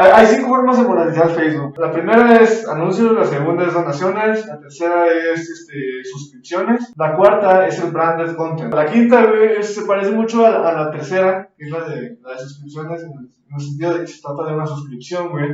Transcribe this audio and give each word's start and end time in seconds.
hay, 0.00 0.26
cinco 0.26 0.48
formas 0.48 0.78
de 0.78 0.84
monetizar 0.84 1.30
Facebook. 1.30 1.78
La 1.78 1.92
primera 1.92 2.40
es 2.40 2.66
anuncios, 2.66 3.12
la 3.12 3.24
segunda 3.24 3.66
es 3.66 3.74
donaciones, 3.74 4.46
la 4.46 4.58
tercera 4.60 5.06
es 5.06 5.48
este, 5.48 6.04
suscripciones, 6.04 6.92
la 6.96 7.16
cuarta 7.16 7.66
es 7.66 7.78
el 7.82 7.90
branded 7.90 8.34
content. 8.36 8.72
La 8.72 8.86
quinta, 8.86 9.24
se 9.60 9.82
parece 9.82 10.12
mucho 10.12 10.46
a 10.46 10.50
la, 10.50 10.68
a 10.68 10.72
la 10.84 10.90
tercera, 10.90 11.50
que 11.56 11.66
es 11.66 11.70
la 11.70 11.88
de, 11.88 12.18
la 12.22 12.32
de 12.32 12.38
suscripciones, 12.38 13.02
en 13.02 13.12
el, 13.12 13.18
en 13.18 13.54
el 13.54 13.60
sentido 13.60 13.94
de 13.94 14.00
que 14.00 14.06
se 14.06 14.22
trata 14.22 14.46
de 14.46 14.54
una 14.54 14.66
suscripción, 14.66 15.30
güey. 15.30 15.50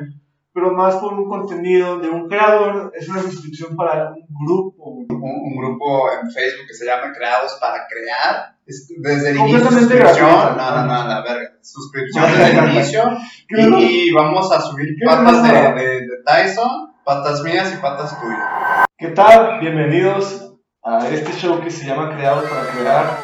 Pero 0.56 0.72
más 0.72 0.96
por 0.96 1.12
un 1.12 1.28
contenido 1.28 1.98
de 1.98 2.08
un 2.08 2.28
creador, 2.28 2.90
es 2.94 3.06
una 3.10 3.20
suscripción 3.20 3.76
para 3.76 4.08
un 4.14 4.46
grupo. 4.46 4.84
Un, 4.84 5.06
un 5.10 5.54
grupo 5.58 6.08
en 6.12 6.30
Facebook 6.30 6.66
que 6.66 6.72
se 6.72 6.86
llama 6.86 7.12
Creados 7.14 7.58
para 7.60 7.86
Crear. 7.86 8.56
Es 8.64 8.88
desde 9.02 9.32
el 9.32 9.36
inicio. 9.36 9.58
Completamente 9.60 9.94
suscripción. 9.98 10.30
gratuito. 10.30 10.56
No, 10.56 10.70
no, 10.76 10.86
no, 10.86 11.08
la 11.08 11.22
verga. 11.22 11.50
Suscripción 11.60 12.24
desde 12.32 12.58
el 12.58 12.70
inicio. 12.74 13.02
¿Qué 13.46 13.60
es 13.60 13.66
lo- 13.68 13.78
Y, 13.78 14.08
y 14.08 14.10
vamos 14.12 14.50
a 14.50 14.60
subir 14.62 14.96
¿Qué 14.98 15.04
patas 15.04 15.42
de, 15.42 15.50
de, 15.74 16.00
de 16.00 16.22
Tyson, 16.24 16.94
patas 17.04 17.42
mías 17.42 17.74
y 17.76 17.82
patas 17.82 18.18
tuyas. 18.18 18.86
¿Qué 18.96 19.08
tal? 19.08 19.60
Bienvenidos 19.60 20.54
a 20.82 21.06
este 21.06 21.32
show 21.32 21.60
que 21.60 21.70
se 21.70 21.84
llama 21.86 22.16
Creados 22.16 22.44
para 22.48 22.62
Crear. 22.70 23.18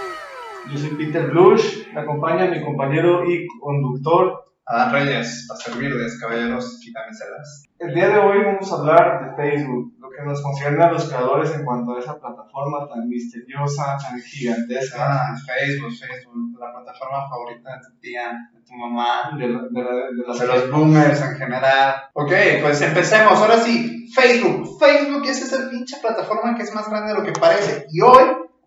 Yo 0.70 0.78
soy 0.78 0.90
Peter 0.96 1.30
Blush, 1.30 1.90
me 1.94 2.02
acompaña 2.02 2.44
mi 2.50 2.62
compañero 2.62 3.24
y 3.26 3.46
conductor. 3.58 4.51
Adán 4.72 4.92
Reyes, 4.92 5.48
a 5.50 5.56
servirles, 5.56 6.18
caballeros 6.18 6.80
y 6.86 6.92
damiselas. 6.92 7.64
El 7.78 7.94
día 7.94 8.08
de 8.08 8.18
hoy 8.18 8.38
vamos 8.44 8.72
a 8.72 8.76
hablar 8.76 9.36
de 9.36 9.36
Facebook, 9.36 9.92
lo 9.98 10.08
que 10.08 10.22
nos 10.24 10.40
concierne 10.40 10.82
a 10.82 10.90
los 10.92 11.04
creadores 11.08 11.54
en 11.54 11.64
cuanto 11.64 11.94
a 11.94 11.98
esa 12.00 12.18
plataforma 12.18 12.88
tan 12.88 13.06
misteriosa, 13.08 13.98
tan 14.00 14.18
gigantesca, 14.20 14.98
Ah, 15.02 15.34
Facebook, 15.46 15.90
Facebook, 15.92 16.58
la 16.58 16.72
plataforma 16.72 17.28
favorita 17.28 17.70
de 17.70 17.78
tu 17.86 17.98
tía, 18.00 18.32
de 18.54 18.60
tu 18.62 18.72
mamá, 18.74 19.36
de, 19.38 19.48
la- 19.48 19.62
de, 19.70 19.82
la- 19.82 20.06
de 20.10 20.26
las 20.26 20.38
de 20.38 20.46
los 20.46 20.70
boomers 20.70 21.20
en 21.20 21.36
general. 21.36 21.94
Ok, 22.14 22.32
pues 22.62 22.80
empecemos. 22.80 23.32
Ahora 23.38 23.58
sí, 23.58 24.06
Facebook. 24.14 24.78
Facebook 24.78 25.22
es 25.26 25.42
esa 25.42 25.68
pinche 25.68 25.96
plataforma 26.00 26.54
que 26.54 26.62
es 26.62 26.74
más 26.74 26.88
grande 26.88 27.12
de 27.12 27.18
lo 27.18 27.24
que 27.24 27.32
parece. 27.38 27.84
Y 27.90 28.00
hoy, 28.00 28.22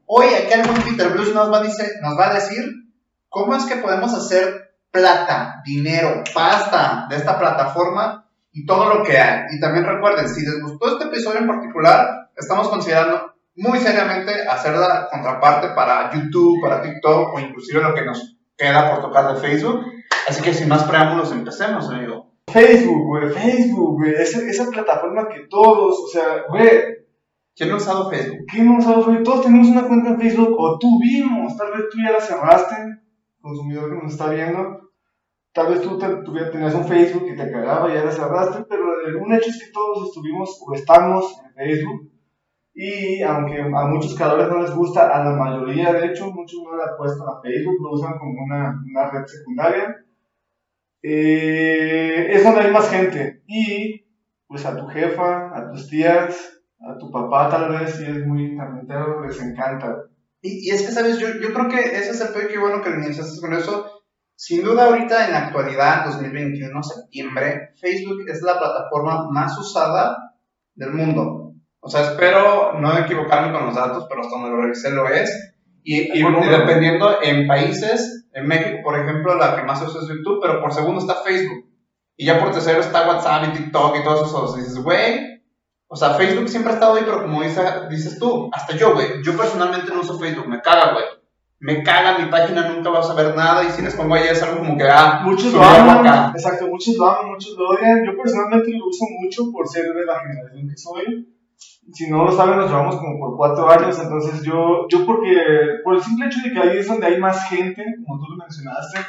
hoy 0.05 0.25
aquí 0.27 0.69
buen 0.69 0.83
Peter 0.83 1.09
Blues 1.13 1.33
nos 1.33 1.51
va, 1.51 1.57
a 1.59 1.63
dice- 1.63 1.93
nos 2.03 2.15
va 2.15 2.29
a 2.29 2.33
decir 2.35 2.63
cómo 3.29 3.55
es 3.55 3.65
que 3.65 3.77
podemos 3.77 4.13
hacer 4.13 4.64
plata, 4.95 5.61
dinero, 5.65 6.23
pasta 6.33 7.05
de 7.09 7.17
esta 7.17 7.37
plataforma 7.37 8.25
y 8.53 8.65
todo 8.65 8.93
lo 8.93 9.03
que 9.03 9.17
hay. 9.17 9.41
Y 9.51 9.59
también 9.59 9.85
recuerden, 9.85 10.29
si 10.29 10.45
les 10.45 10.61
gustó 10.61 10.93
este 10.93 11.05
episodio 11.05 11.41
en 11.41 11.47
particular, 11.47 12.29
estamos 12.35 12.69
considerando 12.69 13.33
muy 13.57 13.79
seriamente 13.79 14.47
hacer 14.47 14.75
la 14.75 15.07
contraparte 15.11 15.69
para 15.75 16.11
YouTube, 16.13 16.61
para 16.61 16.81
TikTok 16.81 17.33
o 17.33 17.39
inclusive 17.39 17.81
lo 17.81 17.93
que 17.93 18.05
nos 18.05 18.37
queda 18.57 18.89
por 18.89 19.01
tocar 19.01 19.33
de 19.33 19.41
Facebook. 19.41 19.81
Así 20.29 20.41
que 20.41 20.53
sin 20.53 20.69
más 20.69 20.85
preámbulos, 20.85 21.31
empecemos, 21.33 21.89
amigo. 21.89 22.31
Facebook, 22.47 23.05
güey, 23.05 23.29
Facebook, 23.29 23.97
güey, 23.97 24.13
esa, 24.13 24.39
esa 24.39 24.69
plataforma 24.69 25.27
que 25.27 25.47
todos, 25.49 25.99
o 25.99 26.07
sea, 26.07 26.45
güey, 26.47 26.95
¿Quién 27.57 27.71
ha 27.71 27.77
usado 27.77 28.09
Facebook? 28.09 28.45
¿qué 28.51 28.59
hemos 28.59 28.83
usado 28.83 29.03
Facebook? 29.03 29.23
Todos 29.23 29.45
tenemos 29.45 29.67
una 29.69 29.87
cuenta 29.87 30.09
en 30.09 30.19
Facebook 30.19 30.55
o 30.57 30.77
tuvimos, 30.77 31.55
tal 31.55 31.71
vez 31.71 31.83
tú 31.89 31.97
ya 32.03 32.11
la 32.11 32.19
cerraste, 32.19 32.75
consumidor 33.39 33.91
que 33.91 34.03
nos 34.03 34.11
está 34.11 34.29
viendo. 34.29 34.84
Tal 35.55 35.67
vez 35.71 35.81
tú 35.81 35.97
te- 35.97 36.17
tenías 36.51 36.75
un 36.75 36.85
Facebook 36.87 37.25
que 37.25 37.33
te 37.33 37.51
cagaba 37.51 37.89
y 37.89 37.95
ya 37.95 38.03
la 38.05 38.11
cerraste, 38.11 38.65
pero 38.69 38.83
un 39.23 39.33
hecho 39.33 39.49
es 39.49 39.59
que 39.63 39.71
todos 39.71 40.09
estuvimos 40.09 40.61
o 40.67 40.73
estamos 40.75 41.35
en 41.47 41.53
Facebook. 41.55 42.11
Y 42.73 43.21
aunque 43.23 43.61
a 43.61 43.85
muchos 43.87 44.15
creadores 44.15 44.49
no 44.49 44.61
les 44.61 44.75
gusta, 44.75 45.07
a 45.09 45.23
la 45.23 45.31
mayoría, 45.35 45.93
de 45.93 46.07
hecho, 46.07 46.31
muchos 46.31 46.61
no 46.63 46.75
le 46.77 46.83
apuestan 46.83 47.27
a 47.29 47.41
Facebook, 47.41 47.77
lo 47.81 47.91
usan 47.93 48.17
como 48.19 48.33
una, 48.43 48.75
una 48.91 49.09
red 49.11 49.25
secundaria. 49.25 49.95
Eh, 51.01 52.27
es 52.31 52.43
donde 52.43 52.61
hay 52.61 52.71
más 52.71 52.89
gente. 52.89 53.43
Y 53.47 54.05
pues 54.47 54.65
a 54.65 54.75
tu 54.77 54.87
jefa, 54.87 55.55
a 55.57 55.71
tus 55.71 55.87
tías, 55.89 56.61
a 56.79 56.97
tu 56.97 57.11
papá 57.11 57.49
tal 57.49 57.69
vez, 57.69 57.95
si 57.95 58.03
es 58.05 58.25
muy 58.25 58.55
carpintero, 58.57 59.25
les 59.25 59.41
encanta. 59.41 60.03
Y, 60.41 60.67
y 60.67 60.71
es 60.71 60.81
que, 60.85 60.91
¿sabes? 60.91 61.17
Yo, 61.19 61.27
yo 61.41 61.53
creo 61.53 61.69
que 61.69 61.79
ese 61.79 62.11
es 62.11 62.21
el 62.21 62.33
peor 62.33 62.47
que 62.47 62.59
bueno 62.59 62.81
que 62.81 62.89
iniciaste 62.89 63.39
con 63.41 63.53
eso. 63.53 63.94
Sin 64.35 64.63
duda, 64.63 64.85
ahorita 64.85 65.25
en 65.25 65.31
la 65.31 65.47
actualidad, 65.47 66.05
2021, 66.05 66.83
septiembre, 66.83 67.69
Facebook 67.79 68.19
es 68.27 68.41
la 68.41 68.57
plataforma 68.59 69.29
más 69.31 69.57
usada 69.57 70.33
del 70.75 70.91
mundo. 70.91 71.53
O 71.79 71.89
sea, 71.89 72.01
espero 72.01 72.73
no 72.79 72.97
equivocarme 72.97 73.53
con 73.53 73.67
los 73.67 73.75
datos, 73.75 74.05
pero 74.09 74.21
hasta 74.21 74.35
donde 74.35 74.49
lo 74.51 74.61
revisé 74.61 74.91
lo 74.91 75.07
es. 75.07 75.53
Y, 75.83 76.11
dependiendo 76.57 77.21
en 77.21 77.47
países, 77.47 78.27
en 78.33 78.47
México, 78.47 78.79
por 78.83 78.99
ejemplo, 78.99 79.35
la 79.35 79.55
que 79.55 79.63
más 79.63 79.79
se 79.79 79.85
usa 79.85 80.01
es 80.01 80.07
YouTube, 80.07 80.39
pero 80.41 80.59
por 80.59 80.73
segundo 80.73 80.99
está 80.99 81.21
Facebook. 81.23 81.69
Y 82.17 82.25
ya 82.25 82.39
por 82.39 82.51
tercero 82.51 82.79
está 82.79 83.07
WhatsApp 83.07 83.45
y 83.49 83.57
TikTok 83.57 83.97
y 83.99 84.03
todos 84.03 84.27
esos. 84.27 84.57
Y 84.57 84.61
dices, 84.61 84.81
güey, 84.83 85.43
o 85.87 85.95
sea, 85.95 86.15
Facebook 86.15 86.49
siempre 86.49 86.71
ha 86.71 86.75
estado 86.75 86.95
ahí, 86.95 87.03
pero 87.05 87.21
como 87.21 87.43
dice- 87.43 87.87
dices 87.89 88.17
tú, 88.19 88.49
hasta 88.51 88.75
yo, 88.75 88.93
güey, 88.93 89.21
yo 89.23 89.37
personalmente 89.37 89.93
no 89.93 90.01
uso 90.01 90.17
Facebook, 90.19 90.47
me 90.47 90.61
caga, 90.61 90.93
güey. 90.93 91.05
Me 91.59 91.81
caga, 91.83 92.19
mi 92.19 92.29
página 92.29 92.69
nunca 92.69 92.89
vas 92.89 93.09
a 93.09 93.15
ver 93.15 93.35
nada 93.35 93.63
y 93.63 93.69
si 93.69 93.81
les 93.81 93.95
pongo 93.95 94.13
ahí 94.15 94.27
es 94.29 94.43
algo 94.43 94.59
como 94.59 94.77
que, 94.77 94.83
ah, 94.83 95.21
Muchos 95.23 95.53
lo 95.53 95.63
aman, 95.63 96.05
acá. 96.05 96.31
exacto, 96.35 96.67
muchos 96.67 96.95
lo 96.97 97.07
aman, 97.07 97.31
muchos 97.31 97.55
lo 97.57 97.69
odian. 97.69 98.05
Yo 98.05 98.15
personalmente 98.17 98.71
lo 98.77 98.87
uso 98.87 99.05
mucho 99.21 99.51
por 99.51 99.67
ser 99.67 99.93
de 99.93 100.05
la 100.05 100.19
generación 100.19 100.67
que 100.69 100.77
soy. 100.77 101.31
Si 101.93 102.09
no 102.09 102.25
lo 102.25 102.31
saben, 102.31 102.57
nos 102.57 102.69
llevamos 102.69 102.97
como 102.97 103.19
por 103.19 103.37
cuatro 103.37 103.69
años, 103.69 103.97
entonces 103.99 104.41
yo, 104.43 104.87
yo 104.89 105.05
porque, 105.05 105.79
por 105.83 105.95
el 105.95 106.01
simple 106.01 106.25
hecho 106.25 106.39
de 106.43 106.51
que 106.51 106.59
ahí 106.59 106.77
es 106.77 106.87
donde 106.87 107.05
hay 107.07 107.19
más 107.19 107.47
gente, 107.47 107.83
como 108.05 108.19
tú 108.19 108.31
lo 108.31 108.37
mencionaste, 108.37 108.99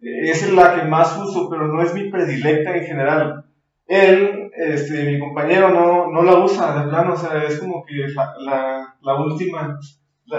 eh, 0.00 0.30
es 0.30 0.52
la 0.52 0.74
que 0.74 0.84
más 0.84 1.16
uso, 1.18 1.48
pero 1.50 1.66
no 1.66 1.82
es 1.82 1.92
mi 1.94 2.10
predilecta 2.10 2.76
en 2.76 2.84
general. 2.84 3.44
Él, 3.86 4.50
este, 4.56 5.04
mi 5.04 5.18
compañero, 5.18 5.70
no, 5.70 6.10
no 6.10 6.22
la 6.22 6.36
usa 6.42 6.82
de 6.82 6.88
plano, 6.88 7.14
o 7.14 7.16
sea, 7.16 7.42
es 7.44 7.58
como 7.58 7.84
que 7.84 8.06
la, 8.14 8.34
la, 8.38 8.96
la 9.02 9.14
última, 9.20 9.78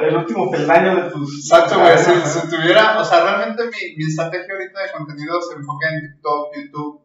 el 0.01 0.15
último 0.15 0.49
peldaño 0.49 0.95
de 0.95 1.11
tus... 1.11 1.45
Exacto, 1.45 1.79
güey, 1.79 1.97
si, 1.97 2.11
si 2.39 2.49
tuviera, 2.49 2.99
o 2.99 3.03
sea, 3.03 3.23
realmente 3.23 3.63
mi, 3.65 3.95
mi 3.97 4.09
estrategia 4.09 4.53
ahorita 4.53 4.81
de 4.81 4.91
contenido 4.91 5.41
se 5.41 5.55
enfoca 5.55 5.89
en 5.89 6.01
TikTok, 6.01 6.55
YouTube, 6.55 7.01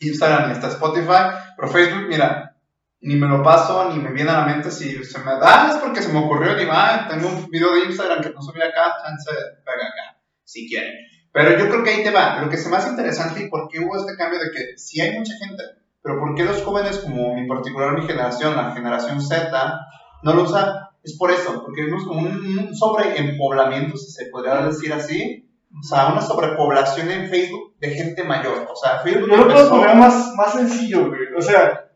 Instagram 0.00 0.48
y 0.48 0.52
hasta 0.52 0.68
Spotify, 0.68 1.36
pero 1.56 1.68
Facebook, 1.68 2.06
mira, 2.08 2.56
ni 3.00 3.16
me 3.16 3.28
lo 3.28 3.42
paso, 3.42 3.92
ni 3.92 4.00
me 4.00 4.12
viene 4.12 4.30
a 4.30 4.40
la 4.40 4.46
mente 4.46 4.70
si 4.70 5.04
se 5.04 5.18
me 5.20 5.38
da, 5.38 5.70
es 5.70 5.76
porque 5.76 6.02
se 6.02 6.12
me 6.12 6.20
ocurrió, 6.20 6.56
ni 6.56 6.64
va, 6.64 7.06
tengo 7.08 7.28
un 7.28 7.48
video 7.48 7.74
de 7.74 7.86
Instagram 7.86 8.22
que 8.22 8.30
no 8.30 8.42
subí 8.42 8.60
acá, 8.60 8.94
chance, 9.04 9.30
pega 9.64 9.86
acá, 9.86 10.20
si 10.44 10.68
quieren. 10.68 10.94
Pero 11.32 11.58
yo 11.58 11.68
creo 11.68 11.84
que 11.84 11.90
ahí 11.90 12.02
te 12.02 12.10
va, 12.10 12.40
lo 12.40 12.48
que 12.48 12.56
es 12.56 12.68
más 12.68 12.86
interesante 12.88 13.42
y 13.42 13.48
por 13.48 13.68
qué 13.68 13.80
hubo 13.80 13.96
este 13.96 14.16
cambio 14.16 14.40
de 14.40 14.50
que 14.50 14.78
si 14.78 15.00
hay 15.00 15.16
mucha 15.16 15.34
gente, 15.36 15.62
pero 16.02 16.18
por 16.18 16.34
qué 16.34 16.44
los 16.44 16.62
jóvenes 16.62 16.98
como 16.98 17.36
en 17.36 17.46
particular 17.46 17.92
mi 17.92 18.06
generación, 18.06 18.56
la 18.56 18.72
generación 18.72 19.20
Z, 19.20 19.80
no 20.22 20.34
lo 20.34 20.42
usa, 20.42 20.87
es 21.08 21.16
por 21.18 21.30
eso, 21.30 21.62
porque 21.64 21.84
vimos 21.84 22.04
como 22.04 22.20
un, 22.20 22.58
un 22.58 22.74
sobreempoblamiento, 22.74 23.96
si 23.96 24.10
se 24.10 24.26
podría 24.26 24.66
decir 24.66 24.92
así, 24.92 25.48
o 25.78 25.82
sea, 25.82 26.08
una 26.12 26.20
sobrepoblación 26.20 27.10
en 27.10 27.28
Facebook 27.28 27.74
de 27.78 27.90
gente 27.90 28.24
mayor, 28.24 28.66
o 28.70 28.76
sea, 28.76 29.00
Facebook 29.00 29.30
Yo 29.30 29.36
lo 29.36 29.48
puedo 29.48 29.70
poner 29.70 29.96
más, 29.96 30.34
más 30.36 30.52
sencillo, 30.52 31.08
güey. 31.08 31.20
O 31.36 31.42
sea, 31.42 31.90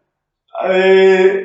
eh, 0.68 1.42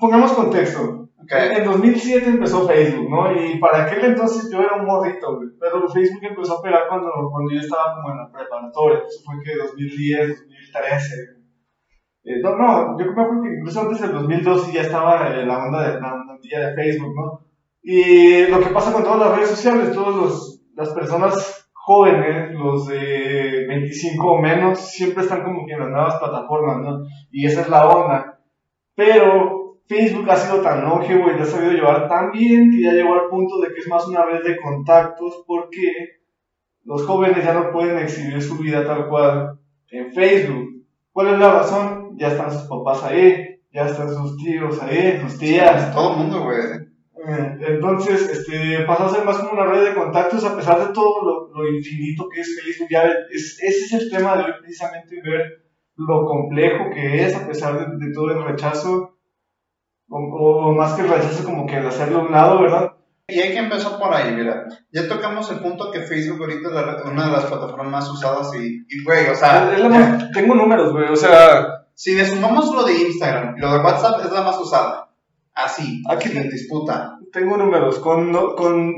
pongamos 0.00 0.32
contexto. 0.32 1.08
Ok. 1.22 1.32
En 1.32 1.64
2007 1.64 2.28
empezó 2.28 2.68
Facebook, 2.68 3.10
¿no? 3.10 3.32
Y 3.32 3.58
para 3.58 3.84
aquel 3.84 4.04
entonces 4.04 4.48
yo 4.52 4.60
era 4.60 4.76
un 4.76 4.86
morrito, 4.86 5.36
güey. 5.36 5.48
Pero 5.58 5.88
Facebook 5.88 6.22
empezó 6.22 6.58
a 6.58 6.62
pegar 6.62 6.82
cuando, 6.88 7.10
cuando 7.32 7.52
yo 7.52 7.60
estaba 7.60 7.96
como 7.96 8.12
en 8.12 8.18
la 8.18 8.30
preparatoria. 8.30 8.98
Eso 8.98 9.20
fue 9.24 9.42
que 9.42 9.56
2010, 9.56 10.28
2013. 10.28 11.35
Eh, 12.26 12.40
no, 12.42 12.56
no, 12.56 12.98
yo 12.98 13.14
creo 13.14 13.40
que 13.40 13.54
incluso 13.56 13.82
antes 13.82 14.00
del 14.00 14.12
2012 14.12 14.72
ya 14.72 14.80
estaba 14.80 15.28
eh, 15.28 15.46
la 15.46 15.64
onda 15.64 15.92
de 15.92 16.00
la 16.00 16.26
de 16.42 16.74
Facebook, 16.74 17.14
¿no? 17.14 17.40
Y 17.82 18.48
lo 18.48 18.58
que 18.58 18.70
pasa 18.70 18.92
con 18.92 19.04
todas 19.04 19.20
las 19.20 19.36
redes 19.36 19.50
sociales, 19.50 19.92
todas 19.92 20.60
las 20.74 20.88
personas 20.88 21.70
jóvenes, 21.72 22.52
los 22.52 22.88
de 22.88 23.64
25 23.68 24.26
o 24.26 24.40
menos, 24.40 24.80
siempre 24.80 25.22
están 25.22 25.44
como 25.44 25.64
que 25.64 25.74
en 25.74 25.78
las 25.78 25.88
nuevas 25.90 26.16
plataformas, 26.16 26.78
¿no? 26.78 27.04
Y 27.30 27.46
esa 27.46 27.60
es 27.60 27.68
la 27.68 27.86
onda. 27.86 28.40
Pero 28.96 29.78
Facebook 29.86 30.28
ha 30.28 30.36
sido 30.36 30.62
tan 30.62 30.82
longevo 30.82 31.30
y 31.30 31.36
lo 31.36 31.42
ha 31.44 31.46
sabido 31.46 31.70
llevar 31.70 32.08
tan 32.08 32.32
bien 32.32 32.72
que 32.72 32.82
ya 32.82 32.92
llegó 32.92 33.14
al 33.14 33.28
punto 33.28 33.60
de 33.60 33.72
que 33.72 33.78
es 33.78 33.88
más 33.88 34.04
una 34.08 34.24
red 34.24 34.42
de 34.42 34.60
contactos 34.60 35.44
porque 35.46 35.92
los 36.82 37.06
jóvenes 37.06 37.44
ya 37.44 37.54
no 37.54 37.70
pueden 37.70 37.98
exhibir 37.98 38.42
su 38.42 38.58
vida 38.58 38.84
tal 38.84 39.08
cual 39.08 39.60
en 39.90 40.12
Facebook. 40.12 40.75
¿Cuál 41.16 41.28
es 41.28 41.38
la 41.38 41.50
razón? 41.50 42.14
Ya 42.18 42.28
están 42.28 42.52
sus 42.52 42.64
papás 42.68 43.02
ahí, 43.02 43.58
ya 43.72 43.86
están 43.86 44.14
sus 44.14 44.36
tíos 44.36 44.82
ahí, 44.82 45.18
sus 45.18 45.38
tías. 45.38 45.94
Todo 45.94 46.12
el 46.12 46.18
mundo, 46.18 46.42
güey. 46.42 46.58
Eh, 46.58 47.56
Entonces, 47.68 48.28
este, 48.28 48.84
pasó 48.84 49.04
a 49.04 49.08
ser 49.08 49.24
más 49.24 49.38
como 49.38 49.52
una 49.52 49.64
red 49.64 49.82
de 49.82 49.94
contactos 49.94 50.44
a 50.44 50.54
pesar 50.54 50.78
de 50.78 50.92
todo 50.92 51.24
lo, 51.24 51.54
lo 51.54 51.74
infinito 51.74 52.28
que 52.28 52.42
es 52.42 52.60
Facebook. 52.62 52.88
Ya 52.90 53.04
es, 53.30 53.58
ese 53.62 53.86
es 53.86 53.92
el 53.94 54.10
tema 54.10 54.36
de 54.36 54.44
hoy, 54.44 54.52
precisamente 54.60 55.22
ver 55.22 55.64
lo 55.96 56.26
complejo 56.26 56.90
que 56.92 57.24
es 57.24 57.34
a 57.34 57.48
pesar 57.48 57.78
de, 57.78 58.06
de 58.06 58.12
todo 58.12 58.32
el 58.32 58.44
rechazo, 58.44 59.16
o, 60.10 60.18
o 60.18 60.74
más 60.74 60.92
que 60.92 61.00
el 61.00 61.08
rechazo, 61.08 61.46
como 61.46 61.64
que 61.64 61.78
el 61.78 61.86
hacerlo 61.86 62.18
a 62.18 62.24
un 62.26 62.32
lado, 62.32 62.60
¿verdad? 62.60 62.92
Y 63.28 63.40
hay 63.40 63.52
que 63.52 63.58
empezar 63.58 63.98
por 63.98 64.14
ahí, 64.14 64.32
mira. 64.32 64.66
Ya 64.92 65.08
tocamos 65.08 65.50
el 65.50 65.58
punto 65.58 65.90
que 65.90 66.02
Facebook 66.02 66.40
ahorita 66.40 66.68
es 66.68 67.04
una 67.04 67.26
de 67.26 67.32
las 67.32 67.46
plataformas 67.46 67.88
más 67.88 68.08
usadas 68.08 68.52
y, 68.54 69.02
güey, 69.02 69.26
o 69.28 69.34
sea... 69.34 69.68
tengo 70.32 70.54
números, 70.54 70.92
güey, 70.92 71.08
o 71.08 71.16
sea... 71.16 71.86
Si 71.94 72.14
le 72.14 72.24
sumamos 72.26 72.72
lo 72.72 72.84
de 72.84 72.92
Instagram 72.92 73.56
lo 73.56 73.72
de 73.72 73.78
WhatsApp, 73.78 74.24
es 74.24 74.30
la 74.30 74.42
más 74.42 74.60
usada. 74.60 75.10
Así, 75.54 76.02
aquí 76.08 76.28
sin 76.28 76.50
disputa. 76.50 77.18
Tengo 77.32 77.56
números, 77.56 77.98
con, 77.98 78.32
con 78.54 78.94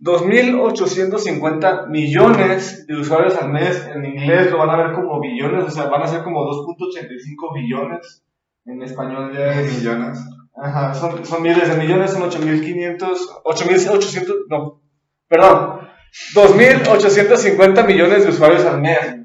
2.850 0.00 1.88
millones 1.88 2.86
de 2.86 2.94
usuarios 2.94 3.36
al 3.36 3.50
mes, 3.50 3.84
en 3.92 4.04
inglés 4.04 4.52
lo 4.52 4.58
van 4.58 4.70
a 4.70 4.76
ver 4.76 4.92
como 4.92 5.20
billones, 5.20 5.64
o 5.64 5.70
sea, 5.70 5.86
van 5.86 6.02
a 6.02 6.06
ser 6.06 6.22
como 6.22 6.44
2.85 6.44 7.54
billones, 7.54 8.24
en 8.64 8.82
español 8.82 9.32
ya 9.34 9.60
es... 9.60 9.76
millones. 9.76 10.20
Ajá, 10.60 10.94
son, 10.94 11.24
son 11.24 11.42
miles 11.42 11.68
de 11.68 11.76
millones, 11.76 12.12
son 12.12 12.28
8.500, 12.28 13.42
8.800, 13.44 14.34
no, 14.48 14.80
perdón, 15.28 15.88
2.850 16.34 17.86
millones 17.86 18.24
de 18.24 18.30
usuarios 18.30 18.64
al 18.64 18.80
mes. 18.80 19.16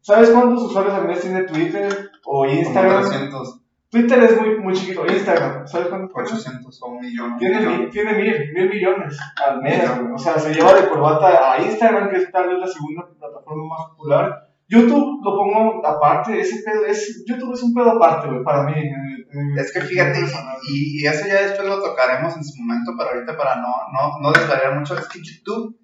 ¿Sabes 0.00 0.30
cuántos 0.30 0.64
usuarios 0.64 0.94
al 0.94 1.06
mes 1.06 1.20
tiene 1.20 1.44
Twitter 1.44 2.10
o 2.24 2.46
Instagram? 2.46 3.02
300. 3.08 3.60
Twitter 3.88 4.22
es 4.24 4.40
muy, 4.40 4.58
muy 4.58 4.72
chiquito. 4.72 5.06
Instagram, 5.06 5.68
¿sabes 5.68 5.88
cuánto? 5.88 6.12
800 6.14 6.82
o 6.82 6.86
un 6.88 7.00
millón. 7.00 7.36
Tiene, 7.36 7.60
mil, 7.60 7.90
tiene 7.90 8.14
mil, 8.14 8.52
mil 8.54 8.68
millones 8.70 9.18
al 9.46 9.60
mes. 9.60 9.84
O 10.14 10.18
sea, 10.18 10.38
se 10.38 10.54
lleva 10.54 10.74
de 10.74 10.88
corbata 10.88 11.52
a 11.52 11.62
Instagram, 11.62 12.10
que 12.10 12.16
es 12.16 12.30
tal 12.32 12.48
vez 12.48 12.58
la 12.58 12.66
segunda 12.66 13.06
plataforma 13.06 13.68
más 13.68 13.90
popular. 13.90 14.51
YouTube 14.72 15.20
lo 15.22 15.36
pongo 15.36 15.86
aparte, 15.86 16.40
ese 16.40 16.62
pedo 16.64 16.86
es, 16.86 17.24
YouTube 17.26 17.52
es 17.52 17.62
un 17.62 17.74
pedo 17.74 17.90
aparte, 17.90 18.28
güey, 18.28 18.42
para 18.42 18.64
mí. 18.64 18.72
Es 19.58 19.72
que 19.72 19.80
fíjate, 19.80 20.20
y, 20.70 21.02
y, 21.02 21.06
eso 21.06 21.26
ya 21.26 21.42
después 21.42 21.66
lo 21.66 21.82
tocaremos 21.82 22.36
en 22.36 22.44
su 22.44 22.62
momento, 22.62 22.92
pero 22.96 23.10
ahorita 23.10 23.36
para 23.36 23.56
no, 23.56 23.68
no, 23.92 24.18
no 24.20 24.74
mucho, 24.74 24.98
es 24.98 25.08
que 25.08 25.20
YouTube 25.20 25.78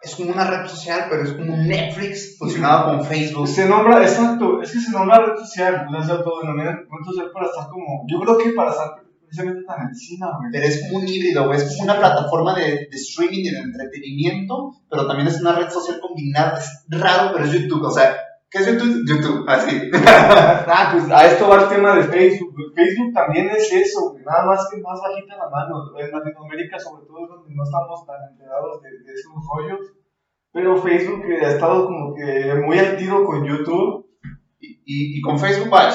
es 0.00 0.14
como 0.14 0.32
una 0.32 0.48
red 0.48 0.68
social, 0.68 1.06
pero 1.08 1.22
es 1.22 1.32
como 1.32 1.54
un 1.54 1.66
Netflix 1.66 2.38
fusionado 2.38 2.86
con 2.86 3.04
Facebook. 3.04 3.48
Se 3.48 3.68
nombra, 3.68 4.02
exacto, 4.02 4.62
es 4.62 4.72
que 4.72 4.80
se 4.80 4.92
nombra 4.92 5.24
red 5.24 5.36
social, 5.36 5.86
no 5.90 6.02
se 6.02 6.12
autodenomina 6.12 6.72
red 6.72 7.04
social 7.04 7.30
para 7.32 7.46
estar 7.46 7.68
como, 7.68 8.04
yo 8.08 8.20
creo 8.20 8.38
que 8.38 8.50
para 8.50 8.70
estar 8.70 9.05
precisamente 9.36 9.66
tan 9.66 9.88
encima, 9.88 10.26
güey. 10.38 10.50
Pero 10.52 10.66
es 10.66 10.82
como 10.82 10.98
un 10.98 11.08
híbrido, 11.08 11.46
güey, 11.46 11.58
es 11.58 11.68
como 11.68 11.84
una 11.84 11.98
plataforma 11.98 12.54
de, 12.54 12.88
de, 12.90 12.96
streaming 12.96 13.44
y 13.44 13.50
de 13.50 13.58
entretenimiento, 13.58 14.72
pero 14.88 15.06
también 15.06 15.28
es 15.28 15.40
una 15.40 15.52
red 15.52 15.68
social 15.68 16.00
combinada, 16.00 16.58
es 16.58 16.86
raro, 16.88 17.32
pero 17.32 17.44
es 17.44 17.52
YouTube, 17.52 17.82
o 17.82 17.90
sea, 17.90 18.16
¿qué 18.50 18.58
es 18.58 18.66
YouTube? 18.66 19.04
YouTube, 19.06 19.44
así. 19.48 19.90
ah, 20.06 20.88
pues 20.92 21.10
a 21.10 21.26
esto 21.26 21.48
va 21.48 21.62
el 21.62 21.68
tema 21.68 21.96
de 21.96 22.04
Facebook, 22.04 22.54
Facebook 22.74 23.12
también 23.14 23.50
es 23.50 23.72
eso, 23.72 24.12
güey, 24.12 24.24
nada 24.24 24.46
más 24.46 24.68
que 24.70 24.80
más 24.80 24.98
bajita 25.00 25.36
la 25.36 25.50
mano, 25.50 25.92
en 25.98 26.10
Latinoamérica 26.10 26.78
sobre 26.78 27.06
todo 27.06 27.24
es 27.24 27.28
donde 27.28 27.54
no 27.54 27.62
estamos 27.62 28.06
tan 28.06 28.16
enterados 28.32 28.82
de, 28.82 28.90
de 28.90 29.12
esos 29.12 29.32
rollos 29.54 29.80
pero 30.56 30.74
Facebook 30.78 31.22
ha 31.42 31.48
estado 31.48 31.84
como 31.84 32.14
que 32.14 32.54
muy 32.64 32.78
al 32.78 32.96
tiro 32.96 33.26
con 33.26 33.44
YouTube. 33.44 34.06
Y, 34.58 35.18
y, 35.18 35.20
con 35.20 35.38
Facebook 35.38 35.70
Watch. 35.70 35.94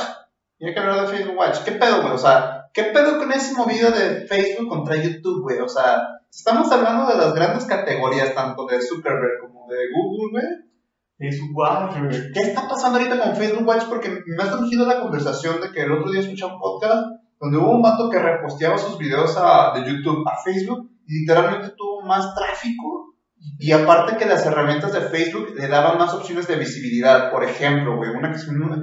Y 0.59 0.67
hay 0.67 0.73
que 0.73 0.79
hablar 0.79 1.01
de 1.01 1.07
Facebook 1.07 1.35
Watch. 1.35 1.63
¿Qué 1.63 1.71
pedo, 1.71 2.03
güey? 2.03 2.13
O 2.13 2.17
sea, 2.17 2.60
¿qué 2.73 2.83
pedo 2.85 3.17
con 3.17 3.31
ese 3.31 3.53
movido 3.55 3.91
de 3.91 4.27
Facebook 4.27 4.69
contra 4.69 4.95
YouTube, 4.95 5.43
güey? 5.43 5.59
O 5.59 5.67
sea, 5.67 6.01
estamos 6.29 6.71
hablando 6.71 7.07
de 7.07 7.17
las 7.17 7.33
grandes 7.33 7.65
categorías, 7.65 8.33
tanto 8.33 8.65
de 8.65 8.81
Zuckerberg 8.81 9.39
como 9.41 9.67
de 9.67 9.77
Google, 9.93 10.31
güey. 10.31 10.71
Facebook 11.17 11.55
Watch, 11.55 11.97
güey. 11.99 12.31
¿Qué 12.33 12.39
está 12.39 12.67
pasando 12.67 12.97
ahorita 12.97 13.19
con 13.19 13.35
Facebook 13.35 13.67
Watch? 13.67 13.83
Porque 13.85 14.23
me 14.25 14.43
ha 14.43 14.51
surgido 14.51 14.87
la 14.87 15.01
conversación 15.01 15.61
de 15.61 15.71
que 15.71 15.83
el 15.83 15.91
otro 15.91 16.11
día 16.11 16.21
escuché 16.21 16.45
un 16.45 16.59
podcast 16.59 17.07
donde 17.39 17.57
hubo 17.57 17.71
un 17.71 17.81
vato 17.81 18.09
que 18.09 18.19
reposteaba 18.19 18.77
sus 18.77 18.97
videos 18.97 19.35
a, 19.37 19.73
de 19.75 19.91
YouTube 19.91 20.27
a 20.27 20.37
Facebook 20.43 20.91
y 21.07 21.21
literalmente 21.21 21.73
tuvo 21.75 22.01
más 22.01 22.33
tráfico 22.35 23.15
y 23.57 23.71
aparte 23.71 24.17
que 24.17 24.25
las 24.25 24.45
herramientas 24.45 24.93
de 24.93 25.01
Facebook 25.01 25.53
le 25.55 25.67
daban 25.67 25.97
más 25.97 26.13
opciones 26.13 26.47
de 26.47 26.55
visibilidad. 26.55 27.31
Por 27.31 27.43
ejemplo, 27.43 27.97
güey, 27.97 28.11
una, 28.11 28.33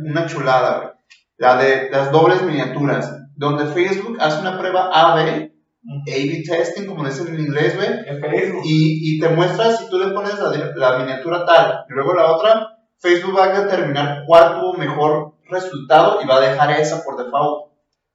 una 0.05 0.27
chulada, 0.27 0.79
güey. 0.79 0.91
La 1.37 1.57
de 1.57 1.89
las 1.91 2.11
dobles 2.11 2.43
miniaturas. 2.43 3.13
Donde 3.39 3.67
Facebook 3.67 4.19
hace 4.21 4.41
una 4.41 4.59
prueba 4.59 4.91
A-B, 4.93 5.53
A-B 6.07 6.43
testing, 6.45 6.87
como 6.87 7.05
dicen 7.05 7.29
en 7.29 7.41
inglés, 7.41 7.77
güey. 7.77 7.89
Y, 8.65 9.17
y 9.17 9.21
te 9.21 9.29
muestra 9.29 9.77
si 9.77 9.89
tú 9.89 9.99
le 9.99 10.13
pones 10.13 10.39
la, 10.41 10.51
la 10.75 10.99
miniatura 10.99 11.47
tal 11.47 11.85
y 11.89 11.93
luego 11.93 12.15
la 12.15 12.33
otra, 12.33 12.79
Facebook 12.99 13.39
va 13.39 13.45
a 13.45 13.61
determinar 13.61 14.25
cuál 14.27 14.59
tuvo 14.59 14.73
mejor 14.75 15.35
resultado 15.49 16.21
y 16.21 16.27
va 16.27 16.37
a 16.37 16.41
dejar 16.41 16.73
esa 16.73 17.05
por 17.05 17.17
default. 17.17 17.69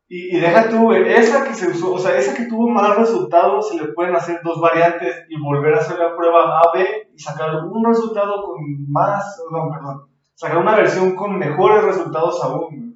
Y, 0.09 0.39
deja 0.39 0.69
tú, 0.69 0.91
esa 0.91 1.43
que 1.43 1.55
se 1.55 1.69
usó, 1.69 1.93
o 1.93 1.97
sea, 1.97 2.15
esa 2.17 2.35
que 2.35 2.45
tuvo 2.45 2.67
más 2.67 2.97
resultados, 2.97 3.69
se 3.69 3.77
le 3.81 3.93
pueden 3.93 4.15
hacer 4.15 4.41
dos 4.43 4.59
variantes 4.61 5.25
y 5.29 5.41
volver 5.41 5.73
a 5.73 5.79
hacer 5.79 5.97
la 5.97 6.15
prueba 6.15 6.59
A-B 6.59 7.09
y 7.15 7.17
sacar 7.17 7.55
un 7.65 7.83
resultado 7.83 8.43
con 8.43 8.57
más, 8.91 9.41
perdón, 9.49 10.09
sacar 10.35 10.57
una 10.57 10.75
versión 10.75 11.15
con 11.15 11.39
mejores 11.39 11.83
resultados 11.83 12.43
aún. 12.43 12.92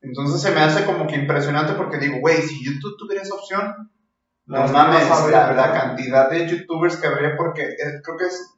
Entonces 0.00 0.40
se 0.40 0.52
me 0.52 0.60
hace 0.60 0.84
como 0.84 1.06
que 1.06 1.16
impresionante 1.16 1.72
porque 1.72 1.98
digo, 1.98 2.20
güey, 2.20 2.40
si 2.42 2.64
YouTube 2.64 2.96
tuviera 2.98 3.22
esa 3.22 3.34
opción, 3.34 3.90
no 4.46 4.66
mames, 4.68 5.08
la, 5.30 5.52
la, 5.52 5.72
cantidad 5.72 6.30
de 6.30 6.48
youtubers 6.48 6.96
que 6.96 7.06
habría 7.06 7.36
porque 7.36 7.62
eh, 7.62 8.00
creo 8.02 8.16
que 8.16 8.24
es 8.24 8.54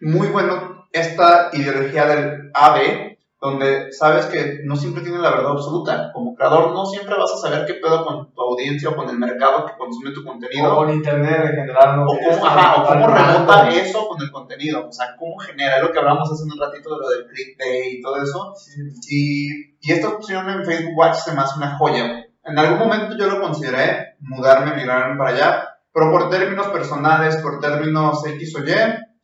muy 0.00 0.28
bueno 0.28 0.86
esta 0.92 1.50
ideología 1.52 2.06
del 2.06 2.50
A-B 2.52 3.11
donde 3.42 3.90
sabes 3.90 4.26
que 4.26 4.60
no 4.62 4.76
siempre 4.76 5.02
tiene 5.02 5.18
la 5.18 5.30
verdad 5.30 5.50
absoluta. 5.50 6.12
Como 6.12 6.36
creador 6.36 6.72
no 6.72 6.86
siempre 6.86 7.16
vas 7.16 7.32
a 7.32 7.38
saber 7.38 7.66
qué 7.66 7.74
pedo 7.74 8.06
con 8.06 8.32
tu 8.32 8.40
audiencia 8.40 8.90
o 8.90 8.94
con 8.94 9.10
el 9.10 9.18
mercado 9.18 9.66
que 9.66 9.76
consume 9.76 10.12
tu 10.12 10.24
contenido. 10.24 10.72
O 10.72 10.76
con 10.76 10.90
internet 10.90 11.40
en 11.46 11.56
general. 11.56 11.96
¿no? 11.96 12.04
O 12.04 12.06
cómo, 12.06 12.46
ajá, 12.46 12.80
o 12.80 12.86
cómo 12.86 13.08
remota 13.08 13.68
eso 13.70 14.06
con 14.06 14.22
el 14.22 14.30
contenido. 14.30 14.86
O 14.86 14.92
sea, 14.92 15.16
cómo 15.18 15.36
genera. 15.38 15.78
Es 15.78 15.82
lo 15.82 15.90
que 15.90 15.98
hablamos 15.98 16.30
hace 16.30 16.44
un 16.44 16.56
ratito 16.56 16.94
de 16.94 17.00
lo 17.00 17.08
del 17.08 17.26
clickbait 17.26 17.98
y 17.98 18.00
todo 18.00 18.22
eso. 18.22 18.54
Y, 19.08 19.48
y 19.80 19.90
esta 19.90 20.10
opción 20.10 20.48
en 20.48 20.64
Facebook 20.64 20.96
Watch 20.96 21.16
se 21.16 21.32
me 21.34 21.40
hace 21.40 21.58
una 21.58 21.76
joya. 21.76 22.24
En 22.44 22.56
algún 22.56 22.78
momento 22.78 23.16
yo 23.18 23.26
lo 23.26 23.40
consideré 23.40 24.14
mudarme, 24.20 24.76
migrarme 24.76 25.18
para 25.18 25.30
allá. 25.30 25.68
Pero 25.92 26.12
por 26.12 26.30
términos 26.30 26.68
personales, 26.68 27.38
por 27.38 27.58
términos 27.58 28.24
X 28.24 28.54
o 28.54 28.60
Y, 28.60 28.72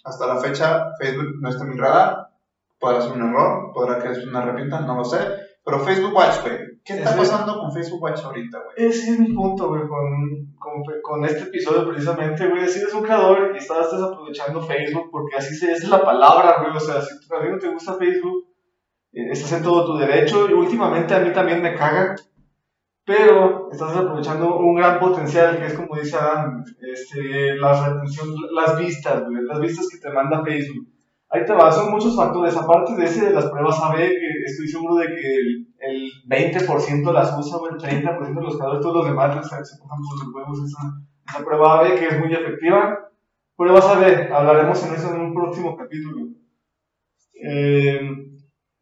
hasta 0.03 0.27
la 0.27 0.41
fecha 0.41 0.87
Facebook 0.99 1.37
no 1.41 1.51
está 1.51 1.63
en 1.63 1.71
mi 1.71 1.77
radar 1.77 2.28
podrá 2.79 3.01
ser 3.01 3.13
un 3.13 3.29
error, 3.29 3.73
podrá 3.75 3.99
que 3.99 4.11
es 4.11 4.25
una 4.27 4.41
arrepienta, 4.41 4.81
no 4.81 4.97
lo 4.97 5.05
sé. 5.05 5.19
Pero 5.65 5.81
Facebook 5.81 6.15
Watch, 6.15 6.41
güey, 6.43 6.57
¿qué 6.85 6.95
está 6.95 7.15
pasando 7.15 7.59
con 7.59 7.73
Facebook 7.73 8.03
Watch 8.03 8.25
ahorita, 8.25 8.59
güey? 8.59 8.89
Ese 8.89 9.11
es 9.11 9.21
mi 9.21 9.35
punto, 9.35 9.69
güey, 9.69 9.83
con, 9.87 10.55
con, 10.57 10.83
con, 11.03 11.25
este 11.25 11.43
episodio 11.43 11.87
precisamente, 11.87 12.49
güey. 12.49 12.67
Si 12.67 12.81
eres 12.81 12.95
un 12.95 13.03
creador 13.03 13.53
y 13.55 13.59
estás 13.59 13.93
aprovechando 13.93 14.63
Facebook, 14.63 15.11
porque 15.11 15.37
así 15.37 15.55
se, 15.55 15.73
es 15.73 15.87
la 15.89 16.03
palabra, 16.03 16.63
güey. 16.63 16.75
O 16.75 16.81
sea, 16.81 17.03
si 17.03 17.15
a 17.15 17.41
ti 17.41 17.49
no 17.51 17.59
te 17.59 17.69
gusta 17.69 17.95
Facebook, 17.95 18.47
eh, 19.13 19.29
estás 19.31 19.53
en 19.53 19.63
todo 19.63 19.85
tu 19.85 19.99
derecho. 19.99 20.49
Y 20.49 20.55
últimamente 20.55 21.15
a 21.15 21.21
mí 21.21 21.33
también 21.33 21.61
me 21.61 21.75
caga. 21.75 22.15
Pero 23.05 23.71
estás 23.71 23.95
aprovechando 23.95 24.59
un 24.59 24.75
gran 24.75 24.99
potencial, 24.99 25.59
que 25.59 25.67
es 25.67 25.75
como 25.75 25.97
dice 25.97 26.17
Adam, 26.17 26.65
este, 26.81 27.57
la 27.57 27.89
retención, 27.89 28.29
las 28.55 28.79
vistas, 28.79 29.23
güey, 29.25 29.43
las 29.45 29.61
vistas 29.61 29.89
que 29.91 29.99
te 29.99 30.11
manda 30.11 30.45
Facebook 30.45 30.87
Ahí 31.31 31.45
te 31.45 31.53
va, 31.53 31.71
son 31.71 31.91
muchos 31.91 32.17
factores. 32.17 32.57
Aparte 32.57 32.95
de 32.95 33.05
ese 33.05 33.27
de 33.27 33.33
las 33.33 33.47
pruebas 33.47 33.79
AB, 33.83 33.97
que 33.97 34.45
estoy 34.47 34.67
seguro 34.67 34.97
de 34.97 35.09
que 35.09 35.35
el, 35.35 35.67
el 35.79 36.11
20% 36.27 37.13
las 37.13 37.39
usa 37.39 37.59
o 37.59 37.69
el 37.69 37.77
30% 37.77 38.35
de 38.35 38.43
los 38.43 38.57
creadores, 38.57 38.81
todos 38.81 38.97
los 38.97 39.07
demás 39.07 39.47
se 39.47 39.79
cojan 39.79 39.99
por 40.03 40.25
los 40.25 40.35
huevos 40.35 40.59
esa, 40.65 40.81
esa 41.29 41.45
prueba 41.45 41.81
AB, 41.81 41.99
que 41.99 42.07
es 42.07 42.19
muy 42.19 42.33
efectiva. 42.33 43.11
Pruebas 43.57 43.85
AB, 43.85 44.33
hablaremos 44.33 44.87
en 44.87 44.95
eso 44.95 45.15
en 45.15 45.21
un 45.21 45.35
próximo 45.35 45.77
capítulo. 45.77 46.29
Eh, 47.35 48.01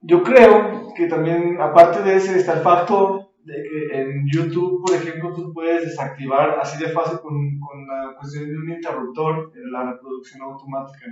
yo 0.01 0.23
creo 0.23 0.93
que 0.95 1.09
también, 1.09 1.61
aparte 1.61 2.03
de 2.03 2.15
ese, 2.15 2.39
está 2.39 2.55
el 2.55 2.61
factor 2.61 3.27
de 3.43 3.55
que 3.55 4.01
en 4.01 4.25
YouTube, 4.33 4.83
por 4.87 4.95
ejemplo, 4.95 5.33
tú 5.35 5.53
puedes 5.53 5.83
desactivar 5.83 6.59
así 6.61 6.83
de 6.83 6.91
fácil 6.91 7.19
con, 7.21 7.59
con 7.59 7.87
la 7.87 8.15
cuestión 8.17 8.49
de 8.49 8.57
un 8.57 8.71
interruptor 8.71 9.53
la 9.71 9.93
reproducción 9.93 10.43
automática. 10.43 11.07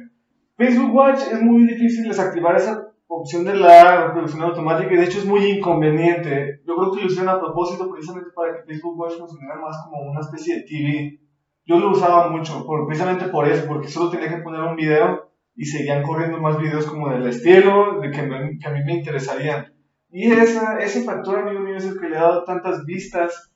Facebook 0.57 0.95
Watch 0.95 1.21
es 1.33 1.43
muy 1.43 1.67
difícil 1.67 2.09
desactivar 2.09 2.57
esa 2.57 2.89
opción 3.09 3.45
de 3.45 3.57
la 3.57 4.07
reproducción 4.07 4.43
automática 4.43 4.93
y 4.93 4.97
de 4.97 5.05
hecho 5.05 5.19
es 5.19 5.27
muy 5.27 5.45
inconveniente. 5.45 6.61
Yo 6.67 6.77
creo 6.77 6.93
que 6.93 7.01
lo 7.01 7.07
hicieron 7.07 7.29
a 7.29 7.41
propósito 7.41 7.91
precisamente 7.91 8.31
para 8.35 8.55
que 8.55 8.63
Facebook 8.65 8.99
Watch 8.99 9.19
funcionara 9.19 9.61
más 9.61 9.77
como 9.85 10.11
una 10.11 10.21
especie 10.21 10.57
de 10.57 10.63
TV. 10.63 11.21
Yo 11.67 11.79
lo 11.79 11.91
usaba 11.91 12.29
mucho, 12.29 12.65
por, 12.67 12.87
precisamente 12.87 13.27
por 13.29 13.49
eso, 13.49 13.67
porque 13.67 13.89
solo 13.89 14.11
tenía 14.11 14.29
que 14.29 14.43
poner 14.43 14.61
un 14.61 14.77
video 14.77 15.31
y 15.57 15.65
seguían 15.65 16.03
corriendo 16.03 16.41
más 16.41 16.59
videos 16.59 16.87
como 16.87 17.11
del 17.11 17.27
estilo 17.27 18.01
de 18.01 18.11
que, 18.11 18.59
que 18.61 18.69
a 18.69 18.71
mí 18.71 18.81
me 18.85 18.95
interesarían. 18.95 19.73
Y 20.11 20.31
esa, 20.31 20.79
ese 20.79 21.03
factor, 21.03 21.39
amigo 21.39 21.61
mío, 21.61 21.77
es 21.77 21.87
el 21.87 21.99
que 21.99 22.09
le 22.09 22.17
ha 22.17 22.23
dado 22.23 22.45
tantas 22.45 22.85
vistas 22.85 23.53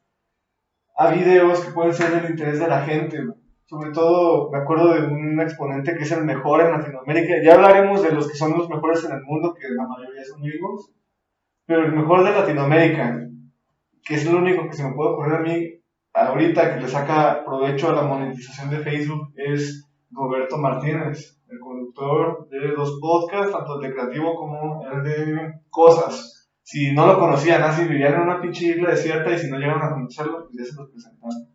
a 0.97 1.13
videos 1.13 1.61
que 1.61 1.71
pueden 1.71 1.95
ser 1.95 2.11
del 2.11 2.31
interés 2.31 2.59
de 2.59 2.67
la 2.67 2.83
gente 2.83 3.19
sobre 3.69 3.91
todo 3.91 4.51
me 4.51 4.59
acuerdo 4.59 4.95
de 4.95 5.07
un 5.07 5.39
exponente 5.41 5.95
que 5.95 6.05
es 6.05 6.13
el 6.13 6.25
mejor 6.25 6.63
en 6.63 6.73
Latinoamérica. 6.73 7.35
Ya 7.45 7.55
hablaremos 7.55 8.03
de 8.03 8.13
los 8.13 8.27
que 8.27 8.37
son 8.37 8.57
los 8.57 8.69
mejores 8.71 9.05
en 9.05 9.13
el 9.13 9.23
mundo, 9.23 9.55
que 9.55 9.69
la 9.69 9.87
mayoría 9.87 10.25
son 10.25 10.41
gringos, 10.41 10.91
pero 11.67 11.85
el 11.85 11.93
mejor 11.93 12.25
de 12.25 12.31
Latinoamérica, 12.31 13.29
que 14.03 14.15
es 14.15 14.27
el 14.27 14.37
único 14.37 14.67
que 14.67 14.73
se 14.73 14.85
me 14.85 14.95
puede 14.95 15.11
ocurrir 15.11 15.35
a 15.35 15.41
mí 15.41 15.83
ahorita 16.15 16.75
que 16.75 16.81
le 16.81 16.89
saca 16.89 17.45
provecho 17.45 17.91
a 17.91 17.93
la 17.93 18.03
monetización 18.03 18.71
de 18.71 18.79
Facebook 18.79 19.35
es 19.37 19.87
Roberto 20.11 20.57
Martínez, 20.57 21.39
el 21.49 21.59
conductor 21.61 22.49
de 22.49 22.73
dos 22.73 22.99
podcasts, 23.03 23.53
tanto 23.53 23.77
el 23.77 23.83
de 23.83 23.95
Creativo 23.95 24.35
como 24.35 24.89
el 24.91 25.03
de 25.03 25.53
Cosas. 25.69 26.49
Si 26.63 26.95
no 26.95 27.07
lo 27.07 27.19
conocían, 27.19 27.63
así 27.63 27.87
vivían 27.87 28.15
en 28.15 28.21
una 28.21 28.41
pinche 28.41 28.69
isla 28.69 28.91
desierta 28.91 29.31
y 29.31 29.39
si 29.39 29.51
no 29.51 29.59
llegaron 29.59 29.83
a 29.83 29.91
conocerlo, 29.91 30.47
pues 30.47 30.57
ya 30.57 30.65
se 30.65 30.77
los 30.81 30.91
presentaron. 30.91 31.48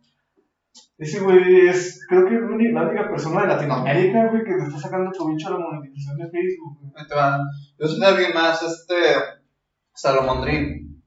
Ese 0.96 1.20
güey 1.20 1.68
es, 1.68 2.00
creo 2.08 2.24
que 2.26 2.34
es 2.36 2.40
la 2.40 2.82
única 2.86 3.08
persona 3.08 3.42
de 3.42 3.48
Latinoamérica, 3.48 4.28
güey, 4.30 4.44
que 4.44 4.50
le 4.52 4.62
está 4.64 4.78
sacando 4.78 5.10
provecho 5.10 5.48
a 5.48 5.50
la 5.52 5.58
monetización 5.58 6.16
de 6.18 6.30
Facebook. 6.30 6.78
güey. 6.80 6.92
Ahí 6.96 7.06
te 7.08 7.14
va. 7.14 7.38
Yo 7.78 7.86
soy 7.88 8.00
de 8.00 8.06
alguien 8.06 8.34
más, 8.34 8.62
este. 8.62 8.94
Salomondrín. 9.92 11.02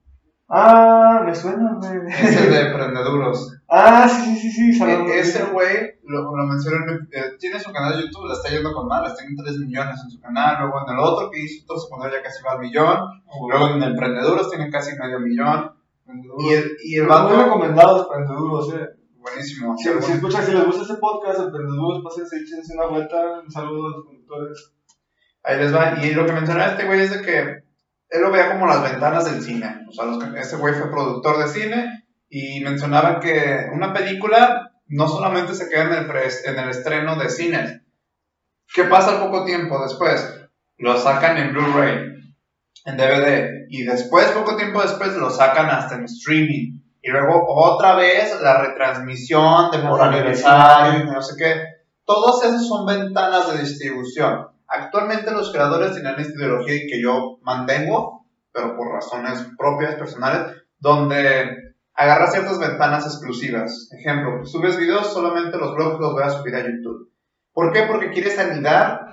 Ah, 0.49 1.23
me 1.25 1.35
suena, 1.35 1.77
güey. 1.77 2.07
Es 2.07 2.41
el 2.41 2.51
de 2.51 2.61
Emprendeduros. 2.67 3.53
Ah, 3.69 4.07
sí, 4.07 4.35
sí, 4.37 4.49
sí, 4.49 4.73
sí. 4.73 4.83
E- 4.83 5.19
Ese 5.19 5.43
güey, 5.51 5.99
lo, 6.03 6.33
lo 6.35 6.45
mencioné, 6.45 6.77
en- 6.89 7.07
eh, 7.11 7.35
tiene 7.37 7.59
su 7.59 7.71
canal 7.73 7.97
de 7.97 8.03
YouTube, 8.05 8.27
le 8.27 8.33
está 8.33 8.49
yendo 8.49 8.71
con 8.73 8.87
mal, 8.87 9.05
está 9.05 9.23
en 9.25 9.35
3 9.35 9.57
millones 9.59 9.99
en 10.03 10.09
su 10.09 10.21
canal, 10.21 10.55
luego 10.61 10.87
en 10.87 10.93
el 10.93 10.99
otro 10.99 11.29
que 11.29 11.43
hizo, 11.43 11.65
todo 11.67 11.77
se 11.79 11.89
ya 11.89 12.23
casi 12.23 12.41
va 12.43 12.53
al 12.53 12.59
millón, 12.59 12.97
luego 13.49 13.75
en 13.75 13.83
Emprendeduros 13.83 14.49
tiene 14.49 14.69
casi 14.69 14.97
medio 14.97 15.19
millón, 15.19 15.71
y 16.39 16.53
el, 16.53 16.77
y 16.81 16.95
el 16.95 17.03
Muy 17.03 17.09
vato, 17.09 17.43
recomendados, 17.43 18.07
emprendeduros, 18.07 18.73
eh. 18.73 18.87
Buenísimo, 19.29 19.75
Si, 19.77 19.83
si 20.05 20.11
escuchan, 20.13 20.45
si 20.45 20.51
les 20.53 20.65
gusta 20.65 20.81
este 20.83 20.95
podcast, 20.95 21.39
emprendeduros, 21.39 22.03
pásense, 22.03 22.37
échense 22.37 22.73
una 22.73 22.87
vuelta. 22.87 23.39
Un 23.43 23.51
saludo 23.51 23.87
a 23.87 23.89
los 23.97 24.05
conductores. 24.05 24.73
ahí 25.43 25.57
les 25.59 25.73
va, 25.73 25.95
y 26.03 26.11
lo 26.11 26.25
que 26.25 26.33
mencionaba 26.33 26.71
este 26.71 26.85
güey 26.85 26.99
es 27.01 27.11
de 27.11 27.21
que 27.21 27.39
él 28.09 28.21
lo 28.21 28.31
veía 28.31 28.51
como 28.51 28.67
las 28.67 28.83
ventanas 28.91 29.25
del 29.25 29.41
cine, 29.41 29.85
o 29.87 29.91
sea, 29.93 30.05
los 30.05 30.21
que- 30.21 30.39
ese 30.39 30.57
güey 30.57 30.73
fue 30.73 30.91
productor 30.91 31.37
de 31.37 31.47
cine, 31.47 32.05
y 32.29 32.59
mencionaba 32.61 33.19
que 33.21 33.67
una 33.73 33.93
película 33.93 34.71
no 34.87 35.07
solamente 35.07 35.53
se 35.55 35.69
queda 35.69 35.83
en 35.85 35.93
el, 36.03 36.07
pre- 36.07 36.27
en 36.45 36.59
el 36.59 36.69
estreno 36.69 37.15
de 37.17 37.29
cines. 37.29 37.81
¿Qué 38.73 38.83
pasa 38.85 39.11
al 39.11 39.25
poco 39.25 39.45
tiempo 39.45 39.81
después? 39.81 40.49
Lo 40.77 40.97
sacan 40.97 41.37
en 41.37 41.53
Blu-ray, 41.53 42.15
en 42.85 42.97
DVD, 42.97 43.65
y 43.69 43.83
después, 43.83 44.27
poco 44.31 44.57
tiempo 44.57 44.81
después, 44.81 45.13
lo 45.15 45.29
sacan 45.29 45.69
hasta 45.69 45.95
en 45.95 46.03
streaming. 46.05 46.79
Y 47.07 47.09
luego 47.09 47.45
otra 47.47 47.95
vez 47.95 48.37
la 48.41 48.63
retransmisión 48.63 49.71
de 49.71 49.79
por 49.79 50.01
aniversario, 50.01 51.05
no 51.05 51.21
sé 51.21 51.35
qué. 51.37 51.63
Todas 52.03 52.43
esas 52.43 52.67
son 52.67 52.85
ventanas 52.85 53.49
de 53.49 53.59
distribución. 53.59 54.49
Actualmente 54.67 55.31
los 55.31 55.53
creadores 55.53 55.93
tienen 55.93 56.19
esta 56.19 56.37
ideología 56.37 56.81
que 56.85 57.01
yo 57.01 57.37
mantengo, 57.43 58.25
pero 58.51 58.75
por 58.75 58.91
razones 58.91 59.47
propias, 59.57 59.95
personales, 59.95 60.53
donde 60.79 61.75
agarra 61.93 62.27
ciertas 62.27 62.59
ventanas 62.59 63.05
exclusivas. 63.05 63.89
Ejemplo, 63.97 64.45
subes 64.45 64.75
videos, 64.75 65.13
solamente 65.13 65.57
los 65.57 65.75
blogs 65.75 66.01
los 66.01 66.11
voy 66.11 66.23
a 66.23 66.29
subir 66.29 66.55
a 66.55 66.65
YouTube. 66.65 67.09
¿Por 67.53 67.71
qué? 67.71 67.83
Porque 67.83 68.11
quieres 68.11 68.37
anidar 68.37 69.06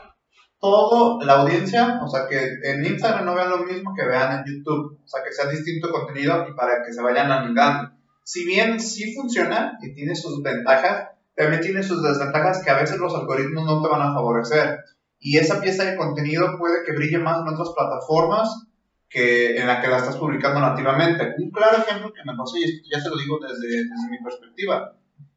toda 0.64 1.22
la 1.26 1.42
audiencia, 1.42 2.00
o 2.02 2.08
sea, 2.08 2.26
que 2.26 2.40
en 2.62 2.86
Instagram 2.86 3.26
no 3.26 3.34
vean 3.34 3.50
lo 3.50 3.58
mismo 3.58 3.92
que 3.94 4.06
vean 4.06 4.38
en 4.38 4.44
YouTube, 4.46 4.98
o 5.04 5.06
sea, 5.06 5.22
que 5.22 5.30
sea 5.30 5.50
distinto 5.50 5.90
contenido 5.90 6.46
y 6.48 6.54
para 6.54 6.82
que 6.82 6.90
se 6.90 7.02
vayan 7.02 7.30
anidando. 7.30 7.90
Si 8.22 8.46
bien 8.46 8.80
sí 8.80 9.14
funciona 9.14 9.78
y 9.82 9.92
tiene 9.92 10.16
sus 10.16 10.42
ventajas, 10.42 11.10
también 11.36 11.60
tiene 11.60 11.82
sus 11.82 12.02
desventajas 12.02 12.64
que 12.64 12.70
a 12.70 12.80
veces 12.80 12.98
los 12.98 13.14
algoritmos 13.14 13.66
no 13.66 13.82
te 13.82 13.88
van 13.88 14.00
a 14.00 14.14
favorecer. 14.14 14.78
Y 15.18 15.36
esa 15.36 15.60
pieza 15.60 15.84
de 15.84 15.96
contenido 15.96 16.56
puede 16.58 16.82
que 16.86 16.92
brille 16.92 17.18
más 17.18 17.42
en 17.42 17.52
otras 17.52 17.68
plataformas 17.76 18.66
que 19.10 19.56
en 19.56 19.66
la 19.66 19.82
que 19.82 19.88
la 19.88 19.98
estás 19.98 20.16
publicando 20.16 20.60
nativamente. 20.60 21.34
Un 21.38 21.50
claro 21.50 21.76
ejemplo 21.76 22.10
que 22.14 22.24
me 22.24 22.36
pasó, 22.36 22.56
y 22.56 22.90
ya 22.90 23.00
se 23.00 23.10
lo 23.10 23.18
digo 23.18 23.38
desde, 23.38 23.68
desde 23.68 24.10
mi 24.10 24.18
perspectiva. 24.24 24.96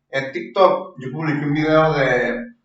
En 0.10 0.32
TikTok 0.32 0.96
yo 1.00 1.12
publiqué 1.12 1.46
un 1.46 1.54
video 1.54 1.94
de, 1.94 2.57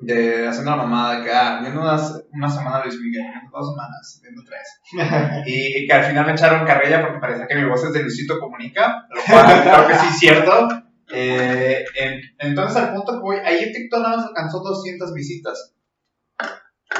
de 0.00 0.48
haciendo 0.48 0.70
la 0.70 0.76
mamada, 0.78 1.18
de 1.18 1.24
que, 1.24 1.32
ah, 1.32 1.58
viendo 1.60 1.80
unas, 1.80 2.22
una 2.32 2.48
semana 2.50 2.82
Luis 2.84 2.98
Miguel, 3.00 3.22
viendo 3.32 3.50
dos 3.56 3.70
semanas, 3.72 4.20
viendo 4.22 4.42
tres. 4.44 5.44
y, 5.46 5.78
y 5.84 5.86
que 5.86 5.92
al 5.92 6.04
final 6.04 6.26
me 6.26 6.32
echaron 6.32 6.66
carrilla 6.66 7.02
porque 7.02 7.18
parecía 7.20 7.46
que 7.46 7.54
mi 7.56 7.68
voz 7.68 7.84
es 7.84 7.92
de 7.92 8.02
Luisito 8.02 8.38
Comunica, 8.38 9.06
lo 9.10 9.20
cual 9.28 9.46
creo 9.62 9.86
que 9.88 9.94
sí 9.94 10.06
es 10.10 10.18
cierto. 10.18 10.68
Eh, 11.12 11.84
en- 11.96 12.20
entonces 12.38 12.76
al 12.76 12.94
punto 12.94 13.12
que 13.14 13.18
voy, 13.20 13.36
ahí 13.44 13.58
en 13.64 13.72
TikTok 13.72 14.00
nada 14.00 14.16
más 14.16 14.26
alcanzó 14.26 14.60
200 14.60 15.12
visitas. 15.12 15.74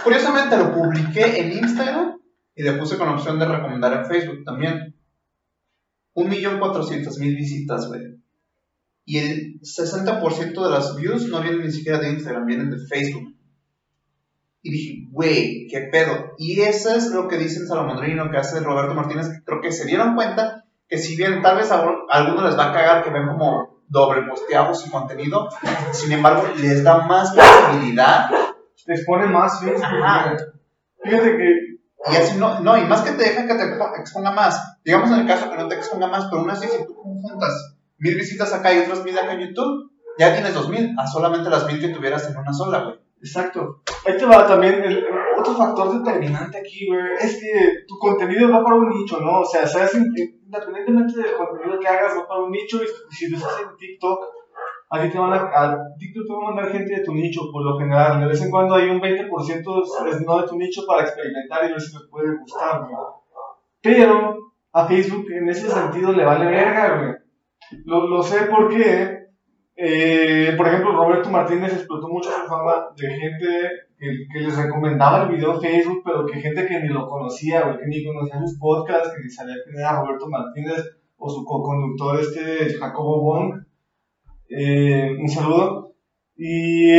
Curiosamente 0.04 0.56
lo 0.56 0.72
publiqué 0.72 1.40
en 1.40 1.52
Instagram 1.52 2.18
y 2.54 2.62
le 2.62 2.72
puse 2.72 2.96
con 2.98 3.06
la 3.08 3.14
opción 3.14 3.38
de 3.38 3.46
recomendar 3.46 3.92
en 3.92 4.06
Facebook 4.06 4.44
también. 4.44 4.94
1.400.000 6.14 7.18
visitas, 7.36 7.86
güey. 7.88 8.19
Y 9.10 9.18
el 9.18 9.60
60% 9.60 10.62
de 10.64 10.70
las 10.70 10.94
views 10.94 11.28
no 11.28 11.40
vienen 11.40 11.62
ni 11.62 11.72
siquiera 11.72 11.98
de 11.98 12.10
Instagram, 12.10 12.46
vienen 12.46 12.70
de 12.70 12.76
Facebook. 12.88 13.34
Y 14.62 14.70
dije, 14.70 15.08
güey, 15.10 15.66
qué 15.68 15.88
pedo. 15.90 16.32
Y 16.38 16.60
eso 16.60 16.94
es 16.94 17.10
lo 17.10 17.26
que 17.26 17.36
dicen 17.38 17.66
Salomondrín, 17.66 18.16
lo 18.18 18.30
que 18.30 18.36
hace 18.36 18.60
Roberto 18.60 18.94
Martínez, 18.94 19.28
que 19.28 19.42
creo 19.44 19.60
que 19.60 19.72
se 19.72 19.86
dieron 19.86 20.14
cuenta 20.14 20.64
que 20.86 20.98
si 20.98 21.16
bien 21.16 21.42
tal 21.42 21.56
vez 21.56 21.72
a 21.72 21.82
algunos 22.10 22.44
les 22.44 22.58
va 22.58 22.70
a 22.70 22.72
cagar 22.72 23.02
que 23.02 23.10
ven 23.10 23.26
como 23.26 23.82
doble 23.88 24.22
posteados 24.28 24.80
su 24.82 24.90
contenido, 24.90 25.48
sin 25.92 26.12
embargo 26.12 26.44
les 26.60 26.84
da 26.84 27.06
más 27.06 27.34
visibilidad 27.34 28.30
Te 28.86 28.92
expone 28.94 29.26
más 29.26 29.58
Facebook. 29.60 29.82
Ajá. 29.84 30.36
Fíjate 31.02 31.36
que 31.36 32.12
Y 32.12 32.16
así 32.16 32.38
no, 32.38 32.60
no, 32.60 32.76
y 32.78 32.84
más 32.86 33.00
que 33.02 33.12
te 33.12 33.24
dejan 33.24 33.48
que 33.48 33.54
te 33.54 33.64
expo- 33.64 33.98
exponga 33.98 34.30
más. 34.30 34.78
Digamos 34.84 35.10
en 35.10 35.20
el 35.20 35.26
caso 35.26 35.50
que 35.50 35.56
no 35.56 35.66
te 35.68 35.74
exponga 35.76 36.06
más, 36.06 36.26
pero 36.26 36.42
aún 36.42 36.50
así 36.50 36.68
si 36.68 36.86
tú 36.86 36.94
juntas 36.94 37.76
mil 38.00 38.14
visitas 38.16 38.52
acá 38.52 38.74
y 38.74 38.80
otras 38.80 39.04
mil 39.04 39.16
acá 39.16 39.34
en 39.34 39.48
YouTube, 39.48 39.90
ya 40.18 40.34
tienes 40.34 40.54
dos 40.54 40.68
mil, 40.68 40.94
a 40.98 41.06
solamente 41.06 41.48
las 41.48 41.66
mil 41.66 41.80
que 41.80 41.88
tuvieras 41.88 42.28
en 42.28 42.36
una 42.36 42.52
sola, 42.52 42.82
güey. 42.84 42.96
Exacto. 43.22 43.82
Ahí 44.06 44.16
te 44.16 44.24
va 44.24 44.46
también 44.46 44.82
otro 45.38 45.54
factor 45.54 46.02
determinante 46.02 46.58
aquí, 46.58 46.86
güey. 46.86 47.00
Es 47.20 47.38
que 47.38 47.84
tu 47.86 47.98
contenido 47.98 48.50
va 48.50 48.64
para 48.64 48.76
un 48.76 48.88
nicho, 48.88 49.20
¿no? 49.20 49.40
O 49.40 49.44
sea, 49.44 49.66
sabes, 49.66 49.94
independientemente 49.94 51.20
del 51.20 51.36
contenido 51.36 51.78
que 51.78 51.88
hagas, 51.88 52.16
va 52.16 52.26
para 52.26 52.40
un 52.40 52.50
nicho. 52.50 52.80
Y 52.82 53.14
si 53.14 53.30
lo 53.30 53.36
estás 53.36 53.60
en 53.60 53.76
TikTok, 53.76 54.20
a 54.92 55.08
te 55.08 55.18
van 55.18 55.32
a, 55.32 55.78
TikTok 55.98 56.26
te 56.26 56.32
va 56.32 56.38
a 56.38 56.52
mandar 56.52 56.72
gente 56.72 56.96
de 56.96 57.04
tu 57.04 57.14
nicho, 57.14 57.42
por 57.52 57.62
lo 57.62 57.78
general. 57.78 58.20
De 58.20 58.26
vez 58.26 58.42
en 58.42 58.50
cuando 58.50 58.74
hay 58.74 58.88
un 58.88 59.00
20% 59.00 60.08
es 60.08 60.20
no 60.22 60.40
de 60.40 60.48
tu 60.48 60.56
nicho 60.56 60.82
para 60.86 61.02
experimentar 61.02 61.64
y 61.64 61.72
ver 61.72 61.80
si 61.80 61.96
les 61.96 62.08
puede 62.08 62.36
gustar, 62.38 62.80
güey. 62.80 62.94
Pero 63.82 64.36
a 64.72 64.86
Facebook 64.86 65.26
en 65.30 65.48
ese 65.48 65.68
sentido 65.68 66.12
le 66.12 66.24
vale 66.24 66.46
verga, 66.46 66.96
güey. 66.96 67.19
Lo, 67.84 68.06
lo 68.08 68.22
sé 68.22 68.46
porque 68.50 69.20
eh, 69.82 70.52
por 70.58 70.68
ejemplo, 70.68 70.92
Roberto 70.92 71.30
Martínez 71.30 71.72
explotó 71.72 72.06
mucho 72.06 72.28
su 72.30 72.46
fama 72.46 72.88
de 72.98 73.08
gente 73.08 73.46
que, 73.98 74.26
que 74.30 74.40
les 74.40 74.54
recomendaba 74.54 75.22
el 75.22 75.30
video 75.30 75.54
en 75.54 75.60
Facebook, 75.62 76.02
pero 76.04 76.26
que 76.26 76.38
gente 76.38 76.66
que 76.66 76.80
ni 76.80 76.88
lo 76.88 77.08
conocía, 77.08 77.62
güey, 77.62 77.78
que 77.78 77.86
ni 77.86 78.04
conocía 78.04 78.40
sus 78.40 78.58
podcasts, 78.58 79.14
que 79.14 79.22
ni 79.24 79.30
sabía 79.30 79.54
quién 79.64 79.78
era 79.78 79.98
Roberto 80.02 80.28
Martínez 80.28 80.84
o 81.16 81.30
su 81.30 81.46
co-conductor, 81.46 82.20
este 82.20 82.74
Jacobo 82.78 83.22
Wong. 83.22 83.62
Eh, 84.50 85.16
un 85.18 85.28
saludo. 85.30 85.94
Y, 86.36 86.92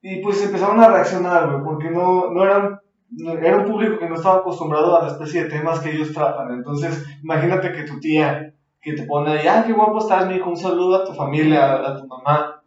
y, 0.00 0.22
pues 0.22 0.42
empezaron 0.42 0.80
a 0.80 0.88
reaccionar, 0.88 1.62
porque 1.62 1.90
no, 1.90 2.30
no 2.32 2.44
eran. 2.44 2.80
era 3.42 3.58
un 3.58 3.66
público 3.66 3.98
que 3.98 4.08
no 4.08 4.14
estaba 4.14 4.38
acostumbrado 4.38 4.96
a 4.96 5.02
la 5.02 5.12
especie 5.12 5.44
de 5.44 5.50
temas 5.50 5.80
que 5.80 5.90
ellos 5.90 6.14
tratan. 6.14 6.50
Entonces, 6.52 7.04
imagínate 7.22 7.72
que 7.72 7.82
tu 7.82 8.00
tía, 8.00 8.54
que 8.86 8.92
te 8.92 9.02
pone 9.02 9.32
ahí, 9.32 9.48
ah, 9.48 9.64
qué 9.66 9.72
guapo 9.72 9.98
estás, 9.98 10.28
mijo, 10.28 10.48
un 10.48 10.56
saludo 10.56 10.94
a 10.94 11.04
tu 11.04 11.12
familia, 11.12 11.74
a, 11.74 11.96
tu 11.96 12.06
mamá. 12.06 12.62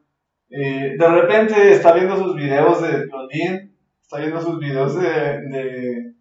Eh, 0.50 0.98
de 1.00 1.08
repente 1.08 1.72
está 1.72 1.94
viendo 1.94 2.18
sus 2.18 2.36
videos 2.36 2.82
de 2.82 3.06
violín, 3.06 3.74
está 4.02 4.18
viendo 4.18 4.42
sus 4.42 4.60
videos 4.60 5.00
de, 5.00 6.12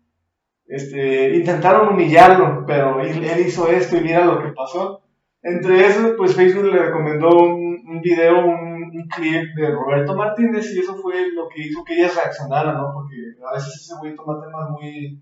este, 0.68 1.34
intentaron 1.34 1.88
humillarlo, 1.88 2.64
pero 2.64 3.00
él, 3.00 3.24
hizo 3.44 3.66
esto 3.66 3.96
y 3.96 4.02
mira 4.02 4.24
lo 4.24 4.40
que 4.40 4.52
pasó. 4.52 5.02
Entre 5.42 5.84
eso, 5.84 6.14
pues 6.16 6.36
Facebook 6.36 6.66
le 6.66 6.78
recomendó 6.78 7.30
un, 7.30 8.00
video, 8.00 8.46
un, 8.46 9.08
clip 9.16 9.52
de 9.56 9.70
Roberto 9.72 10.14
Martínez 10.14 10.72
y 10.74 10.78
eso 10.78 10.94
fue 10.94 11.32
lo 11.32 11.48
que 11.48 11.62
hizo 11.62 11.82
que 11.82 11.94
ellas 11.94 12.14
reaccionaran, 12.14 12.76
¿no? 12.76 12.92
Porque 12.92 13.16
a 13.44 13.54
veces 13.54 13.74
ese 13.74 13.94
güey 13.98 14.14
toma 14.14 14.40
temas 14.40 14.70
muy, 14.70 15.20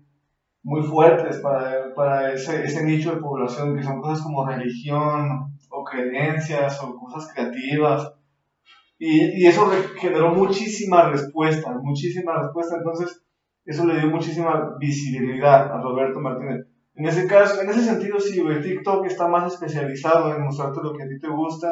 muy 0.63 0.83
fuertes 0.83 1.37
para, 1.37 1.93
para 1.95 2.33
ese, 2.33 2.63
ese 2.63 2.83
nicho 2.83 3.15
de 3.15 3.21
población, 3.21 3.75
que 3.75 3.83
son 3.83 4.01
cosas 4.01 4.21
como 4.21 4.45
religión 4.45 5.57
o 5.69 5.83
creencias 5.83 6.81
o 6.83 6.95
cosas 6.95 7.31
creativas. 7.33 8.13
Y, 8.99 9.43
y 9.43 9.47
eso 9.47 9.69
generó 9.99 10.33
muchísima 10.33 11.09
respuesta, 11.09 11.71
muchísima 11.81 12.41
respuesta. 12.41 12.77
Entonces, 12.77 13.23
eso 13.65 13.85
le 13.85 13.99
dio 13.99 14.09
muchísima 14.09 14.75
visibilidad 14.79 15.71
a 15.71 15.81
Roberto 15.81 16.19
Martínez. 16.19 16.65
En 16.95 17.05
ese 17.05 17.27
caso, 17.27 17.61
en 17.61 17.69
ese 17.69 17.83
sentido, 17.83 18.19
sí, 18.19 18.41
güey, 18.41 18.61
TikTok 18.61 19.05
está 19.05 19.27
más 19.27 19.53
especializado 19.53 20.33
en 20.33 20.43
mostrarte 20.43 20.81
lo 20.81 20.93
que 20.93 21.03
a 21.03 21.07
ti 21.07 21.19
te 21.19 21.27
gusta. 21.27 21.67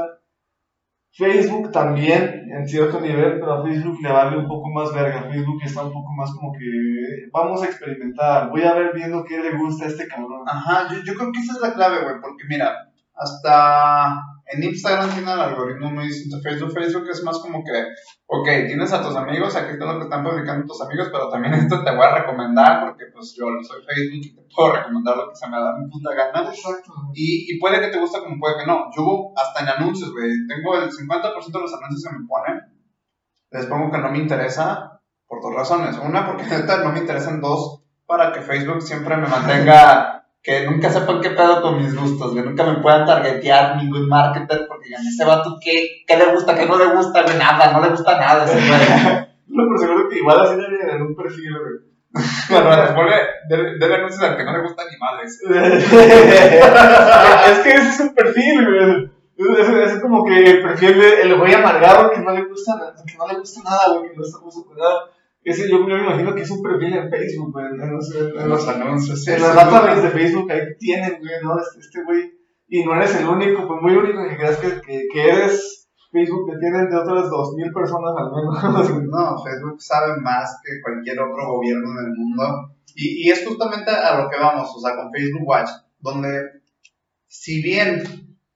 Facebook 1.18 1.72
también, 1.72 2.52
en 2.52 2.68
cierto 2.68 3.00
nivel, 3.00 3.40
pero 3.40 3.54
a 3.54 3.64
Facebook 3.64 4.00
le 4.02 4.12
vale 4.12 4.38
un 4.38 4.48
poco 4.48 4.70
más 4.70 4.94
verga. 4.94 5.30
Facebook 5.32 5.62
está 5.64 5.84
un 5.84 5.94
poco 5.94 6.12
más 6.12 6.30
como 6.36 6.52
que 6.52 7.30
vamos 7.32 7.64
a 7.64 7.68
experimentar, 7.68 8.50
voy 8.50 8.64
a 8.64 8.74
ver 8.74 8.92
viendo 8.94 9.24
qué 9.24 9.40
le 9.40 9.56
gusta 9.58 9.86
este 9.86 10.08
cabrón. 10.08 10.44
Ajá, 10.46 10.90
yo 11.06 11.14
creo 11.14 11.32
que 11.32 11.40
esa 11.40 11.54
es 11.54 11.62
la 11.62 11.74
clave, 11.74 12.04
güey, 12.04 12.16
porque 12.22 12.44
mira, 12.50 12.92
hasta 13.16 14.14
En 14.48 14.64
Instagram 14.64 15.10
tiene 15.10 15.34
el 15.34 15.40
algoritmo 15.40 15.90
muy 15.90 16.06
distinto 16.06 16.38
a 16.38 16.42
Facebook. 16.42 16.72
Facebook 16.72 17.10
es 17.10 17.24
más 17.24 17.40
como 17.40 17.64
que, 17.64 17.72
ok, 18.28 18.46
tienes 18.68 18.94
a 18.94 19.02
tus 19.02 19.16
amigos, 19.16 19.56
aquí 19.56 19.74
está 19.74 19.86
lo 19.86 19.98
que 19.98 20.04
están 20.04 20.24
publicando 20.24 20.68
tus 20.68 20.82
amigos, 20.82 21.10
pero 21.12 21.30
también 21.30 21.54
esto 21.56 21.84
te 21.84 21.96
voy 21.96 22.06
a 22.06 22.16
recomendar 22.16 22.86
porque 22.86 23.06
pues 23.12 23.36
yo 23.38 23.46
soy 23.64 23.82
Facebook 23.82 24.26
y 24.26 24.36
te 24.36 24.42
puedo 24.56 24.74
recomendar 24.74 25.18
lo 25.18 25.30
que 25.30 25.36
se 25.36 25.50
me 25.50 25.58
da 25.58 25.74
mi 25.78 25.90
puta 25.90 26.14
gana. 26.14 26.50
Exacto. 26.50 26.94
Y, 27.14 27.54
y 27.54 27.60
puede 27.60 27.80
que 27.80 27.88
te 27.88 28.00
guste 28.00 28.20
como 28.20 28.40
puede 28.40 28.60
que 28.60 28.68
no. 28.68 28.86
Yo 28.96 29.34
hasta 29.36 29.64
en 29.64 29.70
anuncios, 29.70 30.12
güey, 30.12 30.30
tengo 30.48 30.76
el 30.76 30.92
50% 30.92 31.52
de 31.52 31.60
los 31.60 31.74
anuncios 31.74 32.04
que 32.04 32.20
me 32.20 32.28
ponen, 32.28 32.62
les 33.50 33.66
pongo 33.66 33.92
que 33.92 33.98
no 33.98 34.12
me 34.12 34.20
interesa 34.20 35.02
por 35.28 35.42
dos 35.42 35.56
razones. 35.56 35.98
Una, 35.98 36.28
porque 36.28 36.46
neta 36.50 36.84
no 36.84 36.92
me 36.92 37.00
interesan. 37.00 37.42
Dos, 37.42 37.84
para 38.06 38.32
que 38.32 38.42
Facebook 38.42 38.84
siempre 38.84 39.18
me 39.18 39.28
mantenga 39.28 40.15
que 40.46 40.66
nunca 40.68 40.92
sepan 40.92 41.22
qué 41.22 41.32
pedo 41.32 41.60
con 41.60 41.82
mis 41.82 41.96
gustos, 41.96 42.36
que 42.36 42.44
nunca 42.44 42.64
me 42.64 42.76
puedan 42.76 43.04
targetear 43.04 43.78
ningún 43.78 44.08
marketer, 44.08 44.68
porque 44.68 44.92
ya 44.92 44.98
ese 44.98 45.26
vato, 45.26 45.58
¿qué, 45.60 46.04
¿qué 46.06 46.18
le 46.18 46.28
gusta, 46.28 46.54
qué 46.54 46.68
no 46.68 46.78
le 46.78 46.86
gusta, 46.96 47.24
güey? 47.24 47.36
Nada, 47.36 47.74
no 47.74 47.82
le 47.82 47.90
gusta 47.90 48.20
nada 48.20 48.46
ese 48.46 48.54
güey. 48.54 49.26
No, 49.48 49.64
pero 49.68 49.78
seguro 49.78 50.10
que 50.10 50.18
igual 50.18 50.42
así 50.42 50.56
debe 50.56 50.92
en 50.92 51.02
un 51.02 51.16
perfil, 51.16 51.56
güey. 51.58 51.76
Bueno, 52.50 52.70
dele, 53.48 53.78
dele 53.80 53.96
anuncios 53.96 54.22
al 54.24 54.36
que 54.36 54.44
no 54.44 54.52
le 54.52 54.64
gusta 54.64 54.84
ni 54.90 54.98
madres. 54.98 55.40
es 57.50 57.60
que 57.60 57.70
ese 57.70 57.90
es 57.90 58.00
un 58.02 58.14
perfil, 58.14 58.66
güey. 58.66 59.10
Es, 59.38 59.70
es, 59.70 59.94
es 59.94 60.02
como 60.02 60.26
que 60.26 60.44
el 60.44 60.62
perfil 60.62 61.00
de 61.00 61.22
el 61.22 61.38
güey 61.38 61.54
amargado 61.54 62.12
que 62.12 62.20
no 62.20 62.32
le 62.32 62.44
gusta 62.46 62.76
nada, 62.76 62.94
que 63.06 63.16
no 63.18 63.28
le 63.28 63.36
gusta 63.40 63.62
nada, 63.64 63.94
güey, 63.94 64.10
que 64.10 64.18
no 64.18 64.24
está 64.24 64.40
muy 64.40 64.52
superado. 64.52 65.10
Ese 65.46 65.70
yo, 65.70 65.78
yo 65.78 65.96
me 65.96 66.02
imagino 66.02 66.34
que 66.34 66.42
es 66.42 66.50
un 66.50 66.64
perfil 66.64 66.96
en 66.96 67.10
Facebook, 67.10 67.52
güey, 67.52 67.68
en 67.68 67.92
los, 67.92 68.16
en 68.16 68.50
los 68.50 68.68
anuncios. 68.68 69.24
Sí, 69.24 69.32
en 69.32 69.44
las 69.44 69.56
database 69.56 70.02
de 70.02 70.10
Facebook 70.10 70.52
ahí 70.52 70.62
tienen, 70.80 71.20
güey, 71.20 71.34
¿no? 71.44 71.60
Este, 71.60 71.80
este 71.82 72.04
güey. 72.04 72.34
Y 72.68 72.84
no 72.84 72.96
eres 72.96 73.16
el 73.16 73.28
único, 73.28 73.68
pues 73.68 73.80
muy 73.80 73.96
único 73.96 74.28
que 74.28 74.38
creas 74.38 74.58
que, 74.58 74.82
que, 74.82 75.08
que 75.14 75.28
eres 75.28 75.88
Facebook, 76.12 76.50
que 76.50 76.58
tienen 76.58 76.90
de 76.90 76.98
otras 76.98 77.30
2.000 77.30 77.74
personas 77.74 78.16
al 78.18 78.32
menos. 78.32 79.08
No, 79.12 79.44
Facebook 79.44 79.80
sabe 79.80 80.20
más 80.20 80.60
que 80.66 80.82
cualquier 80.82 81.20
otro 81.20 81.48
gobierno 81.48 81.92
en 81.92 82.06
el 82.08 82.12
mundo. 82.18 82.44
Y, 82.96 83.28
y 83.28 83.30
es 83.30 83.46
justamente 83.48 83.92
a 83.92 84.20
lo 84.20 84.30
que 84.32 84.40
vamos, 84.40 84.68
o 84.76 84.80
sea, 84.80 84.96
con 84.96 85.12
Facebook 85.12 85.48
Watch, 85.48 85.70
donde 86.00 86.64
si 87.28 87.62
bien 87.62 88.02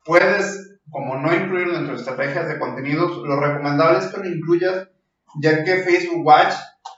puedes, 0.04 0.80
como 0.90 1.18
no 1.18 1.32
incluirlo 1.36 1.78
en 1.78 1.88
tus 1.88 2.00
estrategias 2.00 2.48
de 2.48 2.58
contenidos, 2.58 3.18
lo 3.18 3.40
recomendable 3.40 4.00
es 4.00 4.08
que 4.08 4.18
lo 4.18 4.28
incluyas, 4.28 4.90
ya 5.40 5.64
que 5.64 5.84
Facebook 5.84 6.26
Watch 6.26 6.56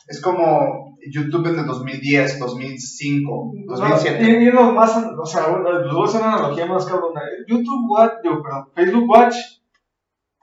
es 0.07 0.21
como 0.21 0.97
YouTube 1.09 1.47
en 1.47 1.59
el 1.59 1.65
2010, 1.65 2.39
2005, 2.39 3.51
2007. 3.67 4.23
Y, 4.23 4.47
y 4.47 4.51
lo 4.51 4.71
más, 4.71 4.95
o 4.95 5.25
sea, 5.25 5.47
les 5.47 5.93
voy 5.93 6.03
a 6.03 6.05
hacer 6.05 6.21
una 6.21 6.33
analogía 6.33 6.65
más 6.65 6.85
cabrona. 6.85 7.21
YouTube 7.47 7.89
Watch, 7.89 8.13
perdón, 8.23 8.69
Facebook 8.75 9.09
Watch 9.09 9.35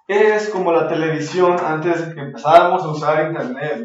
es 0.09 0.49
como 0.49 0.73
la 0.73 0.89
televisión 0.89 1.57
antes 1.65 2.09
de 2.09 2.15
que 2.15 2.21
empezáramos 2.21 2.83
a 2.83 2.89
usar 2.89 3.27
internet. 3.27 3.85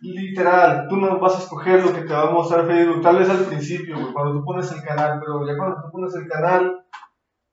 Literal, 0.00 0.86
tú 0.88 0.96
no 0.96 1.18
vas 1.18 1.36
a 1.36 1.38
escoger 1.38 1.82
lo 1.82 1.92
que 1.92 2.02
te 2.02 2.12
va 2.12 2.28
a 2.28 2.30
mostrar 2.30 2.66
Facebook, 2.66 3.02
tal 3.02 3.18
vez 3.18 3.30
al 3.30 3.44
principio, 3.46 3.98
güey, 3.98 4.12
cuando 4.12 4.34
tú 4.34 4.44
pones 4.44 4.70
el 4.70 4.82
canal, 4.82 5.18
pero 5.18 5.46
ya 5.46 5.56
cuando 5.56 5.76
tú 5.76 5.90
pones 5.90 6.14
el 6.14 6.28
canal, 6.28 6.84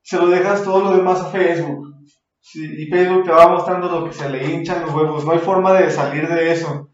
se 0.02 0.18
lo 0.18 0.28
dejas 0.28 0.64
todo 0.64 0.84
lo 0.84 0.98
demás 0.98 1.22
a 1.22 1.30
Facebook. 1.30 1.88
Sí, 2.40 2.66
y 2.66 2.88
Facebook 2.88 3.24
te 3.24 3.32
va 3.32 3.48
mostrando 3.48 3.88
lo 3.88 4.06
que 4.06 4.14
se 4.14 4.30
le 4.30 4.52
hinchan 4.52 4.82
los 4.82 4.94
huevos, 4.94 5.26
no 5.26 5.32
hay 5.32 5.40
forma 5.40 5.74
de 5.74 5.90
salir 5.90 6.28
de 6.28 6.52
eso. 6.52 6.91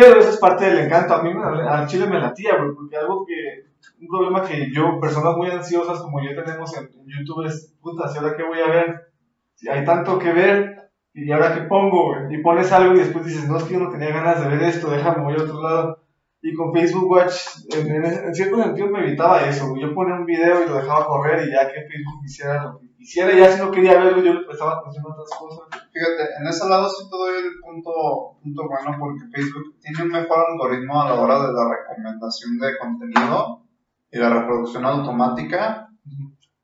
Pero 0.00 0.20
eso 0.20 0.30
es 0.30 0.36
parte 0.36 0.66
del 0.66 0.86
encanto. 0.86 1.14
A 1.14 1.22
mí 1.22 1.32
al 1.68 1.86
chile 1.88 2.06
me 2.06 2.20
latía, 2.20 2.56
güey, 2.56 2.72
porque 2.74 2.96
algo 2.96 3.26
que, 3.26 3.64
un 4.00 4.06
problema 4.06 4.42
que 4.42 4.70
yo, 4.72 5.00
personas 5.00 5.36
muy 5.36 5.50
ansiosas 5.50 6.00
como 6.00 6.22
yo 6.22 6.40
tenemos 6.40 6.76
en, 6.76 6.88
YouTube 7.06 7.46
es, 7.46 7.74
puta, 7.80 8.08
¿y 8.14 8.18
ahora 8.18 8.36
qué 8.36 8.44
voy 8.44 8.60
a 8.60 8.68
ver? 8.68 9.12
Si 9.54 9.68
hay 9.68 9.84
tanto 9.84 10.18
que 10.18 10.32
ver, 10.32 10.90
y 11.14 11.32
ahora 11.32 11.54
qué 11.54 11.62
pongo, 11.62 12.14
güey. 12.14 12.32
Y 12.32 12.42
pones 12.42 12.70
algo 12.70 12.94
y 12.94 13.00
después 13.00 13.24
dices, 13.24 13.48
no, 13.48 13.56
es 13.56 13.64
que 13.64 13.74
yo 13.74 13.80
no 13.80 13.90
tenía 13.90 14.10
ganas 14.10 14.40
de 14.40 14.48
ver 14.48 14.62
esto, 14.62 14.88
déjame, 14.88 15.24
voy 15.24 15.34
a 15.34 15.42
otro 15.42 15.62
lado. 15.62 16.04
Y 16.40 16.54
con 16.54 16.72
Facebook 16.72 17.10
Watch, 17.10 17.34
en, 17.74 17.92
en, 17.92 18.04
en 18.04 18.34
cierto 18.34 18.62
sentido 18.62 18.88
me 18.88 19.00
evitaba 19.00 19.48
eso, 19.48 19.68
güey. 19.70 19.82
Yo 19.82 19.94
ponía 19.94 20.14
un 20.14 20.26
video 20.26 20.62
y 20.62 20.68
lo 20.68 20.76
dejaba 20.76 21.06
correr 21.06 21.48
y 21.48 21.50
ya 21.50 21.66
que 21.66 21.88
Facebook 21.88 22.24
hiciera 22.24 22.62
lo 22.62 22.78
que 22.78 22.87
quisiera, 22.98 23.32
ya 23.32 23.52
si 23.52 23.62
no 23.62 23.70
quería 23.70 23.94
verlo, 23.94 24.22
yo 24.22 24.34
le 24.34 24.44
prestaba 24.44 24.78
atención 24.78 25.04
a 25.06 25.14
otras 25.14 25.30
cosas. 25.38 25.68
Fíjate, 25.92 26.34
en 26.40 26.46
ese 26.48 26.68
lado 26.68 26.88
sí 26.90 27.08
te 27.08 27.16
doy 27.16 27.34
el 27.44 27.60
punto, 27.60 28.38
punto 28.42 28.68
bueno 28.68 28.96
porque 28.98 29.24
Facebook 29.32 29.78
tiene 29.80 30.02
un 30.02 30.08
mejor 30.10 30.44
algoritmo 30.50 31.00
a 31.00 31.08
la 31.08 31.14
hora 31.14 31.46
de 31.46 31.52
la 31.52 31.68
recomendación 31.68 32.58
de 32.58 32.78
contenido 32.78 33.62
y 34.10 34.18
la 34.18 34.30
reproducción 34.30 34.84
automática. 34.84 35.88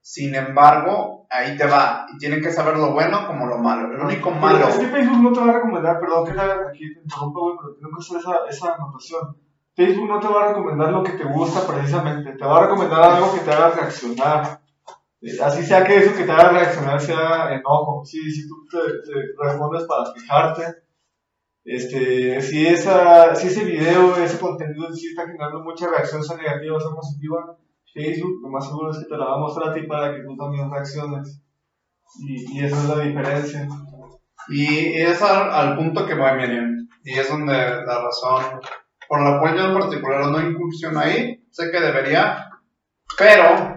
Sin 0.00 0.34
embargo, 0.34 1.26
ahí 1.30 1.56
te 1.56 1.66
va. 1.66 2.06
Y 2.12 2.18
tienen 2.18 2.42
que 2.42 2.52
saber 2.52 2.76
lo 2.76 2.92
bueno 2.92 3.26
como 3.26 3.46
lo 3.46 3.58
malo. 3.58 3.94
El 3.94 4.00
único 4.00 4.28
Pero 4.30 4.40
malo. 4.40 4.68
Es 4.68 4.78
que 4.78 4.88
Facebook 4.88 5.22
no 5.22 5.32
te 5.32 5.40
va 5.40 5.50
a 5.50 5.54
recomendar, 5.54 6.00
perdón 6.00 6.24
que 6.26 6.32
aquí 6.32 6.94
te 6.94 7.00
interrumpa, 7.00 7.40
güey, 7.40 7.56
pero 7.56 7.74
tengo 7.76 7.96
que 7.96 8.02
hacer 8.02 8.18
esa, 8.18 8.36
esa 8.50 8.74
anotación. 8.74 9.36
Facebook 9.74 10.08
no 10.08 10.20
te 10.20 10.28
va 10.28 10.44
a 10.44 10.48
recomendar 10.48 10.92
lo 10.92 11.02
que 11.02 11.12
te 11.12 11.24
gusta 11.24 11.66
precisamente, 11.66 12.32
te 12.32 12.44
va 12.44 12.58
a 12.58 12.62
recomendar 12.64 13.02
algo 13.02 13.32
que 13.32 13.40
te 13.40 13.50
haga 13.50 13.70
reaccionar. 13.70 14.60
Eh, 15.24 15.40
Así 15.42 15.64
sea 15.64 15.84
que 15.84 15.96
eso 15.96 16.14
que 16.14 16.24
te 16.24 16.32
haga 16.32 16.50
reaccionar 16.50 17.00
sea 17.00 17.54
enojo. 17.54 18.04
Si, 18.04 18.30
si 18.30 18.46
tú 18.46 18.66
te, 18.70 18.78
te 18.78 19.48
respondes 19.48 19.84
para 19.84 20.12
fijarte, 20.12 20.62
este, 21.64 22.42
si, 22.42 22.66
esa, 22.66 23.34
si 23.34 23.46
ese 23.46 23.64
video, 23.64 24.14
ese 24.16 24.38
contenido 24.38 24.92
sí 24.92 25.08
está 25.08 25.26
generando 25.26 25.62
mucha 25.62 25.88
reacción, 25.88 26.22
sea 26.22 26.36
negativa 26.36 26.76
o 26.76 26.80
sea 26.80 26.90
positiva, 26.90 27.56
Facebook 27.94 28.40
lo 28.42 28.50
más 28.50 28.66
seguro 28.66 28.90
es 28.90 28.98
que 28.98 29.04
te 29.06 29.16
la 29.16 29.24
va 29.24 29.36
a 29.36 29.38
mostrar 29.38 29.70
a 29.70 29.74
ti 29.74 29.82
para 29.86 30.14
que 30.14 30.22
tú 30.24 30.36
también 30.36 30.70
reacciones. 30.70 31.40
Y, 32.20 32.58
y 32.58 32.64
esa 32.64 32.76
es 32.76 32.88
la 32.88 33.04
diferencia. 33.04 33.66
Y 34.48 34.94
es 35.00 35.22
al, 35.22 35.50
al 35.50 35.76
punto 35.76 36.04
que 36.04 36.14
voy, 36.14 36.32
Miriam. 36.36 36.86
Y 37.02 37.18
es 37.18 37.28
donde 37.28 37.52
la 37.54 38.02
razón 38.02 38.60
por 39.08 39.22
la 39.22 39.38
cual 39.38 39.56
yo 39.56 39.66
en 39.66 39.78
particular 39.78 40.26
no 40.26 40.40
incursiono 40.40 41.00
ahí, 41.00 41.46
sé 41.50 41.70
que 41.70 41.80
debería, 41.80 42.50
pero 43.18 43.73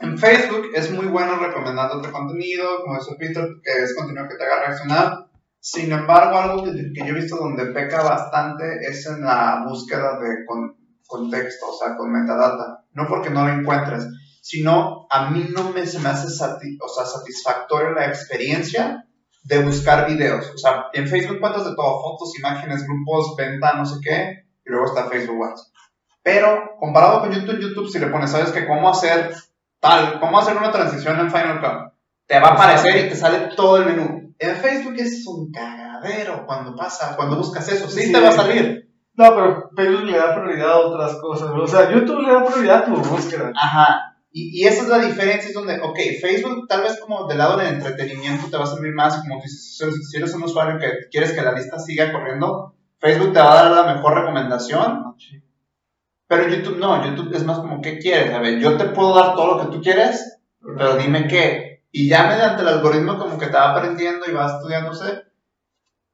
en 0.00 0.18
Facebook 0.18 0.70
es 0.74 0.90
muy 0.90 1.06
bueno 1.06 1.36
recomendándote 1.36 2.10
contenido, 2.10 2.82
como 2.84 2.98
dice 2.98 3.16
Peter, 3.18 3.46
que 3.62 3.82
es 3.82 3.94
contenido 3.96 4.28
que 4.28 4.36
te 4.36 4.44
haga 4.44 4.66
reaccionar. 4.66 5.26
Sin 5.60 5.90
embargo, 5.92 6.38
algo 6.38 6.64
que, 6.64 6.70
que 6.94 7.00
yo 7.06 7.14
he 7.14 7.20
visto 7.20 7.36
donde 7.36 7.66
peca 7.66 8.02
bastante 8.02 8.78
es 8.88 9.06
en 9.06 9.22
la 9.22 9.64
búsqueda 9.66 10.18
de 10.20 10.44
con- 10.46 10.76
contexto, 11.06 11.66
o 11.70 11.76
sea, 11.78 11.96
con 11.96 12.12
metadata. 12.12 12.84
No 12.92 13.06
porque 13.08 13.30
no 13.30 13.46
lo 13.46 13.52
encuentres, 13.52 14.06
sino 14.42 15.06
a 15.10 15.30
mí 15.30 15.48
no 15.54 15.70
me, 15.72 15.86
se 15.86 15.98
me 15.98 16.08
hace 16.10 16.28
sati- 16.28 16.78
o 16.80 16.88
sea, 16.88 17.04
satisfactoria 17.04 17.90
la 17.90 18.06
experiencia 18.06 19.06
de 19.44 19.62
buscar 19.62 20.06
videos. 20.08 20.50
O 20.54 20.58
sea, 20.58 20.86
en 20.92 21.08
Facebook 21.08 21.36
encuentras 21.36 21.64
de 21.64 21.74
todo, 21.74 22.00
fotos, 22.02 22.38
imágenes, 22.38 22.84
grupos, 22.86 23.34
venta, 23.36 23.72
no 23.74 23.84
sé 23.86 23.96
qué, 24.02 24.44
y 24.64 24.70
luego 24.70 24.86
está 24.86 25.08
Facebook 25.08 25.38
Watch. 25.38 25.60
Pero 26.22 26.72
comparado 26.78 27.20
con 27.20 27.30
YouTube, 27.32 27.60
YouTube 27.60 27.88
si 27.88 27.98
le 27.98 28.08
pones, 28.08 28.30
¿sabes 28.30 28.50
qué? 28.50 28.66
¿Cómo 28.66 28.88
hacer 28.88 29.32
tal? 29.80 30.18
¿Cómo 30.20 30.38
hacer 30.38 30.56
una 30.56 30.70
transición 30.72 31.18
en 31.20 31.30
Final 31.30 31.60
Cut? 31.60 31.92
Te 32.26 32.40
va 32.40 32.48
a 32.48 32.52
aparecer 32.54 33.06
y 33.06 33.08
te 33.08 33.16
sale 33.16 33.50
todo 33.56 33.78
el 33.78 33.86
menú. 33.86 34.34
En 34.38 34.56
Facebook 34.56 34.94
es 34.98 35.26
un 35.26 35.50
cagadero 35.52 36.44
cuando 36.46 36.74
pasa, 36.74 37.14
cuando 37.16 37.36
buscas 37.36 37.68
eso. 37.68 37.88
Sí, 37.88 38.02
Sí. 38.04 38.12
te 38.12 38.20
va 38.20 38.28
a 38.28 38.32
salir. 38.32 38.90
No, 39.14 39.34
pero 39.34 39.70
Facebook 39.74 40.04
le 40.04 40.18
da 40.18 40.34
prioridad 40.34 40.72
a 40.72 40.78
otras 40.78 41.14
cosas. 41.20 41.48
O 41.50 41.66
sea, 41.66 41.90
YouTube 41.90 42.20
le 42.20 42.32
da 42.32 42.44
prioridad 42.44 42.78
a 42.78 42.84
tu 42.84 42.96
búsqueda. 42.96 43.50
Ajá. 43.54 44.12
Y, 44.30 44.60
y 44.62 44.66
esa 44.66 44.82
es 44.82 44.88
la 44.88 44.98
diferencia, 44.98 45.48
es 45.48 45.54
donde, 45.54 45.80
ok, 45.80 45.98
Facebook 46.20 46.66
tal 46.68 46.82
vez 46.82 47.00
como 47.00 47.26
del 47.26 47.38
lado 47.38 47.56
del 47.56 47.68
entretenimiento 47.68 48.48
te 48.50 48.58
va 48.58 48.64
a 48.64 48.66
servir 48.66 48.92
más, 48.92 49.16
como 49.22 49.40
dices, 49.42 49.78
si 50.10 50.16
eres- 50.18 50.34
un 50.34 50.42
usuario 50.42 50.78
que 50.78 51.08
quieres 51.10 51.32
que 51.32 51.40
la 51.40 51.52
lista 51.52 51.78
siga 51.78 52.12
corriendo, 52.12 52.74
Facebook 52.98 53.32
te 53.32 53.38
va 53.40 53.52
a 53.60 53.62
dar 53.70 53.70
la 53.86 53.94
mejor 53.94 54.14
recomendación, 54.14 55.14
pero 56.26 56.48
YouTube 56.48 56.78
no, 56.78 57.04
YouTube 57.04 57.34
es 57.34 57.44
más 57.44 57.58
como, 57.58 57.80
¿qué 57.80 57.98
quieres? 57.98 58.32
A 58.32 58.40
ver, 58.40 58.58
yo 58.58 58.76
te 58.76 58.86
puedo 58.86 59.14
dar 59.14 59.34
todo 59.34 59.56
lo 59.56 59.62
que 59.62 59.76
tú 59.76 59.82
quieres, 59.82 60.40
pero 60.60 60.96
dime 60.96 61.28
qué. 61.28 61.84
Y 61.92 62.08
ya 62.08 62.26
mediante 62.26 62.62
el 62.62 62.68
algoritmo 62.68 63.18
como 63.18 63.38
que 63.38 63.46
te 63.46 63.56
va 63.56 63.70
aprendiendo 63.70 64.26
y 64.28 64.32
va 64.32 64.46
estudiándose. 64.46 65.22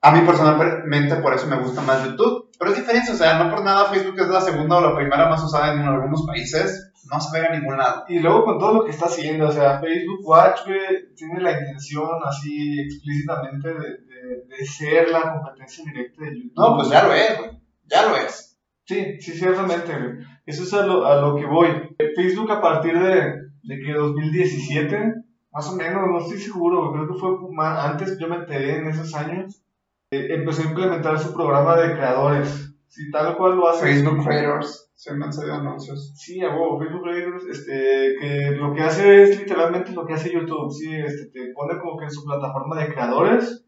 A 0.03 0.11
mí 0.11 0.21
personalmente 0.27 1.17
por 1.17 1.35
eso 1.35 1.47
me 1.47 1.57
gusta 1.57 1.81
más 1.81 2.05
YouTube. 2.05 2.51
Pero 2.59 2.71
es 2.71 2.79
diferencia, 2.79 3.15
o 3.15 3.17
sea, 3.17 3.43
no 3.43 3.51
por 3.51 3.65
nada 3.65 3.87
Facebook 3.87 4.21
es 4.21 4.29
la 4.29 4.41
segunda 4.41 4.77
o 4.77 4.81
la 4.81 4.95
primera 4.95 5.29
más 5.29 5.43
usada 5.43 5.73
en 5.73 5.81
algunos 5.81 6.25
países. 6.25 6.93
No 7.11 7.21
se 7.21 7.41
ve 7.41 7.47
a 7.47 7.51
ningún 7.51 7.77
lado. 7.77 8.05
Y 8.09 8.21
luego 8.21 8.45
con 8.45 8.59
todo 8.59 8.75
lo 8.75 8.85
que 8.85 8.93
está 8.93 9.07
haciendo, 9.07 9.49
o 9.49 9.53
sea, 9.53 9.81
Facebook 9.81 10.21
Watch, 10.23 10.61
güey, 10.67 11.13
tiene 11.17 11.41
la 11.41 11.59
intención 11.59 12.09
así 12.25 12.81
explícitamente 12.81 13.69
de, 13.69 13.75
de, 13.75 14.57
de 14.57 14.65
ser 14.65 15.09
la 15.09 15.33
competencia 15.33 15.85
directa 15.85 16.23
de 16.23 16.37
YouTube. 16.37 16.53
No, 16.57 16.77
pues 16.77 16.89
ya 16.91 17.03
lo 17.03 17.13
es, 17.13 17.39
güey. 17.39 17.51
Ya 17.87 18.07
lo 18.07 18.17
es. 18.17 18.52
Sí, 18.85 19.21
sí, 19.21 19.33
ciertamente, 19.33 19.93
güey. 19.93 20.27
Eso 20.47 20.65
es 20.65 20.75
a 20.75 20.87
lo, 20.87 21.07
a 21.07 21.21
lo 21.21 21.37
que 21.37 21.47
voy. 21.47 21.69
Facebook 22.17 22.51
a 22.51 22.61
partir 22.61 22.99
de, 22.99 23.35
de 23.63 23.81
que 23.81 23.93
2017, 23.93 25.15
más 25.53 25.69
o 25.69 25.77
menos, 25.77 26.03
no 26.09 26.19
estoy 26.19 26.39
seguro, 26.39 26.91
güey, 26.91 27.05
creo 27.05 27.15
que 27.15 27.21
fue 27.21 27.53
más, 27.53 27.85
antes 27.85 28.19
yo 28.19 28.29
me 28.29 28.37
enteré 28.37 28.77
en 28.79 28.89
esos 28.89 29.15
años, 29.15 29.63
eh, 30.11 30.29
empezó 30.31 30.63
a 30.63 30.71
implementar 30.71 31.19
su 31.19 31.33
programa 31.33 31.77
de 31.77 31.95
creadores. 31.95 32.69
Si 32.89 33.11
tal 33.11 33.39
cual 33.39 33.57
lo 33.57 33.69
hace. 33.71 33.87
Facebook 33.87 34.23
Creators, 34.23 34.93
se 34.95 35.15
me 35.15 35.25
han 35.25 35.33
salido 35.33 35.55
anuncios. 35.55 36.13
Sí, 36.15 36.43
a 36.43 36.51
huevo, 36.51 36.79
Facebook 36.79 37.05
Creators, 37.05 37.47
este, 37.47 38.17
que 38.21 38.51
lo 38.51 38.75
que 38.75 38.83
hace 38.83 39.23
es 39.23 39.41
literalmente 39.41 39.93
lo 39.93 40.05
que 40.05 40.13
hace 40.13 40.31
YouTube, 40.31 40.71
sí, 40.71 40.95
este, 40.95 41.31
te 41.31 41.53
pone 41.55 41.79
como 41.81 41.97
que 41.97 42.05
en 42.05 42.11
su 42.11 42.23
plataforma 42.23 42.79
de 42.79 42.93
creadores 42.93 43.65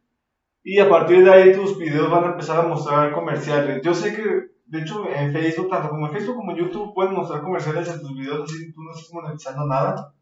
y 0.62 0.78
a 0.78 0.88
partir 0.88 1.24
de 1.24 1.30
ahí 1.30 1.52
tus 1.52 1.78
videos 1.78 2.10
van 2.10 2.24
a 2.24 2.30
empezar 2.32 2.58
a 2.58 2.68
mostrar 2.68 3.12
comerciales. 3.12 3.82
Yo 3.82 3.94
sé 3.94 4.14
que, 4.14 4.53
de 4.66 4.80
hecho, 4.80 5.08
en 5.08 5.32
Facebook, 5.32 5.68
tanto 5.68 5.90
como 5.90 6.06
en 6.06 6.12
Facebook 6.12 6.36
como 6.36 6.52
en 6.52 6.58
YouTube, 6.58 6.94
pueden 6.94 7.14
mostrar 7.14 7.42
comerciales 7.42 7.88
en 7.88 8.00
tus 8.00 8.14
videos, 8.14 8.50
así 8.50 8.66
que 8.66 8.72
tú 8.72 8.82
no 8.82 8.92
estás 8.92 9.12
monetizando 9.12 9.66
nada. 9.66 10.14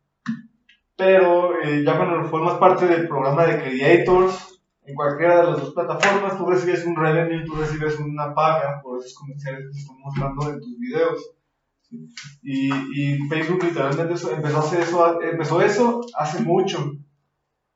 Pero 0.96 1.60
eh, 1.62 1.82
ya 1.84 1.96
cuando 1.96 2.28
formas 2.28 2.54
parte 2.54 2.86
del 2.86 3.08
programa 3.08 3.46
de 3.46 3.62
Creators, 3.62 4.60
en 4.84 4.94
cualquiera 4.94 5.40
de 5.40 5.50
las 5.52 5.60
dos 5.60 5.74
plataformas, 5.74 6.36
tú 6.36 6.46
recibes 6.46 6.84
un 6.84 6.96
revenue, 6.96 7.44
tú 7.44 7.54
recibes 7.54 7.98
una 8.00 8.34
paga 8.34 8.80
por 8.82 8.98
esos 8.98 9.14
comerciales 9.14 9.70
que 9.72 9.78
están 9.78 9.98
mostrando 10.00 10.50
en 10.50 10.60
tus 10.60 10.78
videos. 10.78 11.34
Y, 12.42 12.72
y 12.94 13.18
Facebook 13.28 13.62
literalmente 13.62 14.14
empezó, 14.14 14.56
a 14.56 14.60
hacer 14.60 14.80
eso, 14.80 15.22
empezó 15.22 15.60
eso 15.60 16.00
hace 16.16 16.42
mucho, 16.42 16.92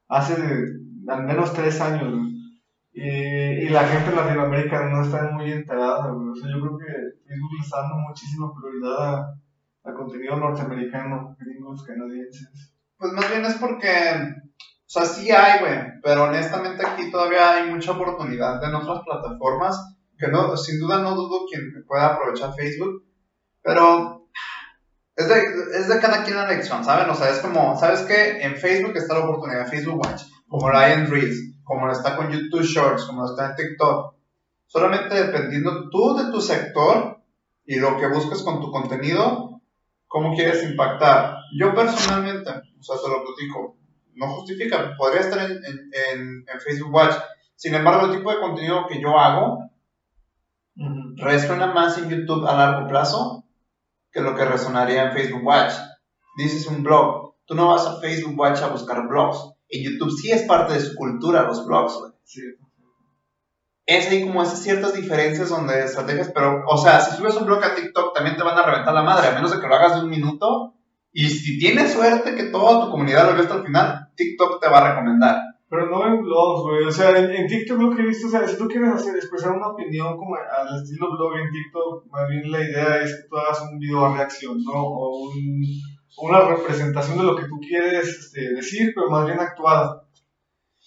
hace 0.09 0.35
al 1.07 1.25
menos 1.25 1.53
tres 1.53 1.81
años. 1.81 2.36
Y, 2.99 3.69
la 3.69 3.85
gente 3.85 4.09
en 4.09 4.17
Latinoamérica 4.17 4.89
no 4.89 5.03
está 5.03 5.31
muy 5.33 5.53
enterada. 5.53 6.11
O 6.11 6.35
sea, 6.35 6.49
yo 6.51 6.61
creo 6.63 6.79
que 6.79 6.87
Facebook 7.27 7.53
le 7.59 7.63
está 7.63 7.83
dando 7.83 7.97
muchísima 7.97 8.51
prioridad 8.59 9.37
a, 9.85 9.93
contenido 9.93 10.37
norteamericano, 10.37 11.37
gringos, 11.39 11.85
canadienses. 11.85 12.73
Pues 12.97 13.13
más 13.13 13.29
bien 13.29 13.45
es 13.45 13.55
porque 13.57 13.91
o 14.87 14.89
sea, 14.89 15.05
sí 15.05 15.31
hay, 15.31 15.61
güey, 15.61 15.79
pero 16.03 16.25
honestamente 16.25 16.87
aquí 16.87 17.11
todavía 17.11 17.55
hay 17.55 17.71
mucha 17.71 17.93
oportunidad 17.93 18.63
en 18.65 18.75
otras 18.75 19.01
plataformas, 19.05 19.95
que 20.17 20.29
no, 20.29 20.57
sin 20.57 20.79
duda 20.79 21.03
no 21.03 21.15
dudo 21.15 21.45
quien 21.51 21.85
pueda 21.87 22.15
aprovechar 22.15 22.55
Facebook, 22.55 23.05
pero 23.63 24.29
es 25.17 25.29
de, 25.29 25.43
es 25.79 25.89
de 25.89 25.99
cada 25.99 26.23
quien 26.23 26.37
la 26.37 26.51
elección, 26.51 26.85
¿saben? 26.85 27.11
O 27.11 27.15
sea, 27.15 27.31
es 27.31 27.41
como, 27.41 27.77
¿sabes 27.79 28.03
qué? 28.03 28.41
En 28.43 28.55
Facebook 28.57 28.97
está 28.97 29.15
la 29.15 29.25
oportunidad, 29.25 29.67
Facebook 29.67 29.99
Watch, 29.99 30.23
como 30.49 30.71
en 30.81 31.11
Reels, 31.11 31.56
como 31.67 31.87
lo 31.87 31.93
está 31.93 32.17
con 32.17 32.31
YouTube 32.31 32.63
Shorts, 32.63 33.05
como 33.05 33.23
lo 33.23 33.27
está 33.27 33.51
en 33.51 33.57
TikTok. 33.57 34.15
Solamente 34.67 35.15
dependiendo 35.17 35.91
tú 35.91 36.17
de 36.17 36.31
tu 36.31 36.41
sector 36.41 37.21
y 37.67 37.81
lo 37.81 37.97
que 37.99 38.07
busques 38.07 38.43
con 38.43 38.61
tu 38.61 38.71
contenido, 38.71 39.61
cómo 40.07 40.33
quieres 40.35 40.63
impactar. 40.63 41.39
Yo 41.59 41.75
personalmente, 41.75 42.51
o 42.51 42.83
sea, 42.83 42.97
te 43.03 43.09
lo 43.09 43.25
platico, 43.25 43.77
no 44.15 44.29
justifica, 44.37 44.95
podría 44.97 45.23
estar 45.23 45.51
en, 45.51 45.57
en, 45.57 46.45
en, 46.47 46.61
Facebook 46.61 46.95
Watch. 46.95 47.15
Sin 47.57 47.75
embargo, 47.75 48.07
el 48.07 48.17
tipo 48.17 48.31
de 48.31 48.41
contenido 48.41 48.87
que 48.87 49.01
yo 49.01 49.19
hago 49.19 49.69
resuena 51.17 51.67
más 51.67 51.99
en 51.99 52.11
YouTube 52.11 52.47
a 52.47 52.55
largo 52.55 52.89
plazo 52.89 53.45
que 54.13 54.21
lo 54.21 54.37
que 54.37 54.45
resonaría 54.45 55.07
en 55.07 55.13
Facebook 55.13 55.45
Watch. 55.45 55.73
Dices 56.39 56.69
un 56.69 56.85
blog, 56.85 57.35
tú 57.45 57.57
no 57.57 57.69
vas 57.69 57.87
a 57.87 58.01
Facebook 58.01 58.39
Watch 58.39 58.63
a 58.63 58.69
buscar 58.69 59.09
blogs. 59.09 59.56
En 59.69 59.83
YouTube 59.83 60.11
sí 60.11 60.31
es 60.31 60.43
parte 60.43 60.75
de 60.75 60.81
su 60.81 60.95
cultura 60.95 61.43
los 61.43 61.67
blogs, 61.67 61.99
Sí. 62.25 62.41
Es 63.87 64.09
ahí 64.09 64.27
como 64.27 64.43
esas 64.43 64.63
ciertas 64.63 64.95
diferencias 64.95 65.49
donde 65.49 65.85
estrategias, 65.85 66.33
pero, 66.35 66.65
o 66.67 66.77
sea, 66.77 67.01
si 67.01 67.17
subes 67.17 67.37
un 67.37 67.47
blog 67.47 67.63
a 67.63 67.77
TikTok 67.77 68.13
también 68.15 68.37
te 68.37 68.43
van 68.43 68.59
a 68.59 68.67
reventar 68.67 68.93
la 68.93 69.05
madre, 69.05 69.29
a 69.29 69.33
menos 69.33 69.53
de 69.53 69.61
que 69.61 69.69
lo 69.69 69.75
hagas 69.77 69.95
de 69.95 70.05
un 70.05 70.11
minuto. 70.11 70.75
Y 71.13 71.29
si 71.29 71.57
tienes 71.59 71.93
suerte 71.93 72.35
que 72.35 72.51
toda 72.51 72.85
tu 72.85 72.91
comunidad 72.91 73.27
lo 73.27 73.35
vea 73.35 73.43
hasta 73.43 73.55
el 73.55 73.65
final, 73.65 74.09
TikTok 74.17 74.61
te 74.61 74.69
va 74.69 74.79
a 74.79 74.91
recomendar. 74.91 75.37
Pero 75.69 75.91
no 75.91 76.07
en 76.07 76.21
blogs, 76.21 76.63
güey. 76.63 76.85
O 76.85 76.91
sea, 76.91 77.17
en, 77.17 77.47
TikTok 77.47 77.81
lo 77.81 77.95
que 77.95 78.03
he 78.03 78.07
visto, 78.07 78.27
o 78.27 78.31
sea, 78.31 78.47
si 78.47 78.59
tú 78.59 78.67
quieres 78.67 78.91
hacer, 78.91 79.15
expresar 79.15 79.53
una 79.53 79.69
opinión 79.69 80.17
como 80.17 80.35
al 80.35 80.83
estilo 80.83 81.17
blog 81.17 81.39
en 81.39 81.51
TikTok, 81.51 82.07
más 82.11 82.29
bien 82.29 82.51
la 82.51 82.61
idea 82.61 83.03
es 83.03 83.15
que 83.15 83.29
tú 83.29 83.37
hagas 83.37 83.63
un 83.63 83.79
video 83.79 84.05
a 84.05 84.17
reacción, 84.17 84.63
¿no? 84.65 84.75
O 84.75 85.31
un, 85.31 85.63
una 86.19 86.41
representación 86.41 87.19
de 87.19 87.25
lo 87.25 87.37
que 87.37 87.47
tú 87.47 87.61
quieres 87.61 88.09
este, 88.09 88.53
decir, 88.55 88.93
pero 88.95 89.11
más 89.11 89.27
bien 89.27 89.39
actuada. 89.39 90.05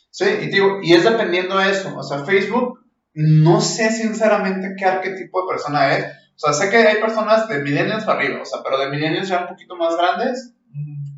Sí, 0.10 0.26
y 0.26 0.48
digo, 0.48 0.80
y 0.82 0.94
es 0.94 1.04
dependiendo 1.04 1.58
de 1.58 1.70
eso. 1.72 1.96
O 1.98 2.04
sea, 2.04 2.26
Facebook, 2.26 2.80
no 3.14 3.62
sé 3.62 3.92
sinceramente 3.92 4.76
qué 4.78 4.86
arquetipo 4.86 5.42
de 5.42 5.48
persona 5.48 5.96
es. 5.96 6.06
O 6.06 6.40
sea, 6.40 6.54
sé 6.54 6.70
que 6.70 6.78
hay 6.78 7.02
personas 7.02 7.48
de 7.48 7.62
millennials 7.62 8.06
para 8.06 8.20
arriba, 8.20 8.42
o 8.42 8.46
sea, 8.46 8.62
pero 8.64 8.80
de 8.80 8.90
millennials 8.90 9.28
ya 9.28 9.42
un 9.42 9.48
poquito 9.48 9.76
más 9.76 9.96
grandes 9.96 10.56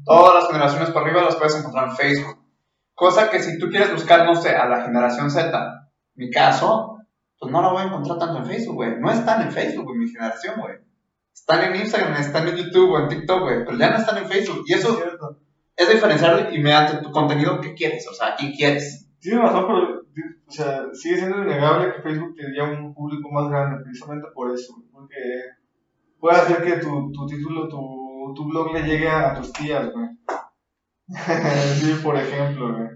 Todas 0.04 0.34
las 0.34 0.47
generaciones 0.47 0.89
por 0.89 1.04
arriba 1.04 1.24
las 1.24 1.36
puedes 1.36 1.56
encontrar 1.56 1.89
en 1.89 1.95
Facebook. 1.95 2.43
Cosa 2.93 3.30
que 3.30 3.39
si 3.39 3.58
tú 3.60 3.69
quieres 3.69 3.91
buscar, 3.91 4.26
no 4.26 4.36
sé, 4.36 4.56
a 4.56 4.67
la 4.67 4.84
generación 4.84 5.30
Z, 5.30 5.89
mi 6.15 6.30
caso, 6.32 6.97
pues 7.39 7.52
no 7.52 7.62
la 7.62 7.71
voy 7.71 7.84
a 7.84 7.86
encontrar 7.86 8.17
tanto 8.17 8.39
en 8.39 8.45
Facebook, 8.45 8.76
güey. 8.76 9.00
No 9.00 9.12
están 9.12 9.41
en 9.41 9.52
Facebook, 9.52 9.91
en 9.91 10.00
mi 10.00 10.08
generación, 10.08 10.56
güey. 10.60 10.76
Están 11.34 11.63
en 11.63 11.82
Instagram, 11.82 12.20
están 12.20 12.48
en 12.48 12.56
YouTube 12.58 12.91
o 12.91 13.00
en 13.00 13.10
TikTok, 13.10 13.41
güey. 13.41 13.65
Pero 13.65 13.78
ya 13.78 13.89
no 13.89 13.98
están 13.98 14.17
en 14.17 14.28
Facebook. 14.28 14.63
Y 14.65 14.74
eso 14.74 15.00
es, 15.76 15.89
diferenciar 15.89 16.54
y 16.54 16.60
mediante 16.60 16.98
tu 16.98 17.12
contenido, 17.12 17.60
¿qué 17.60 17.74
quieres? 17.74 18.08
O 18.08 18.13
sea, 18.13 18.36
¿quién 18.36 18.52
quieres? 18.54 19.08
Tienes 19.20 19.41
razón, 19.41 19.65
pero 19.67 20.02
o 20.48 20.52
sea, 20.52 20.84
sigue 20.94 21.17
siendo 21.17 21.44
innegable 21.44 21.94
que 21.94 22.02
Facebook 22.02 22.36
tendría 22.36 22.65
un 22.65 22.94
público 22.94 23.30
más 23.32 23.50
grande, 23.50 23.84
precisamente 23.84 24.28
por 24.34 24.54
eso. 24.54 24.74
Porque 24.91 25.15
puede 26.20 26.38
hacer 26.38 26.63
que 26.63 26.78
tu, 26.78 27.12
tu 27.12 27.26
título, 27.26 27.67
tu 27.67 28.02
tu, 28.36 28.46
blog 28.46 28.74
le 28.74 28.84
llegue 28.84 29.10
a, 29.10 29.34
tus 29.36 29.52
tías, 29.54 29.91
güey. 29.91 30.08
sí, 31.76 31.94
por 32.04 32.15
ejemplo, 32.15 32.76
güey. 32.76 32.89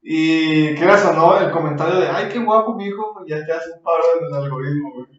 Y 0.00 0.74
quieras 0.74 1.04
o 1.06 1.12
no, 1.12 1.38
el 1.38 1.50
comentario 1.50 2.00
de, 2.00 2.08
ay, 2.08 2.28
qué 2.28 2.38
guapo 2.38 2.74
mi 2.74 2.86
hijo, 2.86 3.24
ya 3.26 3.44
te 3.44 3.52
hace 3.52 3.72
un 3.72 3.82
paro 3.82 4.02
en 4.18 4.26
el 4.26 4.34
algoritmo, 4.34 4.92
güey. 4.94 5.17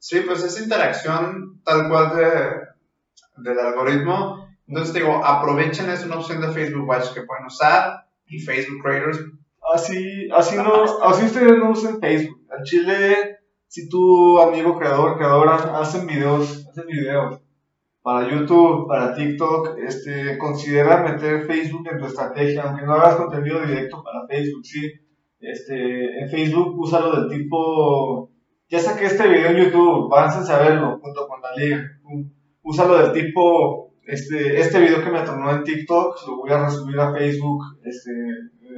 Sí, 0.00 0.20
pues 0.26 0.42
esa 0.42 0.62
interacción 0.62 1.60
tal 1.62 1.88
cual 1.90 2.16
de, 2.16 3.44
del 3.50 3.58
algoritmo. 3.58 4.48
Entonces 4.66 4.94
digo, 4.94 5.22
aprovechen, 5.22 5.90
es 5.90 6.04
una 6.06 6.16
opción 6.16 6.40
de 6.40 6.48
Facebook 6.48 6.88
Watch 6.88 7.12
que 7.12 7.22
pueden 7.22 7.44
usar 7.44 8.06
y 8.26 8.38
Facebook 8.38 8.82
Creators. 8.82 9.20
Así, 9.74 10.28
así, 10.32 10.56
no, 10.56 10.84
así 11.02 11.26
ustedes 11.26 11.58
no 11.58 11.70
usen 11.70 12.00
Facebook. 12.00 12.40
En 12.56 12.64
Chile, 12.64 13.38
si 13.66 13.90
tu 13.90 14.40
amigo 14.40 14.78
creador, 14.78 15.18
creadora, 15.18 15.56
hacen 15.78 16.06
videos, 16.06 16.66
hacen 16.68 16.86
videos 16.86 17.40
para 18.02 18.26
YouTube, 18.26 18.88
para 18.88 19.14
TikTok, 19.14 19.78
este, 19.86 20.38
considera 20.38 21.02
meter 21.02 21.46
Facebook 21.46 21.86
en 21.92 21.98
tu 21.98 22.06
estrategia, 22.06 22.62
aunque 22.62 22.86
no 22.86 22.94
hagas 22.94 23.16
contenido 23.16 23.60
directo 23.60 24.02
para 24.02 24.26
Facebook, 24.26 24.64
sí. 24.64 24.90
Este, 25.40 26.22
en 26.22 26.30
Facebook 26.30 26.78
úsalo 26.78 27.20
del 27.20 27.28
tipo, 27.28 28.29
ya 28.70 28.78
saqué 28.78 29.06
este 29.06 29.28
video 29.28 29.50
en 29.50 29.56
YouTube, 29.56 30.08
váyanse 30.08 30.52
a 30.52 30.58
verlo 30.58 30.98
junto 31.02 31.28
con 31.28 31.42
la 31.42 31.54
liga. 31.56 31.82
Úsalo 32.62 32.98
del 32.98 33.12
tipo, 33.12 33.92
este, 34.04 34.60
este 34.60 34.80
video 34.80 35.02
que 35.02 35.10
me 35.10 35.22
tornó 35.22 35.50
en 35.50 35.64
TikTok, 35.64 36.16
lo 36.26 36.36
voy 36.36 36.50
a 36.52 36.64
resubir 36.64 36.98
a 36.98 37.12
Facebook, 37.12 37.62
este, 37.84 38.10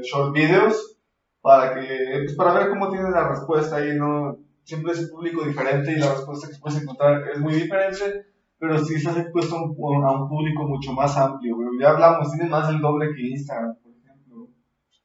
short 0.02 0.32
videos, 0.32 0.96
para 1.40 1.74
que, 1.74 2.22
pues 2.24 2.34
para 2.34 2.54
ver 2.54 2.70
cómo 2.70 2.90
tiene 2.90 3.10
la 3.10 3.28
respuesta 3.28 3.76
ahí, 3.76 3.94
¿no? 3.94 4.38
Siempre 4.64 4.92
es 4.92 5.00
un 5.00 5.10
público 5.10 5.44
diferente 5.44 5.92
y 5.92 5.96
la 5.96 6.12
respuesta 6.12 6.48
que 6.48 6.58
puedes 6.60 6.80
encontrar 6.80 7.28
es 7.28 7.38
muy 7.38 7.54
diferente 7.54 8.32
pero 8.62 8.78
sí 8.78 8.96
se 9.00 9.10
ha 9.10 9.18
expuesto 9.18 9.56
a 9.56 9.64
un, 9.64 10.28
público 10.28 10.62
mucho 10.62 10.92
más 10.92 11.16
amplio, 11.16 11.56
Ya 11.80 11.90
hablamos, 11.90 12.30
tiene 12.30 12.48
más 12.48 12.68
del 12.68 12.80
doble 12.80 13.12
que 13.12 13.30
Instagram, 13.30 13.74
por 13.82 13.92
ejemplo. 13.92 14.50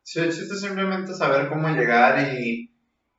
Sí, 0.04 0.20
el 0.20 0.32
chiste 0.32 0.54
simplemente 0.54 1.12
saber 1.16 1.50
cómo 1.50 1.68
llegar 1.70 2.20
y, 2.22 2.67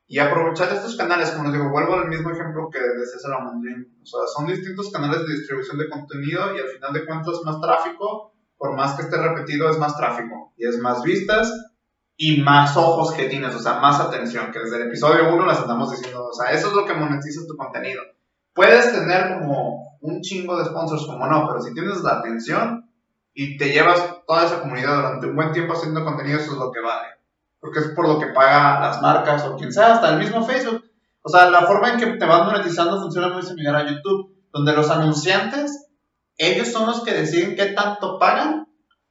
y 0.09 0.19
aprovechar 0.19 0.73
estos 0.73 0.97
canales. 0.97 1.31
Como 1.31 1.45
les 1.45 1.53
digo, 1.53 1.71
vuelvo 1.71 1.95
al 1.95 2.09
mismo 2.09 2.31
ejemplo 2.31 2.71
que 2.71 2.81
de 2.81 3.07
César 3.07 3.35
Amandrín. 3.35 3.95
O 4.03 4.07
sea, 4.07 4.21
son 4.35 4.47
distintos 4.47 4.91
canales 4.91 5.21
de 5.27 5.35
distribución 5.35 5.77
de 5.79 5.89
contenido 5.89 6.57
y 6.57 6.61
al 6.61 6.69
final 6.69 6.93
de 6.95 7.07
cuentas 7.07 7.41
más 7.45 7.61
tráfico, 7.61 8.33
por 8.57 8.75
más 8.75 8.95
que 8.95 9.03
esté 9.03 9.19
repetido, 9.19 9.71
es 9.71 9.79
más 9.79 9.97
tráfico. 9.97 10.55
Y 10.57 10.67
es 10.67 10.79
más 10.79 11.03
vistas 11.03 11.53
y 12.17 12.41
más 12.41 12.77
ojos 12.77 13.13
que 13.13 13.29
tienes, 13.29 13.55
o 13.55 13.61
sea, 13.61 13.75
más 13.75 14.01
atención, 14.01 14.51
que 14.51 14.59
desde 14.59 14.77
el 14.77 14.89
episodio 14.89 15.33
1 15.33 15.47
las 15.47 15.61
andamos 15.61 15.93
diciendo. 15.93 16.27
O 16.27 16.33
sea, 16.33 16.51
eso 16.51 16.69
es 16.69 16.73
lo 16.75 16.85
que 16.85 16.95
monetiza 16.95 17.47
tu 17.47 17.57
contenido. 17.57 18.03
Puedes 18.55 18.93
tener 18.93 19.39
como 19.39 19.99
un 20.01 20.21
chingo 20.23 20.59
de 20.59 20.65
sponsors, 20.65 21.07
como 21.07 21.27
no, 21.29 21.47
pero 21.47 21.61
si 21.61 21.75
tienes 21.75 22.03
la 22.03 22.19
atención 22.19 22.91
y 23.35 23.57
te 23.57 23.71
llevas 23.71 24.25
toda 24.27 24.47
esa 24.47 24.61
comunidad 24.61 24.97
durante 24.97 25.27
un 25.27 25.37
buen 25.37 25.53
tiempo 25.53 25.75
haciendo 25.75 26.05
contenido, 26.05 26.41
eso 26.41 26.53
es 26.53 26.59
lo 26.59 26.73
que 26.73 26.81
vale. 26.81 27.18
Porque 27.61 27.81
es 27.81 27.89
por 27.89 28.07
lo 28.09 28.19
que 28.19 28.27
paga 28.27 28.81
las 28.81 29.03
marcas 29.03 29.45
o 29.45 29.57
quien 29.57 29.73
sea, 29.73 29.95
hasta 29.95 30.11
el 30.11 30.19
mismo 30.19 30.45
Facebook. 30.45 30.85
O 31.23 31.29
sea, 31.29 31.51
la 31.51 31.63
forma 31.63 31.91
en 31.91 31.99
que 31.99 32.07
te 32.07 32.25
van 32.25 32.47
monetizando 32.47 33.01
funciona 33.01 33.29
muy 33.29 33.43
similar 33.43 33.77
a 33.77 33.87
YouTube, 33.87 34.35
donde 34.53 34.73
los 34.73 34.91
anunciantes, 34.91 35.89
ellos 36.37 36.69
son 36.69 36.87
los 36.87 37.03
que 37.03 37.13
deciden 37.13 37.57
qué 37.57 37.67
tanto 37.67 38.19
pagan 38.19 38.69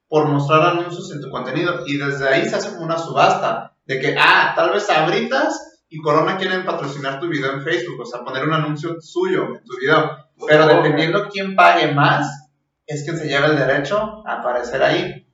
por 0.08 0.28
mostrar 0.28 0.62
anuncios 0.62 1.12
en 1.12 1.22
tu 1.22 1.30
contenido. 1.30 1.84
Y 1.86 1.98
desde 1.98 2.28
ahí 2.30 2.48
se 2.48 2.56
hace 2.56 2.72
como 2.72 2.86
una 2.86 2.98
subasta 2.98 3.76
de 3.86 4.00
que, 4.00 4.16
ah, 4.18 4.54
tal 4.56 4.72
vez 4.72 4.90
abritas 4.90 5.84
y 5.90 6.02
Corona 6.02 6.38
quieren 6.38 6.66
patrocinar 6.66 7.20
tu 7.20 7.28
video 7.28 7.54
en 7.54 7.62
Facebook, 7.62 8.02
o 8.02 8.06
sea, 8.06 8.24
poner 8.24 8.44
un 8.44 8.54
anuncio 8.54 9.00
suyo 9.00 9.46
en 9.56 9.64
tu 9.64 9.78
video. 9.78 10.10
Pero 10.48 10.68
dependiendo 10.68 11.30
quién 11.30 11.56
pague 11.56 11.94
más, 11.94 12.50
es 12.86 13.04
quien 13.04 13.18
se 13.18 13.28
lleva 13.28 13.48
el 13.48 13.58
derecho 13.58 14.24
a 14.26 14.40
aparecer 14.40 14.84
ahí. 14.84 15.27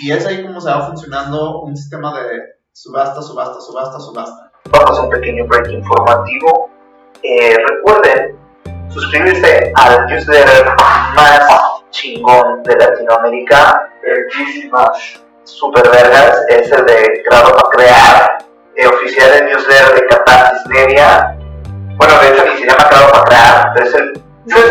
Y 0.00 0.12
es 0.12 0.26
ahí 0.26 0.42
como 0.44 0.60
se 0.60 0.70
va 0.70 0.86
funcionando 0.86 1.62
un 1.62 1.76
sistema 1.76 2.18
de 2.18 2.58
subasta, 2.72 3.22
subasta, 3.22 3.60
subasta, 3.60 4.00
subasta. 4.00 4.52
Vamos 4.70 4.98
a 4.98 5.02
un 5.02 5.10
pequeño 5.10 5.46
break 5.46 5.70
informativo 5.70 6.70
Eh, 7.22 7.56
recuerden 7.68 8.38
suscribirse 8.90 9.72
al 9.74 10.06
newsletter 10.06 10.66
más 10.78 11.48
chingón 11.90 12.62
de 12.62 12.76
Latinoamérica, 12.76 13.90
más 14.70 15.20
super 15.42 15.88
vergas, 15.90 16.44
es 16.48 16.70
el 16.70 16.86
de 16.86 17.22
Grado 17.28 17.56
para 17.56 17.70
Crear, 17.70 18.38
eh, 18.76 18.86
oficial 18.86 19.32
del 19.32 19.46
newsletter 19.46 19.94
de 19.94 20.06
Catarsis 20.06 20.66
Media. 20.68 21.36
Bueno, 21.96 22.14
de 22.20 22.28
hecho 22.28 22.44
ni 22.44 22.58
se 22.58 22.66
llama 22.66 22.88
Grado 22.88 23.12
para 23.12 23.24
Crear, 23.24 23.72
pero 23.74 23.86
es 23.86 23.94
el 23.94 24.22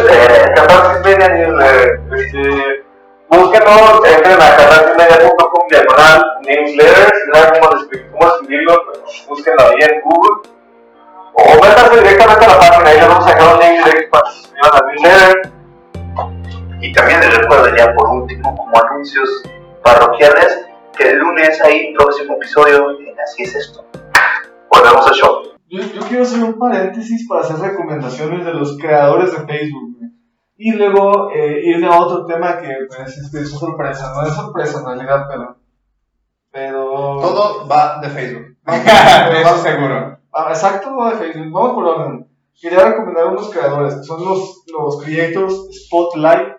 eh, 0.10 0.52
Catarsis 0.56 1.04
Media 1.04 1.28
Newsletter. 1.28 2.02
Este, 2.14 2.86
búsquenos, 3.30 4.06
entren 4.06 4.42
a 4.42 4.58
catarsis.media.com 4.58 5.68
diagonal 5.70 6.24
newsletter, 6.46 7.14
si 7.14 7.30
no 7.30 7.36
saben 7.36 7.62
cómo, 8.12 8.28
escribirlo, 8.28 8.76
pues 8.86 9.26
búsquenlo 9.28 9.62
ahí 9.64 9.80
en 9.82 10.02
Google. 10.02 10.50
O 11.34 11.64
métanse 11.64 12.02
directamente 12.02 12.46
a 12.46 12.48
la 12.48 12.60
página, 12.60 12.90
ahí 12.90 13.00
les 13.00 13.08
vamos 13.08 13.28
a 13.28 13.36
dejar 13.36 13.54
un 13.54 13.60
link 13.60 13.86
directo 13.86 14.10
para 14.12 14.24
que 14.24 14.32
se 14.32 14.38
suscriban 14.38 14.72
al 14.74 14.88
newsletter. 14.88 15.52
Y 16.80 16.94
también 16.94 17.20
les 17.20 17.38
recuerdo 17.38 17.76
ya 17.76 17.94
por 17.94 18.10
último, 18.10 18.56
como 18.56 18.86
anuncios 18.86 19.44
parroquiales, 19.84 20.66
que 20.98 21.10
el 21.10 21.18
lunes 21.18 21.62
hay 21.62 21.94
próximo 21.94 22.36
episodio 22.36 22.92
en 23.00 23.20
Así 23.20 23.44
es 23.44 23.56
esto. 23.56 23.84
Volvemos 24.72 25.06
al 25.06 25.14
show. 25.14 25.44
Yo, 25.70 25.82
quiero 26.08 26.24
hacer 26.24 26.42
un 26.44 26.58
paréntesis 26.58 27.28
para 27.28 27.42
hacer 27.42 27.58
recomendaciones 27.58 28.46
de 28.46 28.54
los 28.54 28.78
creadores 28.78 29.32
de 29.32 29.46
Facebook. 29.46 29.97
Y 30.58 30.72
luego 30.72 31.30
eh, 31.32 31.62
ir 31.64 31.86
a 31.86 32.00
otro 32.00 32.26
tema 32.26 32.60
que 32.60 32.76
pues, 32.88 33.18
es, 33.18 33.34
es 33.34 33.52
sorpresa, 33.52 34.12
no 34.14 34.28
es 34.28 34.34
sorpresa 34.34 34.80
en 34.80 34.86
realidad, 34.86 35.26
pero... 35.30 35.58
pero... 36.52 37.18
Todo 37.22 37.68
va 37.68 38.00
de 38.02 38.10
Facebook. 38.10 38.58
Eso 38.66 39.58
seguro. 39.58 40.20
Ah, 40.34 40.48
exacto, 40.50 40.96
va 40.96 41.12
de 41.12 41.18
Facebook. 41.18 41.52
Vamos 41.52 41.74
por 41.74 41.86
orden. 41.86 42.28
Quería 42.60 42.86
recomendar 42.86 43.28
unos 43.28 43.52
creadores, 43.52 43.96
que 43.96 44.04
son 44.04 44.26
los, 44.26 44.64
los 44.72 45.04
creators 45.04 45.68
Spotlight. 45.86 46.58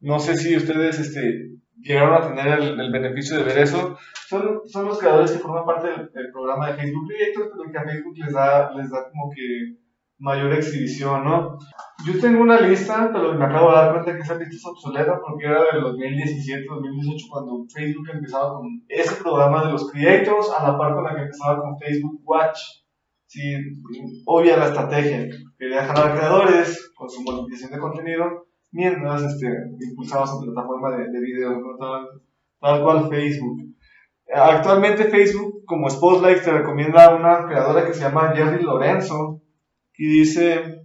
No 0.00 0.20
sé 0.20 0.36
si 0.36 0.56
ustedes 0.56 1.00
este, 1.00 1.50
llegaron 1.80 2.14
a 2.14 2.28
tener 2.28 2.60
el, 2.60 2.92
beneficio 2.92 3.38
de 3.38 3.42
ver 3.42 3.58
eso. 3.58 3.96
Son, 4.28 4.60
son 4.66 4.86
los 4.86 4.98
creadores 4.98 5.32
que 5.32 5.40
forman 5.40 5.64
parte 5.64 5.88
del, 5.88 6.30
programa 6.32 6.68
de 6.68 6.74
Facebook 6.74 7.08
Creators, 7.08 7.50
pero 7.52 7.72
que 7.72 7.78
a 7.78 7.92
Facebook 7.92 8.18
les 8.18 8.32
da, 8.32 8.70
les 8.72 8.90
da 8.90 9.10
como 9.10 9.30
que 9.30 9.76
mayor 10.20 10.52
exhibición, 10.52 11.24
¿no? 11.24 11.58
Yo 12.06 12.20
tengo 12.20 12.42
una 12.42 12.60
lista, 12.60 13.10
pero 13.12 13.34
me 13.34 13.44
acabo 13.44 13.70
de 13.70 13.76
dar 13.76 13.92
cuenta 13.92 14.14
que 14.14 14.22
esa 14.22 14.36
lista 14.36 14.54
es 14.54 14.64
obsoleta 14.64 15.20
porque 15.20 15.46
era 15.46 15.64
del 15.72 15.82
2017, 15.82 16.66
2018, 16.68 17.26
cuando 17.30 17.64
Facebook 17.74 18.08
empezaba 18.12 18.54
con 18.54 18.82
ese 18.88 19.22
programa 19.22 19.64
de 19.64 19.72
los 19.72 19.90
creators, 19.90 20.50
a 20.50 20.70
la 20.70 20.78
par 20.78 20.94
con 20.94 21.04
la 21.04 21.14
que 21.14 21.22
empezaba 21.22 21.60
con 21.60 21.78
Facebook 21.78 22.20
Watch. 22.24 22.58
Sí, 23.26 23.40
obvia 24.26 24.56
la 24.56 24.66
estrategia. 24.66 25.28
Quería 25.58 25.84
jalar 25.84 26.16
creadores 26.16 26.92
con 26.94 27.08
su 27.08 27.22
modificación 27.22 27.70
de 27.72 27.78
contenido, 27.78 28.24
mientras 28.72 29.22
este, 29.22 29.46
impulsaba 29.90 30.26
su 30.26 30.40
plataforma 30.40 30.96
de, 30.96 31.08
de 31.08 31.20
video, 31.20 31.60
tal, 32.60 32.82
cual 32.82 33.08
Facebook. 33.08 33.58
Actualmente 34.32 35.04
Facebook, 35.04 35.64
como 35.66 35.90
Spotlight, 35.90 36.42
te 36.42 36.52
recomienda 36.52 37.06
a 37.06 37.14
una 37.14 37.46
creadora 37.46 37.86
que 37.86 37.94
se 37.94 38.02
llama 38.02 38.32
Jerry 38.34 38.62
Lorenzo, 38.62 39.40
y 40.00 40.06
dice 40.06 40.80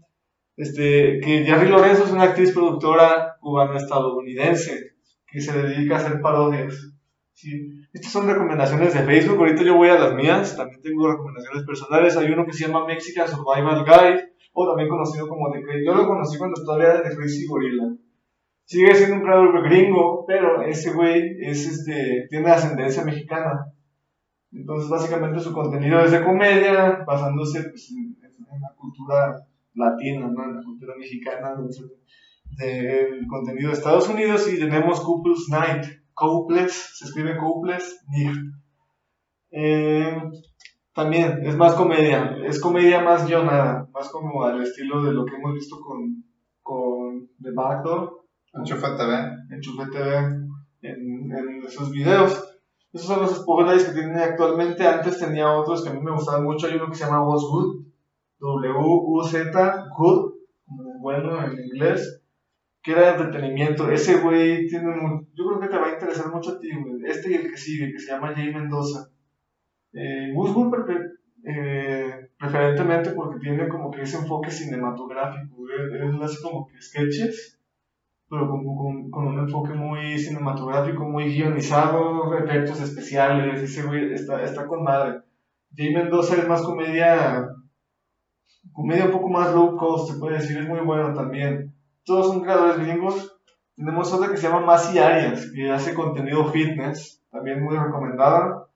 este, 0.58 1.21
que 1.21 1.45
Jerry 1.45 1.69
Lorenzo 1.69 2.04
es 2.04 2.12
una 2.12 2.23
actriz 2.23 2.51
productora 2.51 3.38
cubano-estadounidense 3.39 4.91
que 5.25 5.39
se 5.39 5.58
dedica 5.58 5.95
a 5.95 5.99
hacer 5.99 6.19
parodias. 6.19 6.93
¿sí? 7.32 7.71
Estas 7.93 8.12
son 8.12 8.28
recomendaciones 8.28 8.93
de 8.93 9.04
Facebook, 9.04 9.38
ahorita 9.38 9.63
yo 9.63 9.78
voy 9.78 9.88
a 9.88 9.97
las 9.97 10.13
mías, 10.15 10.58
también 10.58 10.82
tengo 10.82 11.10
recomendaciones 11.10 11.63
personales, 11.63 12.17
hay 12.17 12.30
uno 12.30 12.45
que 12.45 12.51
se 12.51 12.67
llama 12.67 12.86
Mexican 12.86 13.25
Survival 13.30 13.86
Guide, 13.86 14.34
o 14.51 14.67
también 14.67 14.89
conocido 14.89 15.30
como 15.30 15.49
The 15.49 15.62
Crazy, 15.62 15.86
yo 15.86 15.95
lo 15.95 16.08
conocí 16.08 16.38
cuando 16.38 16.62
todavía 16.62 16.95
era 16.95 17.04
The 17.04 17.15
Crazy 17.15 17.47
Gorilla. 17.47 17.95
Sigue 18.65 18.95
siendo 18.95 19.15
un 19.15 19.21
creador 19.21 19.63
gringo, 19.63 20.25
pero 20.28 20.62
ese 20.62 20.91
güey 20.91 21.38
es, 21.39 21.65
este, 21.67 22.28
tiene 22.30 22.51
ascendencia 22.51 23.06
mexicana. 23.06 23.71
Entonces, 24.51 24.89
básicamente 24.89 25.39
su 25.39 25.54
contenido 25.54 26.01
es 26.01 26.12
de 26.12 26.23
comedia, 26.23 27.04
basándose 27.08 27.63
pues, 27.69 27.91
en, 27.91 28.05
en 28.38 28.62
la 28.62 28.74
cultura 28.76 29.48
latina, 29.74 30.28
¿no? 30.28 30.43
en 30.43 30.56
la 30.56 30.63
cultura 30.63 30.93
mexicana, 30.98 31.56
del 32.58 33.28
contenido 33.28 33.69
de 33.69 33.74
Estados 33.74 34.10
Unidos. 34.10 34.52
Y 34.52 34.60
tenemos 34.60 35.02
Couples 35.02 35.48
Night. 35.50 35.86
Couples, 36.13 36.91
se 36.93 37.06
escribe 37.06 37.38
Couples 37.38 38.02
Night. 38.10 38.38
Eh, 39.52 40.17
también 40.93 41.45
es 41.45 41.56
más 41.58 41.74
comedia, 41.74 42.38
es 42.45 42.60
comedia 42.60 43.02
más 43.02 43.28
guionada, 43.28 43.89
más 43.93 44.10
como 44.10 44.43
al 44.43 44.62
estilo 44.62 45.04
de 45.04 45.12
lo 45.12 45.26
que 45.26 45.36
hemos 45.36 45.54
visto 45.54 45.80
con, 45.82 46.24
con 46.62 47.30
The 47.41 47.52
Backdoor. 47.52 48.26
Enchufe 48.54 48.88
TV. 48.98 49.13
Enchufe 49.52 49.91
TV, 49.91 50.15
en, 50.82 51.32
en 51.32 51.63
esos 51.65 51.91
videos. 51.91 52.41
Esos 52.93 53.08
son 53.08 53.21
los 53.24 53.36
spoilers 53.36 53.84
que 53.84 53.91
tienen 53.91 54.15
actualmente. 54.15 54.88
Antes 54.88 55.19
tenía 55.19 55.52
otros 55.52 55.84
que 55.84 55.89
a 55.89 55.93
mí 55.93 56.00
me 56.00 56.13
gustaban 56.13 56.45
mucho. 56.45 56.67
Hay 56.67 56.76
uno 56.76 56.88
que 56.88 56.95
se 56.95 57.04
llama 57.04 57.28
Was 57.28 57.41
Good. 57.41 57.86
W-U-Z, 58.39 59.86
Good, 59.98 60.34
bueno 61.00 61.45
en 61.45 61.60
inglés, 61.60 62.21
que 62.82 62.91
era 62.91 63.02
de 63.02 63.24
entretenimiento. 63.24 63.89
Ese 63.89 64.19
güey 64.21 64.67
tiene 64.67 64.89
un, 64.89 65.28
Yo 65.34 65.45
creo 65.48 65.60
que 65.60 65.67
te 65.67 65.78
va 65.78 65.88
a 65.88 65.93
interesar 65.93 66.32
mucho 66.32 66.52
a 66.52 66.60
ti, 66.60 66.69
Este 67.06 67.32
y 67.32 67.36
el 67.36 67.50
que 67.50 67.58
sigue, 67.58 67.91
que 67.91 68.00
se 68.00 68.12
llama 68.12 68.34
Jay 68.36 68.54
Mendoza. 68.54 69.10
Eh, 69.93 70.34
eh, 71.48 72.30
preferentemente 72.39 73.12
porque 73.12 73.39
tiene 73.39 73.67
como 73.69 73.91
que 73.91 74.02
ese 74.02 74.17
enfoque 74.17 74.52
cinematográfico. 74.52 75.56
Él 75.69 76.19
hace 76.21 76.41
como 76.41 76.67
que 76.67 76.82
sketches, 76.82 77.60
pero 78.30 78.50
con, 78.50 79.12
con, 79.12 79.28
un 79.28 79.39
enfoque 79.39 79.74
muy 79.74 80.17
cinematográfico, 80.17 81.06
muy 81.06 81.26
guionizado, 81.26 82.38
efectos 82.38 82.82
especiales. 82.82 83.62
Ese 83.62 83.84
güey 83.84 84.13
está, 84.13 84.43
está 84.43 84.67
con 84.67 84.84
madre. 84.84 85.21
Jay 85.76 85.93
Mendoza 85.93 86.36
es 86.36 86.48
más 86.48 86.62
comedia 86.62 87.48
comedia 88.73 89.06
un 89.06 89.12
poco 89.12 89.30
más 89.30 89.54
low 89.54 89.75
cost, 89.78 90.12
se 90.12 90.19
puede 90.19 90.38
decir, 90.38 90.58
es 90.58 90.67
muy 90.67 90.80
bueno 90.80 91.13
también. 91.13 91.73
Todos 92.04 92.28
son 92.28 92.41
creadores 92.41 92.78
gringos. 92.78 93.38
Tenemos 93.75 94.13
otra 94.13 94.30
que 94.30 94.38
se 94.38 94.47
llama 94.47 94.65
Masi 94.65 94.97
Arias, 94.99 95.51
que 95.54 95.71
hace 95.71 95.93
contenido 95.93 96.51
fitness, 96.51 97.23
también 97.32 97.63
muy 97.63 97.78
recomendada. 97.78 98.67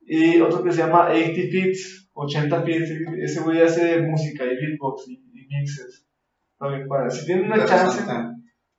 Y 0.00 0.40
otro 0.40 0.62
que 0.62 0.72
se 0.72 0.78
llama 0.78 1.08
80 1.08 1.34
Fits, 1.50 2.10
80 2.12 2.62
Fits, 2.62 2.90
ese 3.18 3.40
güey 3.40 3.62
hace 3.62 4.02
música 4.02 4.44
y 4.44 4.56
beatbox 4.56 5.08
y, 5.08 5.22
mixes. 5.48 6.06
También 6.58 6.88
para, 6.88 7.10
si 7.10 7.26
tienen 7.26 7.46
una 7.46 7.64
chance, 7.64 8.02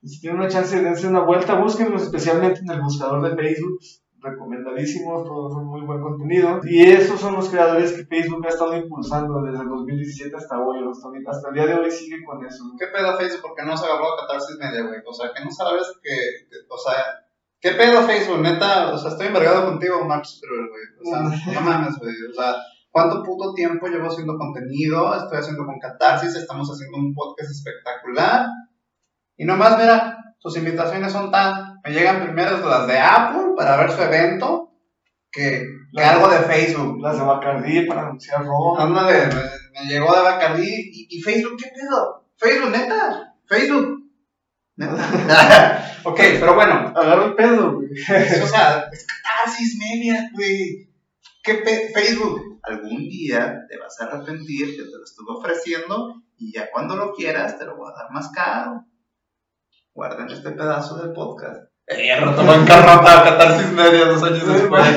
si 0.03 0.21
tienen 0.21 0.39
una 0.39 0.49
chance, 0.49 0.81
dense 0.81 1.07
una 1.07 1.21
vuelta, 1.21 1.59
búsquenlos 1.59 2.03
especialmente 2.03 2.61
en 2.61 2.71
el 2.71 2.81
buscador 2.81 3.21
de 3.27 3.35
Facebook 3.35 3.79
recomendadísimos, 4.25 5.23
todos 5.23 5.53
son 5.53 5.65
muy 5.67 5.81
buen 5.81 6.01
contenido. 6.01 6.59
Y 6.63 6.83
esos 6.83 7.19
son 7.19 7.35
los 7.35 7.49
creadores 7.49 7.93
que 7.93 8.05
Facebook 8.05 8.45
ha 8.45 8.49
estado 8.49 8.75
impulsando 8.75 9.41
desde 9.43 9.63
el 9.63 9.69
2017 9.69 10.35
hasta 10.35 10.59
hoy, 10.59 10.79
hasta, 11.27 11.49
el 11.49 11.53
día 11.53 11.67
de 11.67 11.73
hoy 11.75 11.91
sigue 11.91 12.23
con 12.25 12.43
eso. 12.45 12.63
¿Qué 12.79 12.87
pedo 12.87 13.15
Facebook? 13.17 13.41
Porque 13.41 13.63
no 13.63 13.77
se 13.77 13.85
agarró 13.85 14.13
a 14.13 14.21
catarsis 14.21 14.57
media, 14.57 14.83
güey. 14.83 14.99
O 15.05 15.13
sea, 15.13 15.29
que 15.35 15.43
no 15.43 15.51
sabes 15.51 15.93
que, 16.01 16.57
o 16.67 16.77
sea, 16.77 17.03
¿qué 17.61 17.71
pedo 17.71 18.01
Facebook? 18.01 18.41
Neta, 18.41 18.93
o 18.93 18.97
sea, 18.97 19.11
estoy 19.11 19.27
envergado 19.27 19.65
contigo, 19.65 20.03
Max 20.05 20.41
pero 20.41 20.67
güey. 20.67 20.83
O 20.99 21.05
sea, 21.05 21.53
no 21.53 21.61
mames, 21.61 21.97
güey. 21.99 22.15
O 22.29 22.33
sea, 22.33 22.55
¿cuánto 22.89 23.23
puto 23.23 23.53
tiempo 23.53 23.87
llevo 23.87 24.07
haciendo 24.07 24.37
contenido? 24.37 25.15
Estoy 25.15 25.37
haciendo 25.37 25.65
con 25.65 25.79
catarsis, 25.79 26.35
estamos 26.35 26.69
haciendo 26.69 26.97
un 26.97 27.13
podcast 27.13 27.51
espectacular. 27.51 28.47
Y 29.37 29.45
nomás, 29.45 29.77
mira, 29.77 30.17
sus 30.39 30.57
invitaciones 30.57 31.11
son 31.11 31.31
tan. 31.31 31.74
Me 31.85 31.91
llegan 31.91 32.23
primero 32.23 32.67
las 32.67 32.87
de 32.87 32.97
Apple 32.97 33.53
para 33.55 33.77
ver 33.77 33.91
su 33.91 34.01
evento 34.01 34.71
que, 35.31 35.63
algo 35.97 36.29
de 36.29 36.39
Facebook. 36.39 36.99
Las 36.99 37.19
de 37.19 37.23
Bacardi 37.23 37.85
para 37.85 38.07
anunciar 38.07 38.43
robo. 38.43 38.79
Ándale, 38.79 39.27
me, 39.27 39.35
me, 39.35 39.87
llegó 39.87 40.15
de 40.15 40.23
Bacardi. 40.23 40.67
¿Y, 40.67 41.07
¿Y, 41.11 41.21
Facebook 41.21 41.57
qué 41.61 41.69
pedo? 41.69 42.25
¿Facebook, 42.37 42.71
neta? 42.71 43.35
¿Facebook? 43.45 44.03
¿Neta? 44.77 45.99
ok, 46.05 46.17
pero 46.39 46.55
bueno. 46.55 46.91
Agarra 46.95 47.25
el 47.25 47.35
pedo, 47.35 47.73
güey. 47.75 47.89
o 48.43 48.47
sea, 48.47 48.89
es 48.91 49.05
catarsis 49.05 49.77
media, 49.77 50.31
güey. 50.33 50.89
¿Qué 51.43 51.53
pe 51.53 51.91
Facebook? 51.93 52.59
Algún 52.63 52.97
día 52.97 53.63
te 53.69 53.77
vas 53.77 54.01
a 54.01 54.05
arrepentir 54.05 54.75
que 54.75 54.85
te 54.85 54.97
lo 54.97 55.03
estuve 55.03 55.37
ofreciendo 55.37 56.15
y 56.35 56.51
ya 56.51 56.71
cuando 56.71 56.95
lo 56.95 57.13
quieras 57.13 57.59
te 57.59 57.65
lo 57.65 57.77
voy 57.77 57.91
a 57.91 57.95
dar 57.95 58.11
más 58.11 58.31
caro 58.31 58.83
guarden 59.95 60.29
este 60.29 60.51
pedazo 60.51 60.97
del 60.97 61.13
podcast. 61.13 61.71
Eh, 61.87 62.19
retoman 62.19 62.65
carrota 62.65 63.23
catarsis 63.23 63.71
media 63.71 64.05
dos 64.05 64.23
años 64.23 64.47
después. 64.47 64.83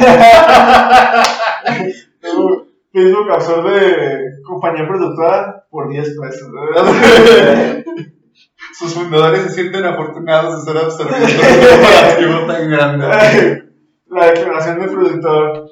Facebook 2.92 3.30
absorbe 3.30 4.40
compañía 4.42 4.88
productora 4.88 5.66
por 5.70 5.88
10 5.88 6.16
pesos. 6.20 6.48
Sus 8.78 8.94
fundadores 8.94 9.42
se 9.42 9.50
sienten 9.50 9.84
afortunados 9.84 10.64
de 10.64 10.72
ser 10.72 10.82
absorbidos 10.82 11.32
por 11.34 12.26
un 12.40 12.46
tan 12.46 12.70
grande. 12.70 13.64
La 14.06 14.26
declaración 14.26 14.80
del 14.80 14.90
productor. 14.90 15.68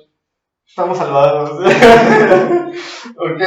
Estamos 0.67 0.99
salvados. 0.99 1.51
ok, 1.51 3.43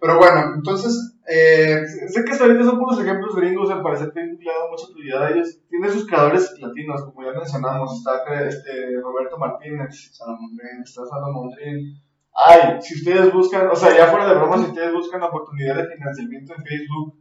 pero 0.00 0.18
bueno, 0.18 0.54
entonces 0.56 1.13
Eh, 1.26 1.86
Sé 2.08 2.24
que 2.24 2.32
hasta 2.32 2.44
ahorita 2.44 2.64
son 2.64 2.78
puros 2.78 3.00
ejemplos 3.00 3.34
gringos, 3.34 3.70
al 3.70 3.82
parecer 3.82 4.08
ha 4.08 4.52
dado 4.52 4.70
mucha 4.70 4.86
prioridad 4.92 5.24
a 5.24 5.30
ellos. 5.30 5.58
Tiene 5.68 5.90
sus 5.90 6.06
creadores 6.06 6.54
latinos, 6.60 7.04
como 7.04 7.24
ya 7.24 7.32
mencionamos, 7.38 7.98
está 7.98 8.22
este, 8.46 9.00
Roberto 9.00 9.38
Martínez, 9.38 10.14
Salomón 10.14 10.50
está 10.84 11.06
Salomón 11.06 11.46
Mondrín. 11.46 12.00
Ay, 12.34 12.80
si 12.82 12.94
ustedes 12.96 13.32
buscan, 13.32 13.68
o 13.68 13.76
sea, 13.76 13.96
ya 13.96 14.08
fuera 14.08 14.28
de 14.28 14.34
broma, 14.34 14.58
si 14.58 14.64
ustedes 14.64 14.92
buscan 14.92 15.20
la 15.20 15.28
oportunidad 15.28 15.76
de 15.76 15.94
financiamiento 15.94 16.54
en 16.54 16.64
Facebook, 16.64 17.16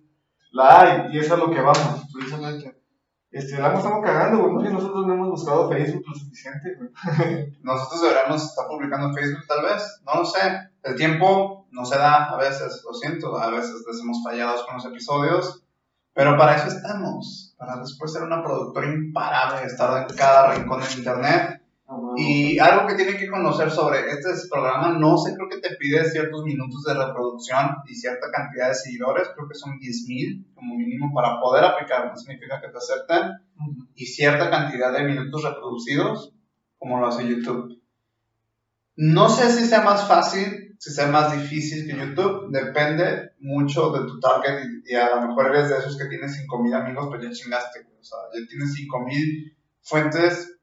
la 0.51 0.81
hay, 0.81 1.15
y 1.15 1.19
es 1.19 1.31
a 1.31 1.37
lo 1.37 1.51
que 1.51 1.61
vamos, 1.61 2.07
precisamente. 2.13 2.83
Este, 3.31 3.59
la 3.59 3.73
estamos 3.73 4.03
cagando, 4.03 4.43
güey, 4.43 4.53
no 4.53 4.61
sé, 4.61 4.69
nosotros 4.71 5.07
no 5.07 5.13
hemos 5.13 5.29
buscado 5.29 5.69
Facebook 5.69 6.03
lo 6.05 6.13
suficiente, 6.13 6.75
güey. 6.77 7.57
nosotros 7.63 8.01
deberíamos 8.01 8.43
estar 8.43 8.67
publicando 8.67 9.07
en 9.07 9.13
Facebook 9.15 9.47
tal 9.47 9.63
vez, 9.65 10.01
no 10.05 10.19
lo 10.19 10.25
sé. 10.25 10.39
El 10.83 10.95
tiempo 10.95 11.62
no 11.73 11.85
se 11.85 11.97
da 11.97 12.29
a 12.29 12.37
veces, 12.37 12.83
lo 12.85 12.93
siento, 12.93 13.35
a 13.37 13.49
veces 13.49 13.83
les 13.85 13.99
hemos 13.99 14.23
fallado 14.23 14.63
con 14.65 14.75
los 14.75 14.85
episodios, 14.85 15.63
pero 16.13 16.37
para 16.37 16.55
eso 16.55 16.67
estamos, 16.67 17.55
para 17.57 17.77
después 17.77 18.13
ser 18.13 18.21
una 18.21 18.43
productora 18.43 18.87
imparable, 18.87 19.65
estar 19.65 20.07
en 20.07 20.15
cada 20.15 20.53
rincón 20.53 20.81
del 20.81 20.97
internet. 20.97 21.59
Y 22.15 22.59
algo 22.59 22.87
que 22.87 22.95
tienen 22.95 23.17
que 23.17 23.29
conocer 23.29 23.69
sobre 23.69 23.99
este 24.09 24.29
programa, 24.49 24.97
no 24.97 25.17
sé, 25.17 25.35
creo 25.35 25.49
que 25.49 25.57
te 25.57 25.75
pide 25.75 26.09
ciertos 26.09 26.43
minutos 26.43 26.83
de 26.83 26.93
reproducción 26.93 27.77
y 27.87 27.95
cierta 27.95 28.31
cantidad 28.31 28.69
de 28.69 28.75
seguidores, 28.75 29.29
creo 29.35 29.47
que 29.47 29.55
son 29.55 29.79
10.000 29.79 30.53
como 30.53 30.75
mínimo 30.75 31.11
para 31.13 31.39
poder 31.39 31.63
aplicar, 31.63 32.07
no 32.07 32.15
significa 32.15 32.61
que 32.61 32.69
te 32.69 32.77
acepten, 32.77 33.31
y 33.95 34.05
cierta 34.05 34.49
cantidad 34.49 34.93
de 34.93 35.03
minutos 35.03 35.43
reproducidos, 35.43 36.33
como 36.77 36.99
lo 36.99 37.07
hace 37.07 37.27
YouTube. 37.27 37.81
No 38.95 39.27
sé 39.29 39.51
si 39.51 39.65
sea 39.65 39.81
más 39.81 40.07
fácil, 40.07 40.62
si 40.83 40.91
sea 40.91 41.07
más 41.07 41.31
difícil 41.31 41.87
que 41.87 41.95
YouTube, 41.97 42.51
depende 42.51 43.31
mucho 43.39 43.89
de 43.91 44.05
tu 44.05 44.19
target 44.19 44.65
y, 44.85 44.95
a 44.95 45.15
lo 45.15 45.27
mejor 45.27 45.47
eres 45.47 45.69
de 45.69 45.77
esos 45.77 45.97
que 45.97 46.09
tienes 46.09 46.37
5.000 46.45 46.75
amigos, 46.75 47.07
pero 47.09 47.23
ya 47.23 47.31
chingaste, 47.31 47.79
o 47.79 48.03
sea, 48.03 48.17
ya 48.33 48.45
tienes 48.49 48.75
5.000 48.75 49.55
fuentes 49.81 50.53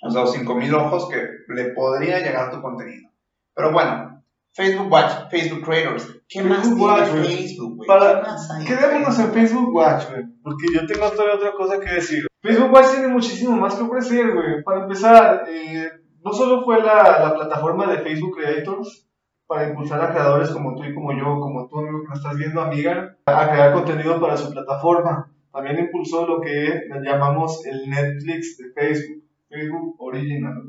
o 0.00 0.10
sea, 0.10 0.26
5000 0.26 0.74
ojos 0.74 1.08
que 1.10 1.28
le 1.52 1.70
podría 1.74 2.20
llegar 2.20 2.50
tu 2.50 2.62
contenido. 2.62 3.10
Pero 3.54 3.72
bueno, 3.72 4.24
Facebook 4.52 4.90
Watch, 4.90 5.28
Facebook 5.30 5.64
Creators. 5.64 6.06
¿Qué 6.28 6.40
Facebook 6.40 6.48
más 6.48 6.62
tiene 6.62 6.82
Watch, 6.82 7.10
güey. 7.10 7.36
Facebook, 7.36 7.76
güey? 7.76 7.86
Para- 7.86 8.22
¿Qué 8.22 8.26
más 8.30 8.50
hay? 8.50 8.64
Quedémonos 8.64 9.18
en 9.18 9.32
Facebook 9.32 9.74
Watch, 9.74 10.08
güey, 10.08 10.24
porque 10.42 10.66
yo 10.72 10.86
tengo 10.86 11.10
todavía 11.10 11.34
otra 11.34 11.52
cosa 11.52 11.78
que 11.78 11.92
decir. 11.92 12.26
Facebook 12.40 12.72
Watch 12.72 12.90
tiene 12.92 13.08
muchísimo 13.08 13.54
más 13.56 13.74
que 13.74 13.82
ofrecer, 13.82 14.32
güey. 14.32 14.62
Para 14.64 14.84
empezar, 14.84 15.44
eh, 15.46 15.90
no 16.24 16.32
solo 16.32 16.64
fue 16.64 16.80
la, 16.82 17.18
la 17.18 17.34
plataforma 17.34 17.86
de 17.92 17.98
Facebook 17.98 18.36
Creators 18.38 19.07
para 19.48 19.70
impulsar 19.70 20.00
a 20.02 20.10
creadores 20.10 20.50
como 20.50 20.74
tú 20.76 20.84
y 20.84 20.94
como 20.94 21.12
yo, 21.12 21.40
como 21.40 21.66
tú, 21.68 21.78
amigo 21.78 22.02
que 22.02 22.08
nos 22.08 22.18
estás 22.18 22.36
viendo, 22.36 22.60
amiga, 22.60 23.16
a 23.24 23.50
crear 23.50 23.72
contenido 23.72 24.20
para 24.20 24.36
su 24.36 24.52
plataforma. 24.52 25.32
También 25.50 25.78
impulsó 25.78 26.26
lo 26.26 26.40
que 26.40 26.82
llamamos 27.02 27.64
el 27.66 27.88
Netflix 27.88 28.58
de 28.58 28.72
Facebook, 28.74 29.24
Facebook 29.48 29.96
Original. 29.98 30.62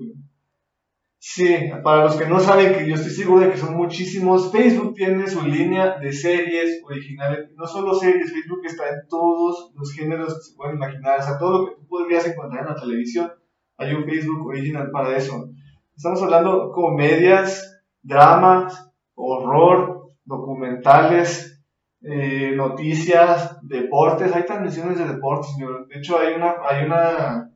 Sí, 1.21 1.69
para 1.83 2.05
los 2.05 2.15
que 2.15 2.25
no 2.25 2.39
saben, 2.39 2.73
que 2.73 2.87
yo 2.87 2.95
estoy 2.95 3.11
seguro 3.11 3.41
de 3.41 3.51
que 3.51 3.57
son 3.57 3.75
muchísimos, 3.75 4.49
Facebook 4.53 4.93
tiene 4.93 5.27
su 5.27 5.45
línea 5.45 5.99
de 5.99 6.13
series 6.13 6.81
originales, 6.85 7.49
no 7.57 7.67
solo 7.67 7.93
series, 7.93 8.31
Facebook 8.31 8.61
está 8.63 8.87
en 8.87 9.05
todos 9.09 9.73
los 9.75 9.91
géneros 9.91 10.35
que 10.35 10.41
se 10.41 10.55
pueden 10.55 10.77
imaginar, 10.77 11.19
o 11.19 11.23
sea, 11.23 11.37
todo 11.37 11.51
lo 11.51 11.65
que 11.65 11.75
tú 11.75 11.87
podrías 11.89 12.25
encontrar 12.25 12.61
en 12.61 12.73
la 12.73 12.79
televisión, 12.79 13.29
hay 13.77 13.93
un 13.93 14.05
Facebook 14.05 14.47
original 14.47 14.89
para 14.91 15.17
eso. 15.17 15.49
Estamos 15.93 16.23
hablando 16.23 16.71
comedias, 16.71 17.68
dramas, 18.01 18.91
horror, 19.15 20.11
documentales, 20.23 21.61
eh, 22.01 22.53
noticias, 22.55 23.57
deportes, 23.61 24.33
hay 24.33 24.45
transmisiones 24.45 24.97
de 24.97 25.07
deportes, 25.07 25.51
señor. 25.51 25.87
de 25.87 25.97
hecho 25.99 26.17
hay 26.17 26.35
una, 26.35 26.55
hay 26.67 26.85
una 26.85 27.51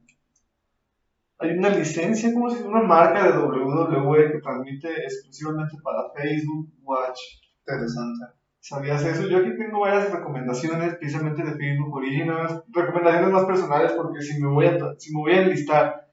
hay 1.43 1.57
una 1.57 1.69
licencia, 1.69 2.33
como 2.33 2.49
si 2.49 2.63
una 2.63 2.81
marca 2.81 3.23
de 3.23 3.37
WWE 3.37 4.31
que 4.31 4.39
transmite 4.39 4.87
exclusivamente 5.03 5.75
para 5.83 6.09
Facebook 6.15 6.69
Watch. 6.83 7.19
Interesante. 7.59 8.25
¿Sabías 8.59 9.03
eso? 9.03 9.27
Yo 9.27 9.39
aquí 9.39 9.57
tengo 9.57 9.81
varias 9.81 10.09
recomendaciones, 10.09 10.95
precisamente 10.95 11.43
de 11.43 11.55
Facebook 11.55 11.93
Originals, 11.95 12.63
recomendaciones 12.71 13.29
más 13.31 13.43
personales, 13.43 13.91
porque 13.91 14.21
si 14.21 14.41
me 14.41 14.47
voy 14.47 14.67
a, 14.67 14.77
si 14.97 15.13
me 15.13 15.19
voy 15.19 15.33
a 15.33 15.41
enlistar 15.41 16.07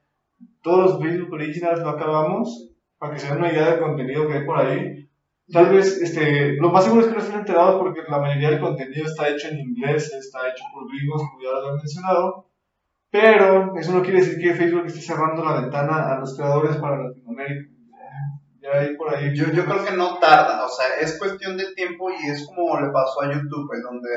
todos 0.62 0.90
los 0.90 1.00
Facebook 1.00 1.32
Originals, 1.32 1.80
no 1.80 1.90
acabamos, 1.90 2.69
para 3.00 3.14
que 3.14 3.18
se 3.18 3.28
den 3.28 3.38
una 3.38 3.50
idea 3.50 3.70
del 3.70 3.80
contenido 3.80 4.28
que 4.28 4.34
hay 4.34 4.44
por 4.44 4.58
ahí. 4.58 5.10
Tal 5.50 5.70
vez, 5.70 6.00
este, 6.02 6.52
lo 6.56 6.70
más 6.70 6.84
seguro 6.84 7.00
es 7.00 7.08
que 7.08 7.14
no 7.14 7.20
estén 7.20 7.40
enterados 7.40 7.80
porque 7.80 8.02
la 8.06 8.18
mayoría 8.18 8.50
del 8.50 8.60
contenido 8.60 9.06
está 9.06 9.26
hecho 9.26 9.48
en 9.48 9.58
inglés, 9.58 10.12
está 10.12 10.50
hecho 10.50 10.62
por 10.72 10.86
gringos, 10.86 11.22
como 11.22 11.40
ya 11.42 11.50
lo 11.50 11.70
he 11.70 11.76
mencionado. 11.78 12.50
Pero 13.10 13.74
eso 13.76 13.92
no 13.92 14.02
quiere 14.02 14.20
decir 14.20 14.38
que 14.38 14.54
Facebook 14.54 14.84
esté 14.86 15.00
cerrando 15.00 15.42
la 15.42 15.62
ventana 15.62 16.12
a 16.12 16.18
los 16.20 16.36
creadores 16.36 16.76
para 16.76 17.02
Latinoamérica. 17.02 17.70
Ya 18.60 18.96
por 18.98 19.14
ahí. 19.14 19.34
Yo, 19.34 19.46
yo 19.46 19.64
creo 19.64 19.82
que 19.82 19.96
no 19.96 20.18
tarda, 20.18 20.62
o 20.66 20.68
sea, 20.68 20.96
es 21.00 21.18
cuestión 21.18 21.56
de 21.56 21.72
tiempo 21.74 22.10
y 22.10 22.28
es 22.28 22.46
como 22.46 22.78
le 22.78 22.90
pasó 22.92 23.22
a 23.22 23.32
YouTube, 23.32 23.66
güey, 23.66 23.80
donde, 23.80 24.10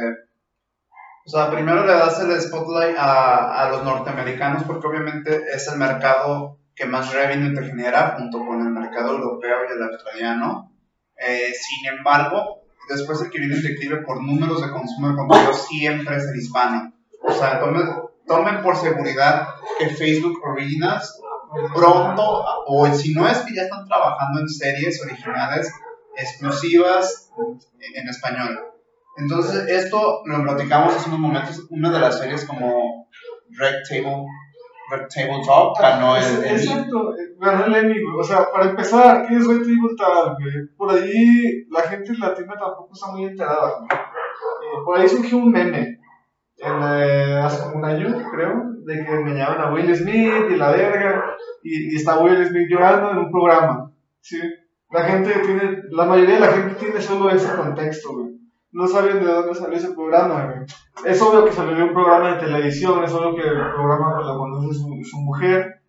o 1.26 1.30
sea, 1.30 1.50
primero 1.50 1.86
le 1.86 1.94
das 1.94 2.20
el 2.20 2.40
spotlight 2.42 2.98
a, 2.98 3.64
a 3.64 3.70
los 3.70 3.84
norteamericanos 3.86 4.64
porque 4.64 4.88
obviamente 4.88 5.44
es 5.54 5.72
el 5.72 5.80
mercado 5.80 6.60
que 6.76 6.86
más 6.86 7.14
revenue 7.14 7.54
te 7.54 7.66
genera 7.66 8.16
junto 8.18 8.40
con 8.40 8.62
el 8.62 8.70
mercado 8.70 9.16
europeo 9.16 9.58
y 9.68 9.74
el 9.74 9.84
australiano. 9.84 10.72
Eh, 11.18 11.54
sin 11.54 11.94
embargo, 11.94 12.64
después 12.90 13.22
el 13.22 13.30
que 13.30 13.40
viene 13.40 13.56
en 13.56 13.64
declive 13.64 13.98
por 13.98 14.22
números 14.22 14.62
de 14.62 14.72
consumo 14.72 15.10
de 15.10 15.16
contenido 15.16 15.54
siempre 15.54 16.18
es 16.18 16.24
el 16.24 16.38
hispano. 16.38 16.94
O 17.22 17.32
sea, 17.32 17.60
tomen, 17.60 18.62
por 18.62 18.76
seguridad 18.76 19.48
que 19.78 19.90
Facebook 19.90 20.40
Originals 20.44 21.20
pronto, 21.74 22.44
o 22.66 22.88
si 22.94 23.14
no 23.14 23.28
es 23.28 23.38
que 23.40 23.54
ya 23.54 23.64
están 23.64 23.86
trabajando 23.86 24.40
en 24.40 24.50
series 24.50 25.00
originales 25.04 25.72
exclusivas 26.16 27.32
en, 27.38 28.02
en 28.02 28.10
español. 28.10 28.60
Entonces, 29.18 29.68
esto 29.70 30.24
lo 30.26 30.42
platicamos 30.42 30.96
hace 30.96 31.10
unos 31.10 31.20
momentos, 31.20 31.68
una 31.70 31.92
de 31.92 32.00
las 32.00 32.18
series 32.18 32.46
como 32.46 33.08
Red 33.52 33.76
Table, 33.88 34.26
Tabletop 34.90 35.80
ganó 35.80 36.16
el 36.18 36.24
Emmy. 36.24 36.50
Exacto, 36.50 37.14
ganó 37.38 37.66
el 37.66 37.76
Emmy, 37.76 38.02
güey. 38.02 38.20
O 38.20 38.24
sea, 38.24 38.52
para 38.52 38.70
empezar, 38.70 39.26
¿qué 39.28 39.36
es 39.36 39.48
Red 39.48 39.62
Tabletop, 39.62 40.40
güey? 40.40 40.68
Por 40.78 40.92
ahí 40.92 41.66
la 41.70 41.82
gente 41.82 42.14
latina 42.18 42.54
tampoco 42.60 42.90
está 42.94 43.08
muy 43.12 43.26
enterada, 43.26 43.80
güey. 43.80 43.90
Eh, 43.92 44.84
por 44.86 45.00
ahí 45.00 45.08
surgió 45.08 45.38
un 45.38 45.52
meme, 45.52 46.00
en, 46.58 46.84
eh, 46.84 47.40
hace 47.44 47.64
como 47.64 47.78
un 47.78 47.86
año, 47.86 48.08
creo, 48.32 48.54
de 48.86 49.06
que 49.06 49.12
me 49.12 49.34
llaman 49.34 49.62
a 49.62 49.74
Will 49.74 49.96
Smith 49.96 50.50
y 50.52 50.56
la 50.56 50.72
verga, 50.72 51.36
y, 51.64 51.94
y 51.94 51.96
está 51.96 52.20
Will 52.20 52.46
Smith 52.46 52.68
llorando 52.70 53.12
en 53.12 53.18
un 53.18 53.32
programa, 53.32 53.92
¿sí? 54.22 54.40
La 54.92 55.04
gente 55.06 55.32
tiene, 55.40 55.84
la 55.90 56.06
mayoría 56.06 56.36
de 56.36 56.42
la 56.42 56.52
gente 56.52 56.76
tiene 56.76 57.02
solo 57.02 57.30
ese 57.32 57.56
contexto, 57.56 58.14
güey. 58.14 58.43
No 58.74 58.88
saben 58.88 59.24
de 59.24 59.32
dónde 59.32 59.56
salió 59.56 59.78
ese 59.78 59.92
programa, 59.94 60.46
güey. 60.46 60.66
Es 61.06 61.22
obvio 61.22 61.46
que 61.46 61.52
salió 61.52 61.76
de 61.76 61.84
un 61.84 61.94
programa 61.94 62.36
de 62.36 62.46
televisión, 62.46 63.04
es 63.04 63.14
obvio 63.14 63.36
que 63.36 63.42
el 63.48 63.56
programa 63.74 64.20
lo 64.22 64.38
conoce 64.38 64.74
su, 64.74 64.90
su 65.04 65.18
mujer, 65.20 65.82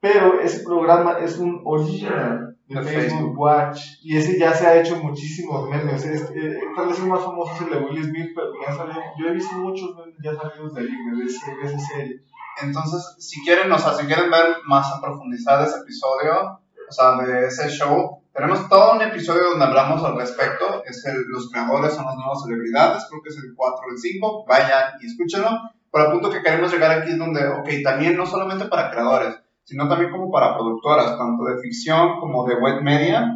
pero 0.00 0.40
ese 0.40 0.64
programa 0.64 1.18
es 1.20 1.38
un 1.38 1.60
original 1.64 2.56
de 2.68 2.82
Facebook. 2.82 3.38
Watch 3.38 3.80
y 4.02 4.16
ese 4.16 4.38
ya 4.38 4.52
se 4.52 4.66
ha 4.66 4.80
hecho 4.80 4.96
muchísimos 4.96 5.68
memes. 5.70 6.04
Es- 6.04 6.30
eh, 6.34 6.58
tal 6.76 6.88
vez 6.88 6.98
el 6.98 7.06
más 7.06 7.22
famoso 7.24 7.52
es 7.54 7.60
el 7.62 7.70
de 7.70 7.78
Will 7.86 8.04
Smith, 8.04 8.30
pero 8.34 8.48
ya 8.66 8.74
salió, 8.74 8.94
yo 9.18 9.26
he 9.28 9.32
visto 9.32 9.54
muchos 9.56 9.96
memes 9.96 10.14
ya 10.22 10.34
salidos 10.34 10.74
de 10.74 10.80
ahí, 10.82 10.88
de, 10.88 11.24
ese- 11.24 11.54
de 11.54 11.62
esa 11.66 11.78
serie. 11.78 12.22
Entonces, 12.62 13.16
si 13.18 13.42
quieren, 13.44 13.70
o 13.72 13.78
sea, 13.78 13.94
si 13.94 14.06
quieren 14.06 14.30
ver 14.30 14.56
más 14.66 14.92
a 14.92 15.00
profundidad 15.00 15.62
ese 15.64 15.78
episodio, 15.78 16.58
o 16.88 16.92
sea, 16.92 17.16
de 17.16 17.46
ese 17.46 17.68
show, 17.70 18.22
tenemos 18.34 18.68
todo 18.68 18.94
un 18.94 19.02
episodio 19.02 19.50
donde 19.50 19.64
hablamos 19.64 20.04
al 20.04 20.16
respecto. 20.16 20.82
Es 20.84 21.04
el, 21.06 21.24
los 21.28 21.50
creadores 21.50 21.94
son 21.94 22.06
las 22.06 22.16
nuevas 22.16 22.42
celebridades, 22.42 23.06
creo 23.08 23.22
que 23.22 23.30
es 23.30 23.36
el 23.38 23.54
4 23.54 23.84
o 23.86 23.92
el 23.92 23.98
5. 23.98 24.44
Vayan 24.46 24.94
y 25.00 25.06
escúchenlo. 25.06 25.50
Pero 25.90 26.06
el 26.06 26.12
punto 26.12 26.30
que 26.30 26.42
queremos 26.42 26.72
llegar 26.72 26.90
aquí 26.90 27.10
es 27.10 27.18
donde, 27.18 27.46
ok, 27.48 27.68
también 27.82 28.16
no 28.16 28.26
solamente 28.26 28.66
para 28.66 28.90
creadores, 28.90 29.34
sino 29.64 29.88
también 29.88 30.10
como 30.10 30.30
para 30.30 30.54
productoras, 30.54 31.16
tanto 31.16 31.44
de 31.44 31.60
ficción 31.60 32.20
como 32.20 32.46
de 32.46 32.54
web 32.56 32.82
media, 32.82 33.26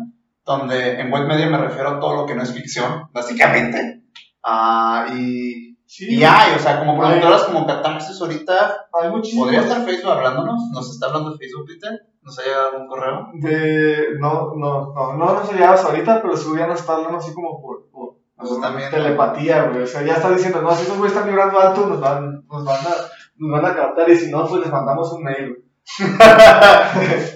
donde 0.45 1.01
en 1.01 1.11
web 1.11 1.27
media 1.27 1.49
me 1.49 1.59
refiero 1.59 1.89
a 1.89 2.01
todo 2.01 2.17
lo 2.17 2.27
que 2.27 2.35
no 2.35 2.43
es 2.43 2.53
ficción, 2.53 3.09
básicamente. 3.13 4.03
Ah, 4.43 5.07
y, 5.15 5.72
Sí, 5.95 6.07
y 6.09 6.25
hay, 6.25 6.55
o 6.55 6.59
sea, 6.59 6.79
como 6.79 6.99
productoras 6.99 7.45
como 7.45 7.67
Catarsis 7.67 8.19
ahorita, 8.19 8.87
hay 8.95 9.11
muchísimos. 9.11 9.45
¿Podría 9.45 9.61
estar 9.61 9.85
Facebook 9.85 10.11
hablándonos? 10.11 10.71
¿Nos 10.73 10.91
está 10.91 11.09
hablando 11.09 11.37
Facebook, 11.37 11.67
Peter? 11.67 12.01
¿Nos 12.23 12.39
ha 12.39 12.43
llegado 12.45 12.71
algún 12.71 12.89
correo? 12.89 13.29
De, 13.35 14.07
no, 14.19 14.55
no, 14.57 14.95
no, 14.95 15.13
no 15.19 15.35
nos 15.35 15.53
llegadas 15.53 15.85
ahorita, 15.85 16.23
pero 16.23 16.35
sí 16.35 16.49
ya 16.57 16.67
nos 16.67 16.81
está 16.81 16.95
hablando 16.95 17.19
así 17.19 17.35
como 17.35 17.61
por, 17.61 17.91
por, 17.91 18.15
viendo. 18.39 18.89
telepatía, 18.91 19.65
güey. 19.65 19.83
O 19.83 19.87
sea, 19.87 20.01
ya 20.01 20.15
está 20.15 20.31
diciendo, 20.31 20.63
no, 20.63 20.75
si 20.75 20.85
esos 20.85 20.97
güeyes 20.97 21.15
están 21.15 21.29
vibrando 21.29 21.61
alto, 21.61 21.87
nos 21.87 22.01
van, 22.01 22.43
nos 22.47 22.65
van 22.65 22.87
a, 22.87 22.95
nos 23.37 23.51
van 23.51 23.67
a 23.71 23.77
captar 23.77 24.09
y 24.09 24.17
si 24.17 24.31
no, 24.31 24.49
pues 24.49 24.63
les 24.63 24.73
mandamos 24.73 25.13
un 25.13 25.25
mail, 25.25 25.63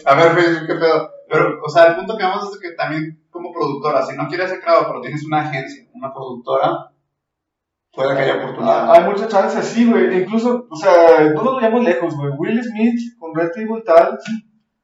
a 0.06 0.14
ver, 0.14 0.32
Facebook, 0.32 0.66
qué 0.66 0.74
pedo. 0.76 1.10
Pero, 1.28 1.60
o 1.62 1.68
sea, 1.68 1.88
el 1.88 1.96
punto 1.96 2.16
que 2.16 2.24
vamos 2.24 2.50
es 2.50 2.58
que 2.58 2.70
también 2.70 3.22
como 3.28 3.52
productora, 3.52 4.00
si 4.00 4.16
no 4.16 4.26
quieres 4.28 4.48
ser 4.48 4.62
creador, 4.62 4.86
pero 4.86 5.02
tienes 5.02 5.26
una 5.26 5.42
agencia, 5.42 5.86
una 5.92 6.10
productora, 6.10 6.90
puede 7.96 8.14
que 8.14 8.22
haya 8.22 8.34
Ah, 8.34 8.44
oportunidad. 8.44 8.92
Hay 8.92 9.04
muchas 9.10 9.28
chances, 9.28 9.64
sí, 9.64 9.90
güey. 9.90 10.22
Incluso, 10.22 10.66
o 10.70 10.76
sea, 10.76 11.30
no 11.34 11.42
nos 11.42 11.54
vayamos 11.56 11.82
lejos, 11.82 12.14
güey. 12.16 12.30
Will 12.38 12.62
Smith 12.62 13.00
con 13.18 13.34
Red 13.34 13.50
Table. 13.52 13.82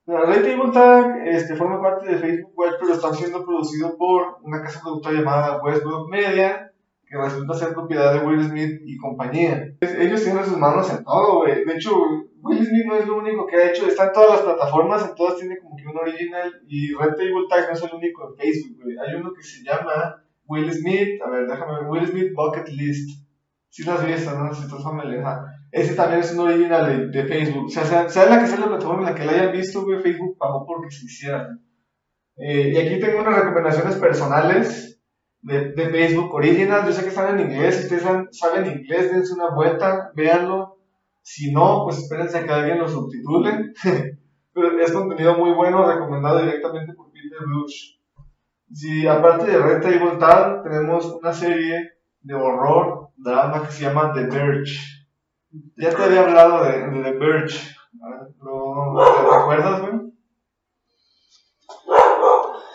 La 0.06 0.22
Red 0.22 0.42
Table 0.42 0.72
Talk 0.72 1.14
este, 1.26 1.54
forma 1.54 1.80
parte 1.80 2.08
de 2.08 2.18
Facebook 2.18 2.52
Watch, 2.56 2.74
pero 2.80 2.92
está 2.94 3.14
siendo 3.14 3.44
producido 3.44 3.96
por 3.96 4.38
una 4.42 4.60
casa 4.60 4.80
productora 4.82 5.16
llamada 5.16 5.62
Westbrook 5.62 6.10
Media, 6.10 6.72
que 7.06 7.16
resulta 7.16 7.54
ser 7.54 7.72
propiedad 7.72 8.12
de 8.12 8.26
Will 8.26 8.42
Smith 8.42 8.80
y 8.84 8.96
compañía. 8.96 9.74
Ellos 9.80 10.24
tienen 10.24 10.44
sus 10.44 10.58
manos 10.58 10.90
en 10.90 11.04
todo, 11.04 11.36
güey. 11.36 11.64
De 11.64 11.74
hecho, 11.74 11.92
Will 12.40 12.66
Smith 12.66 12.84
no 12.86 12.96
es 12.96 13.06
lo 13.06 13.18
único 13.18 13.46
que 13.46 13.56
ha 13.56 13.70
hecho. 13.70 13.86
Está 13.86 14.06
en 14.06 14.12
todas 14.12 14.30
las 14.30 14.40
plataformas, 14.40 15.08
en 15.08 15.14
todas 15.14 15.36
tiene 15.36 15.58
como 15.58 15.76
que 15.76 15.86
un 15.86 15.96
original. 15.98 16.52
Y 16.66 16.92
Red 16.94 17.14
Table 17.14 17.46
Talk 17.48 17.68
no 17.68 17.74
es 17.74 17.82
el 17.84 17.94
único 17.94 18.28
en 18.28 18.36
Facebook, 18.36 18.82
güey. 18.82 18.96
Hay 18.98 19.14
uno 19.14 19.32
que 19.32 19.42
se 19.42 19.62
llama 19.62 20.24
Will 20.46 20.72
Smith, 20.72 21.20
a 21.24 21.30
ver, 21.30 21.46
déjame 21.46 21.80
ver, 21.80 21.88
Will 21.88 22.06
Smith 22.06 22.32
Bucket 22.34 22.68
List. 22.68 23.22
Si 23.68 23.84
lo 23.84 23.92
has 23.92 24.02
¿no? 24.02 24.54
Si 24.54 24.64
estás 24.64 24.82
familiar. 24.82 25.40
Ese 25.70 25.94
también 25.94 26.20
es 26.20 26.32
un 26.34 26.40
original 26.40 26.86
de, 26.86 27.08
de 27.08 27.26
Facebook. 27.26 27.66
O 27.66 27.68
sea, 27.70 27.84
sea, 27.86 28.08
sea 28.08 28.26
la 28.26 28.40
que 28.40 28.46
sea 28.46 28.60
la 28.60 28.66
plataforma 28.66 29.08
en 29.08 29.14
la 29.14 29.14
que 29.14 29.24
la 29.24 29.32
hayan 29.32 29.52
visto, 29.52 29.82
güey, 29.82 30.02
Facebook 30.02 30.36
pagó 30.38 30.66
porque 30.66 30.90
se 30.90 31.06
hiciera. 31.06 31.48
Eh, 32.36 32.72
y 32.74 32.76
aquí 32.76 33.00
tengo 33.00 33.22
unas 33.22 33.36
recomendaciones 33.36 33.96
personales 33.96 35.00
de, 35.40 35.72
de 35.72 35.88
Facebook 35.88 36.34
Original. 36.34 36.84
Yo 36.84 36.92
sé 36.92 37.02
que 37.02 37.08
están 37.08 37.38
en 37.38 37.50
inglés. 37.50 37.76
Si 37.76 37.82
ustedes 37.84 38.02
saben, 38.32 38.66
inglés, 38.66 39.10
dense 39.10 39.32
una 39.32 39.54
vuelta, 39.54 40.10
véanlo. 40.14 40.78
Si 41.22 41.52
no, 41.52 41.84
pues 41.84 41.98
espérense 41.98 42.38
a 42.38 42.44
que 42.44 42.52
alguien 42.52 42.78
lo 42.78 42.88
subtitule. 42.88 43.72
Pero 44.52 44.78
es 44.78 44.92
contenido 44.92 45.38
muy 45.38 45.52
bueno, 45.52 45.90
recomendado 45.90 46.40
directamente 46.40 46.92
por 46.92 47.10
Peter 47.10 47.38
Blush. 47.46 48.01
Si 48.72 49.06
aparte 49.06 49.46
de 49.46 49.58
Red 49.58 49.82
Table 49.82 50.18
Talk, 50.18 50.62
tenemos 50.62 51.04
una 51.06 51.32
serie 51.32 51.92
de 52.22 52.34
horror, 52.34 53.10
drama 53.16 53.66
que 53.66 53.72
se 53.72 53.84
llama 53.84 54.12
The 54.12 54.24
Verge. 54.24 54.78
Ya 55.76 55.90
te 55.90 56.02
había 56.02 56.22
hablado 56.22 56.64
de, 56.64 56.88
de 56.88 57.02
The 57.02 57.18
Verge. 57.18 57.76
¿Lo, 58.40 58.96
¿Te 59.28 59.36
acuerdas, 59.36 59.80
güey? 59.82 60.12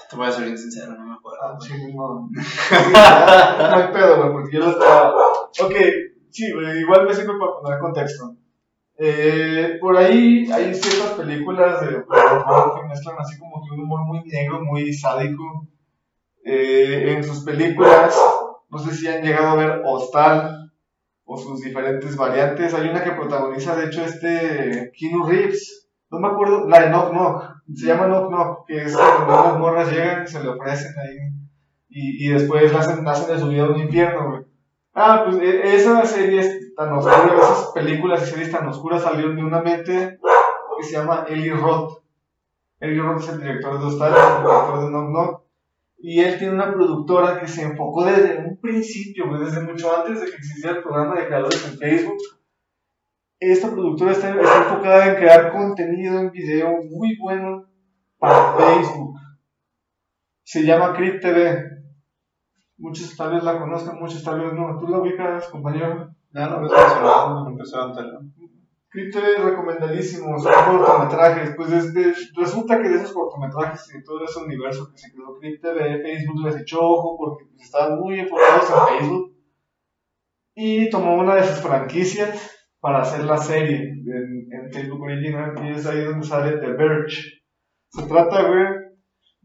Te 0.09 0.15
voy 0.15 0.27
a 0.27 0.31
ser 0.31 0.45
bien 0.45 0.57
sincero, 0.57 0.93
no 0.93 1.05
me 1.05 1.15
acuerdo. 1.15 1.39
Ah, 1.43 1.57
sí, 1.59 1.73
no. 1.93 2.29
Sí, 2.41 2.93
no 2.93 3.75
hay 3.75 3.91
pedo, 3.91 4.17
güey, 4.17 4.31
porque 4.31 4.55
yo 4.55 4.59
lo 4.63 4.69
estaba. 4.69 5.15
Ok, 5.63 5.75
sí, 6.29 6.53
güey, 6.53 6.79
igual 6.79 7.05
me 7.05 7.13
sirve 7.13 7.33
para 7.37 7.59
poner 7.61 7.79
contexto. 7.79 8.35
Eh, 8.99 9.77
por 9.81 9.97
ahí 9.97 10.49
hay 10.51 10.73
ciertas 10.73 11.11
películas 11.13 11.81
de 11.81 11.97
horror 12.07 12.79
que 12.79 12.87
mezclan 12.87 13.19
así 13.19 13.37
como 13.37 13.63
que 13.63 13.73
un 13.73 13.81
humor 13.81 14.01
muy 14.05 14.23
negro, 14.23 14.61
muy 14.63 14.93
sádico. 14.93 15.67
Eh, 16.49 17.11
en 17.11 17.23
sus 17.25 17.43
películas, 17.43 18.17
no 18.69 18.77
sé 18.79 18.95
si 18.95 19.05
han 19.07 19.21
llegado 19.21 19.49
a 19.49 19.55
ver 19.55 19.81
Hostal 19.85 20.71
o 21.25 21.37
sus 21.37 21.59
diferentes 21.61 22.15
variantes. 22.15 22.73
Hay 22.73 22.87
una 22.87 23.03
que 23.03 23.11
protagoniza, 23.11 23.75
de 23.75 23.87
hecho, 23.87 24.01
este 24.03 24.91
Keanu 24.97 25.25
Reeves. 25.27 25.89
No 26.09 26.19
me 26.19 26.29
acuerdo, 26.29 26.65
la 26.69 26.79
de 26.79 26.87
Knock 26.87 27.09
Knock. 27.11 27.43
Se 27.75 27.87
llama 27.87 28.07
Knock 28.07 28.29
Knock, 28.29 28.65
que 28.65 28.83
es 28.83 28.95
cuando 28.95 29.41
unas 29.41 29.59
morras 29.59 29.91
llegan 29.91 30.23
y 30.23 30.27
se 30.27 30.41
le 30.41 30.49
ofrecen 30.49 30.93
ahí. 30.97 31.17
Y, 31.89 32.25
y 32.27 32.29
después 32.33 32.73
hacen, 32.73 33.05
hacen 33.05 33.35
de 33.35 33.41
su 33.41 33.49
vida 33.49 33.65
un 33.69 33.79
infierno, 33.79 34.29
güey. 34.29 34.43
Ah, 34.93 35.23
pues 35.25 35.37
e- 35.41 35.75
esa 35.75 36.05
serie 36.05 36.39
es 36.39 36.73
tan 36.75 36.93
oscura, 36.93 37.35
esas 37.35 37.71
películas 37.73 38.23
y 38.23 38.31
series 38.31 38.51
tan 38.51 38.65
oscuras 38.67 39.03
salieron 39.03 39.35
de 39.35 39.43
una 39.43 39.61
mente 39.61 40.17
que 40.79 40.83
se 40.85 40.93
llama 40.93 41.25
Eli 41.27 41.49
Roth. 41.51 42.03
Eli 42.79 42.99
Roth 42.99 43.21
es 43.23 43.29
el 43.29 43.41
director 43.41 43.79
de 43.79 43.85
Hostal, 43.85 44.13
es 44.13 44.19
el 44.37 44.43
director 44.43 44.79
de 44.79 44.87
Knock 44.87 45.09
Knock. 45.09 45.46
Y 45.99 46.19
él 46.19 46.37
tiene 46.37 46.53
una 46.53 46.71
productora 46.71 47.39
que 47.39 47.47
se 47.47 47.63
enfocó 47.63 48.05
desde 48.05 48.37
un 48.37 48.57
principio, 48.57 49.25
desde 49.39 49.61
mucho 49.61 49.95
antes 49.95 50.21
de 50.21 50.27
que 50.27 50.35
existiera 50.35 50.77
el 50.77 50.83
programa 50.83 51.15
de 51.15 51.25
creadores 51.25 51.67
en 51.67 51.77
Facebook. 51.77 52.17
Esta 53.39 53.71
productora 53.71 54.11
está, 54.11 54.29
enfocada 54.29 55.07
en 55.07 55.15
crear 55.15 55.51
contenido 55.51 56.19
en 56.19 56.31
video 56.31 56.81
muy 56.89 57.17
bueno 57.19 57.65
para 58.19 58.55
Facebook. 58.57 59.15
Se 60.43 60.63
llama 60.63 60.93
Crypt 60.93 61.21
TV. 61.21 61.63
Muchos 62.77 63.15
tal 63.17 63.33
vez 63.33 63.43
la 63.43 63.59
conozcan, 63.59 63.99
muchos 63.99 64.23
tal 64.23 64.39
vez 64.39 64.53
no. 64.53 64.77
¿Tú 64.79 64.87
la 64.87 64.99
ubicas, 64.99 65.47
compañero? 65.49 66.13
Ya 66.31 66.47
lo 66.47 66.57
habías 66.57 66.71
mencionado, 66.71 67.45
me 67.45 67.51
empezó 67.51 67.81
a 67.81 67.93
enterar. 68.93 69.11
Crypt 69.11 69.13
TV 69.13 69.33
es 69.35 69.43
recomendadísimo, 69.43 70.39
son 70.39 70.53
cortometrajes. 70.53 71.55
Pues 71.55 71.69
desde, 71.71 72.13
resulta 72.35 72.81
que 72.81 72.89
de 72.89 72.95
esos 72.95 73.13
cortometrajes 73.13 73.89
y 73.89 73.97
de 73.97 74.03
todo 74.03 74.23
ese 74.23 74.39
universo 74.39 74.89
que 74.91 74.97
se 74.97 75.11
creó 75.11 75.38
Crypt 75.39 75.61
TV, 75.61 76.01
Facebook 76.01 76.45
les 76.45 76.61
echó 76.61 76.79
ojo 76.81 77.17
porque 77.17 77.45
pues, 77.45 77.63
estaban 77.63 77.99
muy 77.99 78.19
enfocados 78.19 78.69
en 78.69 78.99
Facebook. 78.99 79.33
Y 80.55 80.89
tomó 80.89 81.15
una 81.15 81.35
de 81.35 81.43
sus 81.43 81.59
franquicias 81.59 82.51
para 82.79 83.01
hacer 83.01 83.25
la 83.25 83.38
serie 83.38 83.75
en, 83.75 84.71
Facebook 84.71 85.01
Original 85.01 85.53
y 85.63 85.69
es 85.69 85.85
ahí 85.85 86.03
donde 86.03 86.25
sale 86.25 86.57
The 86.59 86.73
Verge. 86.73 87.41
Se 87.89 88.05
trata, 88.05 88.47
güey, 88.47 88.65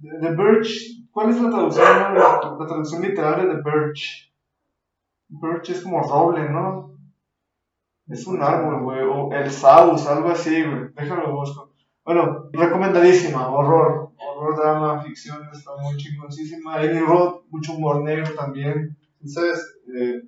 The 0.01 0.35
Verge. 0.35 1.03
¿Cuál 1.11 1.31
es 1.31 1.41
la 1.41 1.51
traducción, 1.51 1.85
la, 2.15 2.41
traducción 2.41 3.03
literal 3.03 3.43
de 3.43 3.55
The 3.55 3.63
Verge? 3.63 4.33
Birch 5.29 5.71
es 5.71 5.83
como 5.83 6.03
roble, 6.03 6.49
¿no? 6.51 6.92
Es 8.13 8.27
un 8.27 8.43
árbol, 8.43 8.83
güey. 8.83 9.01
O 9.03 9.33
el 9.33 9.51
Saus, 9.51 10.07
algo 10.07 10.31
así, 10.31 10.63
güey. 10.63 10.93
Déjalo 10.95 11.33
busco. 11.35 11.73
Bueno, 12.05 12.51
recomendadísima. 12.53 13.49
Horror. 13.49 14.13
Horror, 14.19 14.57
drama, 14.57 15.03
ficción. 15.03 15.49
Está 15.53 15.71
muy 15.81 15.97
chingoncísima. 15.97 16.81
Eli 16.83 17.01
Roth, 17.01 17.45
mucho 17.51 17.73
humor 17.75 18.03
negro 18.03 18.35
también. 18.35 18.97
Entonces, 19.21 19.79
Eh, 19.99 20.23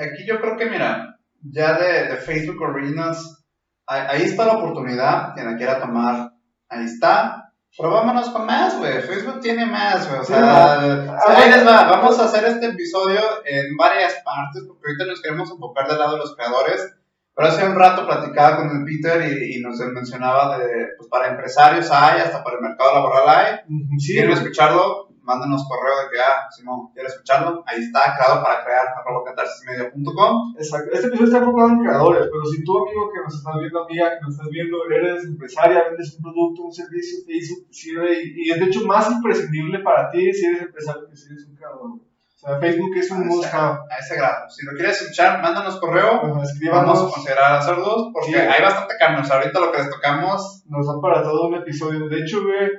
aquí 0.00 0.24
yo 0.26 0.40
creo 0.40 0.56
que, 0.56 0.66
mira, 0.70 1.18
ya 1.42 1.76
de, 1.78 2.08
de 2.08 2.16
Facebook 2.16 2.60
Originals, 2.62 3.44
ahí, 3.86 4.02
ahí 4.08 4.22
está 4.22 4.44
la 4.46 4.58
oportunidad, 4.58 5.34
quien 5.34 5.50
la 5.50 5.56
quiera 5.56 5.80
tomar, 5.80 6.34
ahí 6.68 6.84
está. 6.84 7.52
Pero 7.76 7.90
vámonos 7.90 8.28
con 8.30 8.46
más, 8.46 8.78
güey. 8.78 9.00
Facebook 9.00 9.40
tiene 9.40 9.64
más, 9.66 10.06
güey. 10.08 10.20
O 10.20 10.24
sea, 10.24 10.36
Sí, 10.80 10.86
o 11.08 11.26
sea, 11.26 11.36
ahí 11.36 11.50
les 11.50 11.66
va. 11.66 11.88
Vamos 11.90 12.18
a 12.18 12.24
hacer 12.26 12.44
este 12.44 12.66
episodio 12.66 13.20
en 13.46 13.76
varias 13.76 14.14
partes, 14.24 14.62
porque 14.68 14.82
ahorita 14.86 15.06
nos 15.06 15.22
queremos 15.22 15.50
enfocar 15.50 15.88
del 15.88 15.98
lado 15.98 16.12
de 16.12 16.18
los 16.18 16.36
creadores. 16.36 16.94
Pero 17.34 17.48
hace 17.48 17.66
un 17.66 17.74
rato 17.74 18.06
platicaba 18.06 18.58
con 18.58 18.70
el 18.70 18.84
Peter 18.84 19.22
y, 19.26 19.56
y 19.56 19.60
nos 19.60 19.78
mencionaba 19.80 20.58
de, 20.58 20.88
pues 20.98 21.08
para 21.08 21.28
empresarios 21.28 21.90
hay, 21.90 22.20
hasta 22.20 22.44
para 22.44 22.56
el 22.56 22.62
mercado 22.62 22.94
laboral 22.94 23.28
hay. 23.28 23.98
Si 23.98 24.12
quieren 24.12 24.32
escucharlo, 24.32 25.12
mándenos 25.22 25.66
correo 25.66 26.02
de 26.02 26.10
que, 26.10 26.20
ah, 26.20 26.50
si 26.50 26.64
no 26.64 26.90
quieren 26.92 27.10
escucharlo, 27.10 27.62
ahí 27.66 27.80
está, 27.80 28.14
creado 28.14 28.42
para 28.42 28.64
crear, 28.64 28.86
arroba 28.88 29.24
catarsismedia.com. 29.24 30.54
Exacto. 30.58 30.90
Este 30.92 31.06
episodio 31.06 31.26
está 31.26 31.38
enfocado 31.38 31.68
en 31.70 31.80
creadores, 31.80 32.28
pero 32.30 32.44
si 32.44 32.64
tú, 32.64 32.72
amigo 32.78 33.10
que 33.10 33.22
nos 33.24 33.34
estás 33.34 33.56
viendo, 33.58 33.84
amiga 33.84 34.10
que 34.10 34.20
nos 34.20 34.34
estás 34.34 34.48
viendo, 34.50 34.76
eres 34.90 35.24
empresaria, 35.24 35.88
vendes 35.88 36.16
un 36.16 36.22
producto, 36.22 36.62
un 36.62 36.72
servicio, 36.72 37.24
Facebook 37.24 37.66
te 37.68 37.72
sirve 37.72 38.22
y, 38.22 38.48
y 38.48 38.50
es 38.50 38.60
de 38.60 38.66
hecho 38.66 38.84
más 38.86 39.10
imprescindible 39.10 39.78
para 39.80 40.10
ti 40.10 40.32
si 40.32 40.46
eres 40.46 40.62
empresario 40.62 41.08
que 41.08 41.16
si 41.16 41.32
eres 41.32 41.46
un 41.46 41.56
creador. 41.56 42.11
O 42.44 42.48
sea, 42.48 42.58
Facebook 42.58 42.96
es 42.96 43.10
un 43.10 43.28
have. 43.52 43.78
A 43.88 43.98
ese 44.00 44.16
grado. 44.16 44.50
Si 44.50 44.66
lo 44.66 44.72
quieres 44.72 45.00
escuchar, 45.00 45.40
mándanos 45.40 45.78
correo. 45.78 46.20
Bueno, 46.20 46.42
Vamos 46.72 46.98
a 47.00 47.14
considerar 47.14 47.54
hacerlos 47.54 48.08
porque 48.12 48.32
Sí. 48.32 48.34
hay 48.34 48.62
bastante 48.62 48.94
sea, 49.24 49.36
ahorita 49.36 49.60
lo 49.60 49.70
que 49.72 49.78
les 49.78 49.90
tocamos. 49.90 50.64
nos 50.66 50.86
da 50.86 51.00
para 51.00 51.22
todo 51.22 51.48
un 51.48 51.54
episodio. 51.54 52.08
De 52.08 52.18
hecho, 52.18 52.42
güey. 52.42 52.70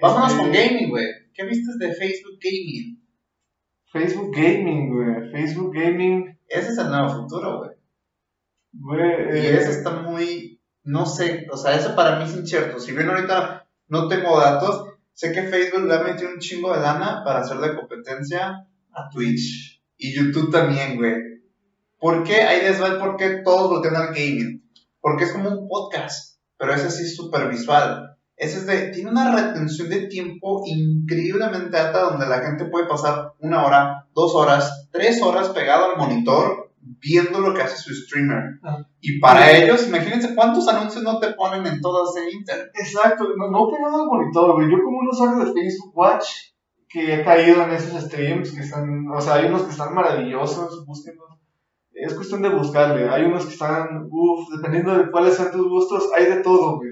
Vámonos 0.00 0.32
este, 0.32 0.42
con 0.42 0.52
gaming, 0.52 0.90
güey. 0.90 1.06
¿Qué 1.34 1.44
viste 1.44 1.70
de 1.78 1.94
Facebook 1.94 2.38
Gaming? 2.42 3.00
Facebook 3.92 4.30
Gaming, 4.34 4.90
güey. 4.92 5.30
Facebook 5.30 5.72
Gaming, 5.74 6.38
Ese 6.48 6.70
es 6.70 6.78
el 6.78 6.88
nuevo 6.90 7.08
futuro, 7.10 7.58
güey. 7.58 7.70
güey. 8.72 9.00
Y 9.38 9.46
eh, 9.46 9.56
ese 9.56 9.70
está 9.70 9.90
muy. 9.90 10.60
No 10.84 11.06
sé, 11.06 11.46
o 11.50 11.56
sea, 11.56 11.74
ese 11.76 11.90
para 11.90 12.16
mí 12.16 12.24
es 12.24 12.34
incierto. 12.36 12.80
Si 12.80 12.90
bien 12.92 13.08
ahorita 13.08 13.68
no 13.88 14.08
tengo 14.08 14.40
datos, 14.40 14.84
sé 15.12 15.30
que 15.32 15.44
Facebook 15.44 15.84
le 15.86 15.94
ha 15.94 16.02
metido 16.02 16.30
un 16.32 16.40
chingo 16.40 16.74
de 16.74 16.80
lana 16.80 17.22
para 17.24 17.40
hacerle 17.40 17.76
competencia 17.76 18.66
a 18.94 19.08
Twitch. 19.08 19.82
Y 19.96 20.14
YouTube 20.14 20.50
también, 20.50 20.96
güey. 20.96 21.14
¿Por 21.98 22.24
qué? 22.24 22.42
Ahí 22.42 22.62
les 22.62 22.82
va 22.82 22.88
el 22.88 22.98
por 22.98 23.16
qué 23.16 23.42
todos 23.44 23.70
voltean 23.70 23.96
al 23.96 24.08
gaming. 24.08 24.68
Porque 25.00 25.24
es 25.24 25.32
como 25.32 25.50
un 25.50 25.68
podcast, 25.68 26.40
pero 26.56 26.74
ese 26.74 26.90
sí 26.90 27.04
es 27.04 27.16
súper 27.16 27.48
visual. 27.48 28.16
Ese 28.36 28.58
es 28.58 28.66
de, 28.66 28.88
tiene 28.88 29.10
una 29.10 29.34
retención 29.34 29.88
de 29.88 30.08
tiempo 30.08 30.62
increíblemente 30.66 31.76
alta 31.76 32.00
donde 32.00 32.26
la 32.26 32.40
gente 32.40 32.64
puede 32.64 32.88
pasar 32.88 33.34
una 33.38 33.64
hora, 33.64 34.08
dos 34.14 34.34
horas, 34.34 34.88
tres 34.90 35.22
horas 35.22 35.50
pegado 35.50 35.92
al 35.92 35.96
monitor 35.96 36.72
viendo 36.80 37.40
lo 37.40 37.54
que 37.54 37.62
hace 37.62 37.76
su 37.76 37.94
streamer. 37.94 38.58
Ah. 38.62 38.84
Y 39.00 39.20
para 39.20 39.52
ellos, 39.52 39.86
imagínense 39.86 40.34
cuántos 40.34 40.66
anuncios 40.68 41.04
no 41.04 41.20
te 41.20 41.32
ponen 41.34 41.66
en 41.66 41.80
todas 41.80 42.16
ese 42.16 42.32
internet. 42.32 42.70
Exacto, 42.74 43.28
no, 43.36 43.50
no 43.50 43.70
pegado 43.70 44.02
al 44.02 44.08
monitor, 44.08 44.54
güey. 44.54 44.70
Yo 44.70 44.82
como 44.82 44.98
un 44.98 45.08
usuario 45.08 45.44
de 45.44 45.52
Facebook 45.52 45.96
Watch 45.96 46.26
que 46.92 47.14
he 47.14 47.24
caído 47.24 47.62
en 47.62 47.70
esos 47.70 48.02
streams 48.04 48.52
que 48.52 48.60
están, 48.60 49.08
o 49.08 49.20
sea, 49.20 49.34
hay 49.34 49.46
unos 49.46 49.62
que 49.62 49.70
están 49.70 49.94
maravillosos, 49.94 50.84
búsquenlos. 50.84 51.30
Es 51.94 52.14
cuestión 52.14 52.42
de 52.42 52.50
buscarle. 52.50 53.08
Hay 53.08 53.24
unos 53.24 53.46
que 53.46 53.52
están, 53.52 54.08
uff, 54.10 54.48
dependiendo 54.54 54.96
de 54.96 55.10
cuáles 55.10 55.34
sean 55.34 55.52
tus 55.52 55.68
gustos, 55.68 56.10
hay 56.14 56.26
de 56.26 56.42
todo, 56.42 56.76
güey. 56.76 56.90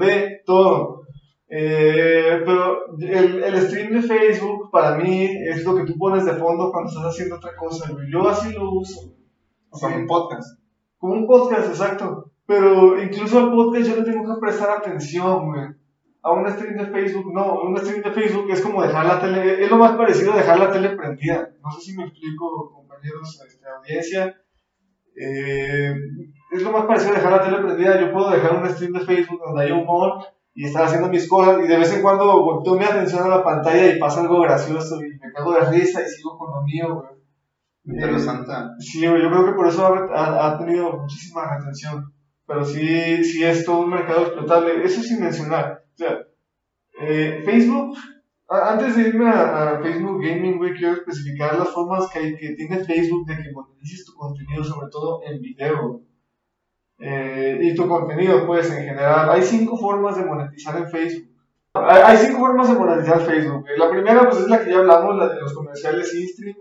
De 0.00 0.40
todo. 0.44 1.02
Eh, 1.48 2.42
pero 2.44 2.96
el, 2.98 3.42
el 3.42 3.60
stream 3.62 3.92
de 3.92 4.02
Facebook 4.02 4.70
para 4.70 4.96
mí 4.96 5.28
es 5.48 5.64
lo 5.64 5.76
que 5.76 5.84
tú 5.84 5.96
pones 5.96 6.24
de 6.24 6.34
fondo 6.34 6.70
cuando 6.72 6.90
estás 6.90 7.06
haciendo 7.06 7.36
otra 7.36 7.54
cosa, 7.56 7.92
güey. 7.92 8.10
Yo 8.10 8.28
así 8.28 8.52
lo 8.52 8.70
uso. 8.72 9.12
O 9.70 9.78
como 9.78 9.96
un 9.96 10.06
podcast. 10.06 10.60
Como 10.98 11.14
un 11.14 11.26
podcast, 11.26 11.68
exacto. 11.68 12.32
Pero 12.46 13.00
incluso 13.00 13.38
al 13.38 13.50
podcast 13.52 13.88
yo 13.88 13.96
le 13.96 14.02
tengo 14.02 14.34
que 14.34 14.40
prestar 14.40 14.70
atención, 14.70 15.46
güey. 15.46 15.79
A 16.22 16.32
un 16.32 16.46
stream 16.50 16.76
de 16.76 16.86
Facebook, 16.86 17.32
no, 17.32 17.60
un 17.62 17.76
stream 17.78 18.02
de 18.02 18.10
Facebook 18.12 18.50
es 18.50 18.60
como 18.60 18.82
dejar 18.82 19.06
la 19.06 19.20
tele, 19.20 19.64
es 19.64 19.70
lo 19.70 19.76
más 19.78 19.92
parecido 19.92 20.32
a 20.34 20.36
dejar 20.36 20.58
la 20.58 20.70
tele 20.70 20.90
prendida. 20.90 21.48
No 21.62 21.70
sé 21.72 21.80
si 21.80 21.96
me 21.96 22.04
explico, 22.04 22.70
compañeros 22.74 23.38
de 23.38 23.48
este, 23.48 23.66
audiencia. 23.66 24.36
Eh, 25.16 25.94
es 26.52 26.62
lo 26.62 26.72
más 26.72 26.84
parecido 26.84 27.12
a 27.12 27.16
dejar 27.16 27.32
la 27.32 27.42
tele 27.42 27.58
prendida. 27.62 28.00
Yo 28.00 28.12
puedo 28.12 28.30
dejar 28.30 28.54
un 28.56 28.68
stream 28.68 28.92
de 28.92 29.00
Facebook 29.00 29.40
donde 29.44 29.64
hay 29.64 29.72
humor 29.72 30.24
y 30.54 30.66
estar 30.66 30.84
haciendo 30.84 31.08
mis 31.08 31.28
cosas 31.28 31.58
y 31.64 31.68
de 31.68 31.76
vez 31.78 31.92
en 31.94 32.02
cuando 32.02 32.42
volteo 32.42 32.74
mi 32.74 32.84
atención 32.84 33.24
a 33.24 33.36
la 33.36 33.44
pantalla 33.44 33.86
y 33.86 33.98
pasa 33.98 34.20
algo 34.20 34.40
gracioso 34.42 34.96
y 35.02 35.08
me 35.18 35.32
cago 35.32 35.52
de 35.54 35.70
risa 35.70 36.02
y 36.02 36.08
sigo 36.08 36.36
con 36.36 36.50
lo 36.50 36.62
mío, 36.62 36.94
güey. 36.96 37.20
Interesante. 37.84 38.52
Sí, 38.78 39.06
güey, 39.06 39.22
yo 39.22 39.30
creo 39.30 39.46
que 39.46 39.52
por 39.52 39.66
eso 39.68 39.86
ha, 39.86 40.14
ha- 40.14 40.46
ha 40.54 40.58
tenido 40.58 40.92
muchísima 40.98 41.56
retención. 41.56 42.12
Pero 42.50 42.64
sí, 42.64 43.22
sí 43.22 43.44
es 43.44 43.64
todo 43.64 43.84
un 43.84 43.90
mercado 43.90 44.22
explotable. 44.22 44.84
Eso 44.84 45.00
sin 45.02 45.20
mencionar. 45.20 45.84
O 45.94 45.96
sea, 45.96 46.26
eh, 47.00 47.42
Facebook, 47.44 47.96
antes 48.48 48.96
de 48.96 49.02
irme 49.02 49.28
a, 49.28 49.78
Facebook 49.80 50.20
Gaming, 50.20 50.58
güey, 50.58 50.74
quiero 50.74 50.94
especificar 50.94 51.56
las 51.56 51.68
formas 51.68 52.10
que, 52.10 52.18
hay, 52.18 52.36
que 52.36 52.56
tiene 52.56 52.84
Facebook 52.84 53.24
de 53.28 53.36
que 53.36 53.52
monetices 53.52 54.04
tu 54.04 54.14
contenido, 54.14 54.64
sobre 54.64 54.90
todo 54.90 55.20
en 55.22 55.40
video. 55.40 56.02
Eh, 56.98 57.60
y 57.62 57.74
tu 57.76 57.86
contenido, 57.86 58.44
pues, 58.44 58.68
en 58.72 58.84
general. 58.84 59.30
Hay 59.30 59.42
cinco 59.42 59.76
formas 59.76 60.16
de 60.16 60.24
monetizar 60.24 60.76
en 60.76 60.90
Facebook. 60.90 61.30
Hay, 61.74 62.16
cinco 62.16 62.40
formas 62.40 62.68
de 62.68 62.74
monetizar 62.74 63.20
Facebook. 63.20 63.64
La 63.76 63.88
primera, 63.88 64.28
pues, 64.28 64.40
es 64.40 64.48
la 64.48 64.64
que 64.64 64.72
ya 64.72 64.78
hablamos, 64.78 65.16
la 65.16 65.28
de 65.28 65.40
los 65.40 65.54
comerciales 65.54 66.12
in-stream, 66.12 66.56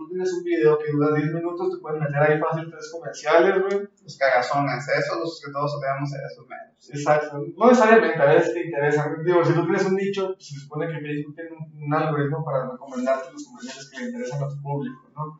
tú 0.00 0.08
tienes 0.08 0.32
un 0.32 0.42
video 0.42 0.78
que 0.78 0.90
dura 0.92 1.12
10 1.12 1.34
minutos, 1.34 1.70
te 1.70 1.80
pueden 1.82 2.00
meter 2.00 2.16
ahí 2.16 2.40
fácil 2.40 2.70
tres 2.70 2.90
comerciales, 2.90 3.60
güey. 3.60 3.84
Los 4.02 4.16
cagazones, 4.16 4.88
esos, 4.88 5.18
los 5.20 5.42
que 5.44 5.52
todos 5.52 5.76
odiamos, 5.76 6.08
esos 6.08 6.48
menos. 6.48 6.88
Exacto. 6.88 7.44
No 7.54 7.68
necesariamente, 7.68 8.22
a 8.22 8.32
veces 8.32 8.54
te 8.54 8.64
interesa. 8.64 9.14
Digo, 9.22 9.44
si 9.44 9.52
tú 9.52 9.62
tienes 9.64 9.84
un 9.84 9.96
nicho, 9.96 10.32
pues, 10.32 10.48
se 10.48 10.60
supone 10.60 10.86
que 10.88 11.04
Facebook 11.04 11.34
tiene 11.34 11.50
un, 11.52 11.84
un 11.84 11.94
algoritmo 11.94 12.42
para 12.42 12.70
recomendarte 12.70 13.32
los 13.32 13.44
comerciales 13.44 13.90
que 13.90 13.98
le 13.98 14.04
interesan 14.06 14.42
a 14.42 14.48
tu 14.48 14.62
público, 14.62 15.10
¿no? 15.14 15.38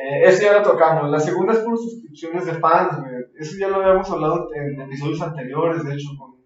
Eh, 0.00 0.24
eso 0.24 0.42
ya 0.42 0.58
lo 0.58 0.62
tocamos. 0.62 1.10
La 1.10 1.20
segunda 1.20 1.52
es 1.52 1.58
por 1.58 1.76
suscripciones 1.76 2.46
de 2.46 2.54
fans, 2.54 2.98
güey. 2.98 3.12
Eso 3.36 3.58
ya 3.58 3.68
lo 3.68 3.76
habíamos 3.76 4.10
hablado 4.10 4.48
en 4.54 4.80
episodios 4.80 5.20
anteriores, 5.20 5.84
de 5.84 5.92
hecho, 5.92 6.08
con 6.18 6.41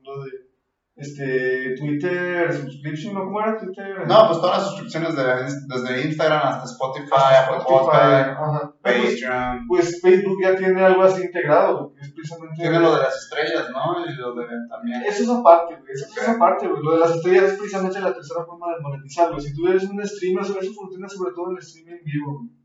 este, 0.97 1.75
Twitter 1.77 2.51
subscription, 2.53 3.15
¿no? 3.15 3.27
¿Cómo 3.27 3.41
era 3.41 3.59
Twitter? 3.59 4.09
No, 4.09 4.29
pues 4.29 4.41
todas 4.41 4.59
las 4.59 4.69
suscripciones 4.71 5.15
de, 5.15 5.25
desde 5.69 6.07
Instagram 6.09 6.41
hasta 6.43 6.65
Spotify, 6.65 7.37
Apple 7.45 7.59
Spotify. 7.59 8.35
Pues, 8.83 9.21
Patreon. 9.21 9.67
pues 9.69 10.01
Facebook 10.01 10.39
ya 10.43 10.57
tiene 10.57 10.83
algo 10.83 11.03
así 11.03 11.23
integrado, 11.23 11.93
es 12.01 12.13
precisamente... 12.13 12.63
Tiene 12.63 12.81
lo 12.81 12.97
de 12.97 13.03
las 13.03 13.15
estrellas, 13.15 13.67
¿no? 13.71 14.07
Y 14.07 14.15
lo 14.15 14.35
de 14.35 14.47
también. 14.71 15.03
Eso 15.03 15.23
es 15.25 15.29
aparte, 15.29 15.77
güey. 15.77 15.93
Eso 15.93 16.07
es 16.19 16.29
aparte, 16.29 16.67
güey. 16.67 16.83
Lo 16.83 16.93
de 16.93 17.01
las 17.01 17.17
estrellas 17.17 17.45
es 17.45 17.59
precisamente 17.59 18.01
la 18.01 18.15
tercera 18.15 18.45
forma 18.47 18.75
de 18.75 18.81
monetizarlo. 18.81 19.39
Si 19.39 19.55
tú 19.55 19.69
eres 19.69 19.85
un 19.85 20.03
streamer, 20.03 20.45
eso 20.45 20.59
eso 20.59 20.73
funciona 20.73 21.09
sobre 21.09 21.35
todo 21.35 21.51
en 21.51 21.57
el 21.57 21.63
streaming 21.63 22.05
vivo, 22.05 22.39
güey. 22.39 22.57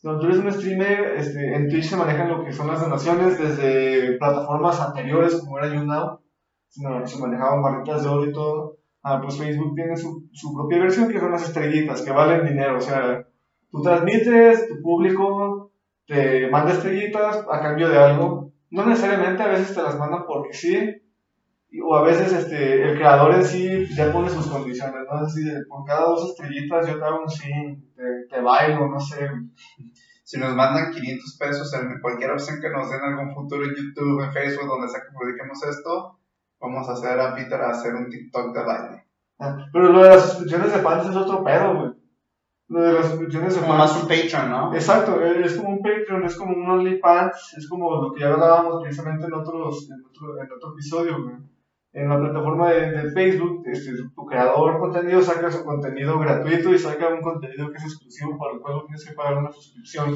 Cuando 0.00 0.20
tú 0.20 0.26
eres 0.26 0.38
un 0.38 0.52
streamer, 0.52 1.16
este, 1.16 1.56
en 1.56 1.68
Twitch 1.68 1.86
se 1.86 1.96
manejan 1.96 2.28
lo 2.28 2.44
que 2.44 2.52
son 2.52 2.68
las 2.68 2.80
donaciones 2.80 3.36
desde 3.36 4.16
plataformas 4.18 4.80
anteriores, 4.80 5.34
como 5.40 5.58
era 5.58 5.74
YouNow. 5.74 6.20
Ma- 6.76 7.06
se 7.06 7.18
manejaban 7.18 7.62
barritas 7.62 8.02
de 8.02 8.08
oro 8.08 8.24
y 8.26 8.32
todo. 8.32 8.76
Ah, 9.02 9.20
pues 9.22 9.38
Facebook 9.38 9.74
tiene 9.74 9.96
su, 9.96 10.28
su 10.32 10.54
propia 10.54 10.78
versión 10.80 11.08
que 11.08 11.20
son 11.20 11.32
las 11.32 11.42
estrellitas, 11.44 12.02
que 12.02 12.10
valen 12.12 12.46
dinero. 12.46 12.76
O 12.78 12.80
sea, 12.80 13.26
tú 13.70 13.82
transmites, 13.82 14.68
tu 14.68 14.80
público 14.82 15.72
te 16.06 16.48
manda 16.50 16.72
estrellitas 16.72 17.44
a 17.50 17.60
cambio 17.60 17.88
de 17.88 17.98
algo. 17.98 18.52
No 18.70 18.86
necesariamente, 18.86 19.42
a 19.42 19.48
veces 19.48 19.74
te 19.74 19.82
las 19.82 19.98
mandan 19.98 20.24
porque 20.26 20.52
sí, 20.52 21.02
o 21.84 21.94
a 21.96 22.02
veces 22.02 22.32
este, 22.32 22.82
el 22.82 22.96
creador 22.96 23.34
en 23.34 23.44
sí 23.44 23.86
ya 23.94 24.12
pone 24.12 24.28
sus 24.30 24.46
condiciones, 24.48 25.02
¿no? 25.10 25.18
Así 25.18 25.44
de, 25.44 25.64
por 25.68 25.84
cada 25.84 26.06
dos 26.06 26.30
estrellitas 26.30 26.86
yo 26.88 26.98
te 26.98 27.04
hago 27.04 27.22
un 27.22 27.28
sí, 27.30 27.50
te, 27.94 28.26
te 28.28 28.40
bailo, 28.40 28.88
no 28.88 29.00
sé. 29.00 29.28
Si 30.24 30.38
nos 30.38 30.54
mandan 30.54 30.92
500 30.92 31.36
pesos 31.38 31.72
en 31.74 32.00
cualquier 32.00 32.30
opción 32.32 32.60
que 32.60 32.70
nos 32.70 32.90
den 32.90 33.00
en 33.00 33.06
algún 33.18 33.34
futuro 33.34 33.64
en 33.64 33.74
YouTube, 33.74 34.22
en 34.22 34.32
Facebook, 34.32 34.68
donde 34.68 34.88
sea 34.88 35.00
que 35.00 35.14
publiquemos 35.16 35.62
esto, 35.64 36.17
vamos 36.60 36.88
a 36.88 36.92
hacer 36.92 37.18
a 37.20 37.34
Peter 37.34 37.60
a 37.60 37.70
hacer 37.70 37.94
un 37.94 38.08
TikTok 38.08 38.54
de 38.54 38.64
baile. 38.64 39.04
Ah, 39.38 39.56
Pero 39.72 39.92
lo 39.92 40.02
de 40.02 40.08
las 40.10 40.30
suscripciones 40.30 40.72
de 40.72 40.80
fans 40.80 41.08
es 41.08 41.16
otro 41.16 41.44
pedo, 41.44 41.74
güey. 41.74 41.92
Lo 42.68 42.82
de 42.82 42.92
las 42.92 43.06
suscripciones 43.08 43.54
de 43.54 43.60
Como 43.60 43.76
fans. 43.76 43.92
más 43.92 44.02
un 44.02 44.08
Patreon, 44.08 44.50
¿no? 44.50 44.74
Exacto, 44.74 45.24
eh, 45.24 45.42
es 45.44 45.56
como 45.56 45.70
un 45.70 45.80
Patreon, 45.82 46.24
es 46.24 46.36
como 46.36 46.54
un 46.54 46.68
OnlyFans, 46.70 47.54
es 47.56 47.68
como 47.68 48.02
lo 48.02 48.12
que 48.12 48.20
ya 48.20 48.32
hablábamos 48.32 48.82
precisamente 48.82 49.26
en, 49.26 49.32
otros, 49.34 49.88
en, 49.90 50.04
otro, 50.04 50.40
en 50.42 50.52
otro 50.52 50.72
episodio, 50.72 51.22
güey. 51.22 51.36
En 51.94 52.08
la 52.10 52.18
plataforma 52.20 52.70
de, 52.70 52.90
de 52.90 53.10
Facebook, 53.12 53.62
este, 53.66 53.92
tu 54.14 54.26
creador 54.26 54.74
de 54.74 54.78
contenido 54.80 55.22
saca 55.22 55.50
su 55.50 55.64
contenido 55.64 56.18
gratuito 56.18 56.72
y 56.74 56.78
saca 56.78 57.08
un 57.08 57.22
contenido 57.22 57.70
que 57.70 57.78
es 57.78 57.84
exclusivo 57.84 58.36
para 58.38 58.52
el 58.54 58.60
cual 58.60 58.82
tienes 58.86 59.06
que 59.06 59.14
pagar 59.14 59.38
una 59.38 59.50
suscripción. 59.50 60.14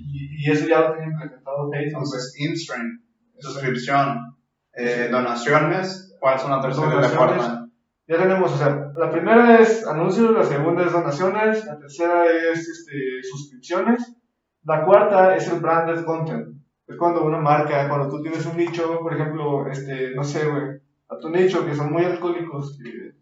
Y, 0.00 0.46
y 0.46 0.50
eso 0.50 0.68
ya 0.68 0.80
lo 0.80 0.92
tiene 0.92 1.12
implementado 1.12 1.68
Facebook. 1.70 2.02
Entonces, 2.04 2.34
InStream, 2.38 3.02
suscripción, 3.40 4.36
eh, 4.74 5.08
donaciones, 5.10 6.16
¿cuáles 6.20 6.42
son 6.42 6.50
las 6.52 6.62
terceras 6.62 6.90
de 6.90 6.96
Donaciones. 6.96 7.36
forma? 7.42 7.70
Ya 8.06 8.16
tenemos, 8.16 8.52
o 8.52 8.56
sea, 8.56 8.90
la 8.96 9.10
primera 9.10 9.58
es 9.60 9.86
anuncios, 9.86 10.30
la 10.30 10.44
segunda 10.44 10.84
es 10.84 10.92
donaciones, 10.92 11.66
la 11.66 11.78
tercera 11.78 12.24
es 12.26 12.66
este, 12.66 13.22
suscripciones, 13.22 14.16
la 14.64 14.84
cuarta 14.84 15.36
es 15.36 15.46
el 15.48 15.60
branded 15.60 16.04
content. 16.04 16.56
Es 16.86 16.96
cuando 16.96 17.24
una 17.24 17.38
marca, 17.38 17.86
cuando 17.86 18.08
tú 18.08 18.22
tienes 18.22 18.46
un 18.46 18.56
nicho, 18.56 19.00
por 19.00 19.12
ejemplo, 19.12 19.68
este, 19.70 20.14
no 20.14 20.24
sé, 20.24 20.46
güey, 20.48 20.80
a 21.10 21.18
tu 21.18 21.28
nicho 21.28 21.66
que 21.66 21.74
son 21.74 21.92
muy 21.92 22.04
alcohólicos, 22.04 22.78
que 22.82 23.12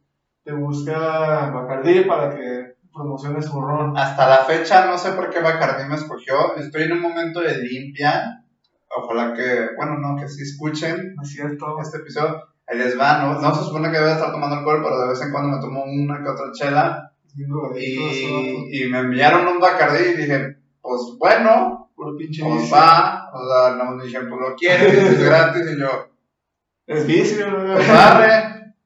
te 0.44 0.52
busca 0.52 1.50
Bacardi 1.50 2.04
para 2.04 2.34
que 2.34 2.76
promociones 2.94 3.46
su 3.46 3.60
ron. 3.60 3.96
Hasta 3.96 4.28
la 4.28 4.44
fecha, 4.44 4.86
no 4.86 4.96
sé 4.96 5.12
por 5.12 5.30
qué 5.30 5.40
Bacardi 5.40 5.88
me 5.88 5.96
escogió. 5.96 6.56
Estoy 6.56 6.84
en 6.84 6.92
un 6.92 7.00
momento 7.00 7.40
de 7.40 7.58
limpia. 7.58 8.44
Ojalá 8.88 9.34
que, 9.34 9.70
bueno, 9.76 9.98
no, 9.98 10.16
que 10.16 10.28
sí 10.28 10.42
escuchen 10.42 11.14
¿No 11.16 11.22
es 11.22 11.30
cierto? 11.30 11.78
este 11.80 11.98
episodio. 11.98 12.42
Ahí 12.66 12.78
les 12.78 12.98
va, 12.98 13.22
¿no? 13.22 13.40
No 13.40 13.54
se 13.54 13.64
supone 13.64 13.90
que 13.90 13.98
debe 13.98 14.12
estar 14.12 14.32
tomando 14.32 14.56
alcohol, 14.56 14.82
pero 14.82 14.98
de 15.00 15.08
vez 15.08 15.22
en 15.22 15.30
cuando 15.32 15.56
me 15.56 15.60
tomo 15.60 15.84
una 15.84 16.22
que 16.22 16.28
otra 16.28 16.50
chela. 16.52 17.12
Y, 17.76 18.82
y 18.82 18.88
me 18.88 18.98
enviaron 19.00 19.46
un 19.46 19.60
Bacardi 19.60 20.04
y 20.04 20.16
dije, 20.16 20.56
pues 20.80 21.00
bueno, 21.18 21.90
puro 21.94 22.16
pinche 22.16 22.42
pues 22.42 22.72
va. 22.72 23.30
O 23.32 23.48
sea, 23.48 23.76
no 23.76 23.92
me 23.92 24.04
dijeron, 24.04 24.28
pues 24.28 24.40
lo 24.40 24.56
quieres, 24.56 24.94
es 25.12 25.22
gratis. 25.24 25.66
Y 25.70 25.78
yo, 25.80 26.08
Es 26.86 27.06
vicio, 27.06 27.46
pues. 27.74 27.86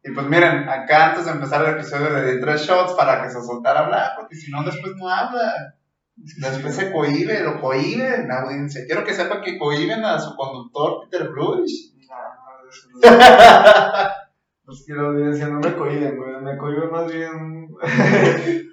Y 0.02 0.10
pues 0.12 0.26
miren, 0.26 0.68
acá 0.68 1.10
antes 1.10 1.26
de 1.26 1.32
empezar 1.32 1.62
el 1.64 1.74
episodio 1.74 2.10
le 2.10 2.32
di 2.32 2.40
tres 2.40 2.62
shots 2.62 2.94
para 2.94 3.22
que 3.22 3.28
se 3.30 3.42
soltara 3.42 3.80
a 3.80 3.84
hablar, 3.84 4.10
porque 4.18 4.34
si 4.34 4.50
no, 4.50 4.62
después 4.64 4.94
no 4.96 5.08
habla. 5.08 5.74
Después 6.22 6.74
se 6.74 6.92
cohibe, 6.92 7.42
lo 7.42 7.60
cohiben 7.60 8.28
la 8.28 8.42
audiencia. 8.42 8.82
Quiero 8.86 9.04
que 9.04 9.14
sepan 9.14 9.40
que 9.42 9.58
cohiben 9.58 10.04
a 10.04 10.18
su 10.20 10.36
conductor 10.36 11.08
Peter 11.10 11.28
Bruce. 11.30 11.94
No, 12.08 12.68
eso 12.68 12.88
no. 12.92 13.00
Pues 14.64 14.84
que 14.86 14.92
la 14.94 15.02
audiencia 15.02 15.48
no 15.48 15.58
me 15.58 15.74
cohiben, 15.74 16.16
güey. 16.16 16.40
Me 16.42 16.56
cohiben 16.56 16.90
más 16.92 17.12
bien. 17.12 17.68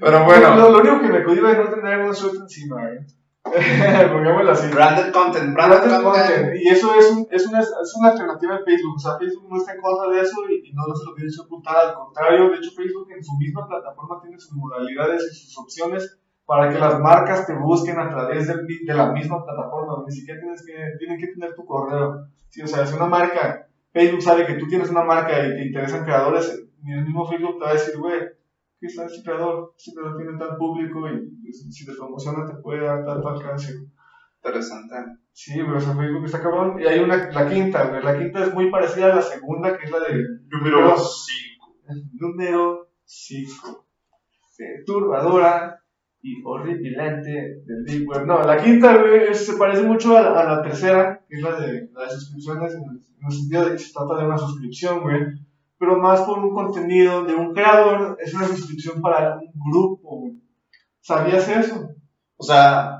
Pero 0.00 0.18
Lo, 0.20 0.24
bueno, 0.24 0.54
lo 0.70 0.78
único 0.78 1.00
que 1.00 1.08
me 1.08 1.24
cohibe 1.24 1.50
es 1.50 1.58
no 1.58 1.70
tener 1.74 1.98
un 1.98 2.12
shot 2.12 2.34
encima, 2.36 2.76
güey. 2.82 2.98
Pongámoslo 4.12 4.52
así. 4.52 4.68
branded 4.72 5.10
content, 5.12 5.54
branded 5.54 5.78
Branded 5.80 6.02
content. 6.04 6.28
content. 6.28 6.60
Y 6.62 6.68
eso 6.68 6.94
es, 6.94 7.10
un, 7.10 7.26
es, 7.30 7.46
una, 7.48 7.60
es 7.60 7.94
una 7.98 8.10
alternativa 8.10 8.58
de 8.58 8.64
Facebook. 8.64 8.94
O 8.96 8.98
sea, 9.00 9.18
Facebook 9.18 9.48
no 9.50 9.56
está 9.56 9.74
en 9.74 9.80
contra 9.80 10.08
de 10.14 10.20
eso 10.20 10.36
y, 10.48 10.68
y 10.68 10.72
no 10.72 10.82
se 10.94 11.04
lo 11.04 11.14
tiene 11.14 11.30
que 11.34 11.40
ocultar. 11.42 11.76
Al 11.76 11.94
contrario, 11.94 12.50
de 12.50 12.56
hecho, 12.58 12.70
Facebook 12.76 13.08
en 13.10 13.24
su 13.24 13.36
misma 13.38 13.66
plataforma 13.66 14.20
tiene 14.22 14.38
sus 14.38 14.52
modalidades 14.52 15.28
y 15.32 15.34
sus 15.34 15.58
opciones 15.58 16.18
para 16.48 16.72
que 16.72 16.78
las 16.78 16.98
marcas 16.98 17.46
te 17.46 17.54
busquen 17.54 17.98
a 17.98 18.08
través 18.08 18.46
de, 18.46 18.54
de 18.86 18.94
la 18.94 19.12
misma 19.12 19.44
plataforma. 19.44 20.02
Ni 20.06 20.12
siquiera 20.14 20.40
tienes 20.40 20.64
que, 20.64 20.96
tienen 20.98 21.18
que 21.18 21.26
tener 21.26 21.54
tu 21.54 21.66
correo. 21.66 22.26
Sí, 22.48 22.62
o 22.62 22.66
sea, 22.66 22.86
si 22.86 22.96
una 22.96 23.04
marca, 23.04 23.68
Facebook 23.92 24.22
sabe 24.22 24.46
que 24.46 24.54
tú 24.54 24.66
tienes 24.66 24.88
una 24.88 25.04
marca 25.04 25.46
y 25.46 25.50
te 25.50 25.66
interesan 25.66 26.06
creadores, 26.06 26.64
ni 26.82 26.94
el 26.94 27.04
mismo 27.04 27.28
Facebook 27.28 27.58
te 27.58 27.64
va 27.66 27.70
a 27.70 27.74
decir, 27.74 27.98
güey, 27.98 28.20
¿qué 28.80 28.86
es 28.86 28.98
este 28.98 29.22
creador? 29.22 29.74
Este 29.76 29.92
creador 29.92 30.16
tiene 30.16 30.38
tal 30.38 30.56
público 30.56 31.06
y 31.10 31.52
si 31.52 31.84
te 31.84 31.92
promociona 31.92 32.46
te 32.46 32.54
puede 32.62 32.86
dar 32.86 33.04
tal 33.04 33.26
alcance. 33.26 33.74
Interesante. 34.42 34.94
Sí, 35.32 35.60
güey, 35.60 35.76
o 35.76 35.80
sea, 35.80 35.94
Facebook 35.94 36.24
está 36.24 36.40
cabrón. 36.40 36.80
Y 36.80 36.86
hay 36.86 37.00
una, 37.00 37.30
la 37.30 37.46
quinta, 37.46 37.90
güey. 37.90 38.02
La 38.02 38.18
quinta 38.18 38.44
es 38.44 38.54
muy 38.54 38.70
parecida 38.70 39.12
a 39.12 39.16
la 39.16 39.22
segunda, 39.22 39.76
que 39.76 39.84
es 39.84 39.90
la 39.90 40.00
de 40.00 40.24
Número 40.48 40.96
5. 40.96 41.76
Número 42.18 42.88
5. 43.04 43.86
Turbadora 44.86 45.77
y 46.22 46.42
horripilante 46.44 47.62
del 47.64 47.84
Deep 47.84 48.08
Web. 48.08 48.26
No, 48.26 48.42
la 48.42 48.56
quinta, 48.56 48.96
güey, 48.96 49.34
se 49.34 49.54
parece 49.56 49.82
mucho 49.82 50.16
a, 50.16 50.22
la- 50.22 50.40
a 50.40 50.44
la 50.56 50.62
tercera, 50.62 51.20
que 51.28 51.36
es 51.36 51.42
la 51.42 51.58
de, 51.60 51.88
la 51.92 52.04
de 52.04 52.10
suscripciones, 52.10 52.74
en 52.74 52.82
el, 52.82 52.96
en 53.20 53.26
el 53.26 53.32
sentido 53.32 53.64
de 53.64 53.72
que 53.72 53.78
se 53.78 53.92
trata 53.92 54.16
de 54.20 54.26
una 54.26 54.38
suscripción, 54.38 55.00
güey. 55.02 55.20
Pero 55.78 55.96
más 55.98 56.22
por 56.22 56.40
un 56.40 56.52
contenido 56.54 57.24
de 57.24 57.34
un 57.34 57.52
creador, 57.54 58.16
es 58.20 58.34
una 58.34 58.48
suscripción 58.48 59.00
para 59.00 59.36
un 59.36 59.70
grupo, 59.70 60.18
güey. 60.20 60.32
¿Sabías 61.00 61.48
eso? 61.48 61.88
O 62.36 62.42
sea, 62.44 62.98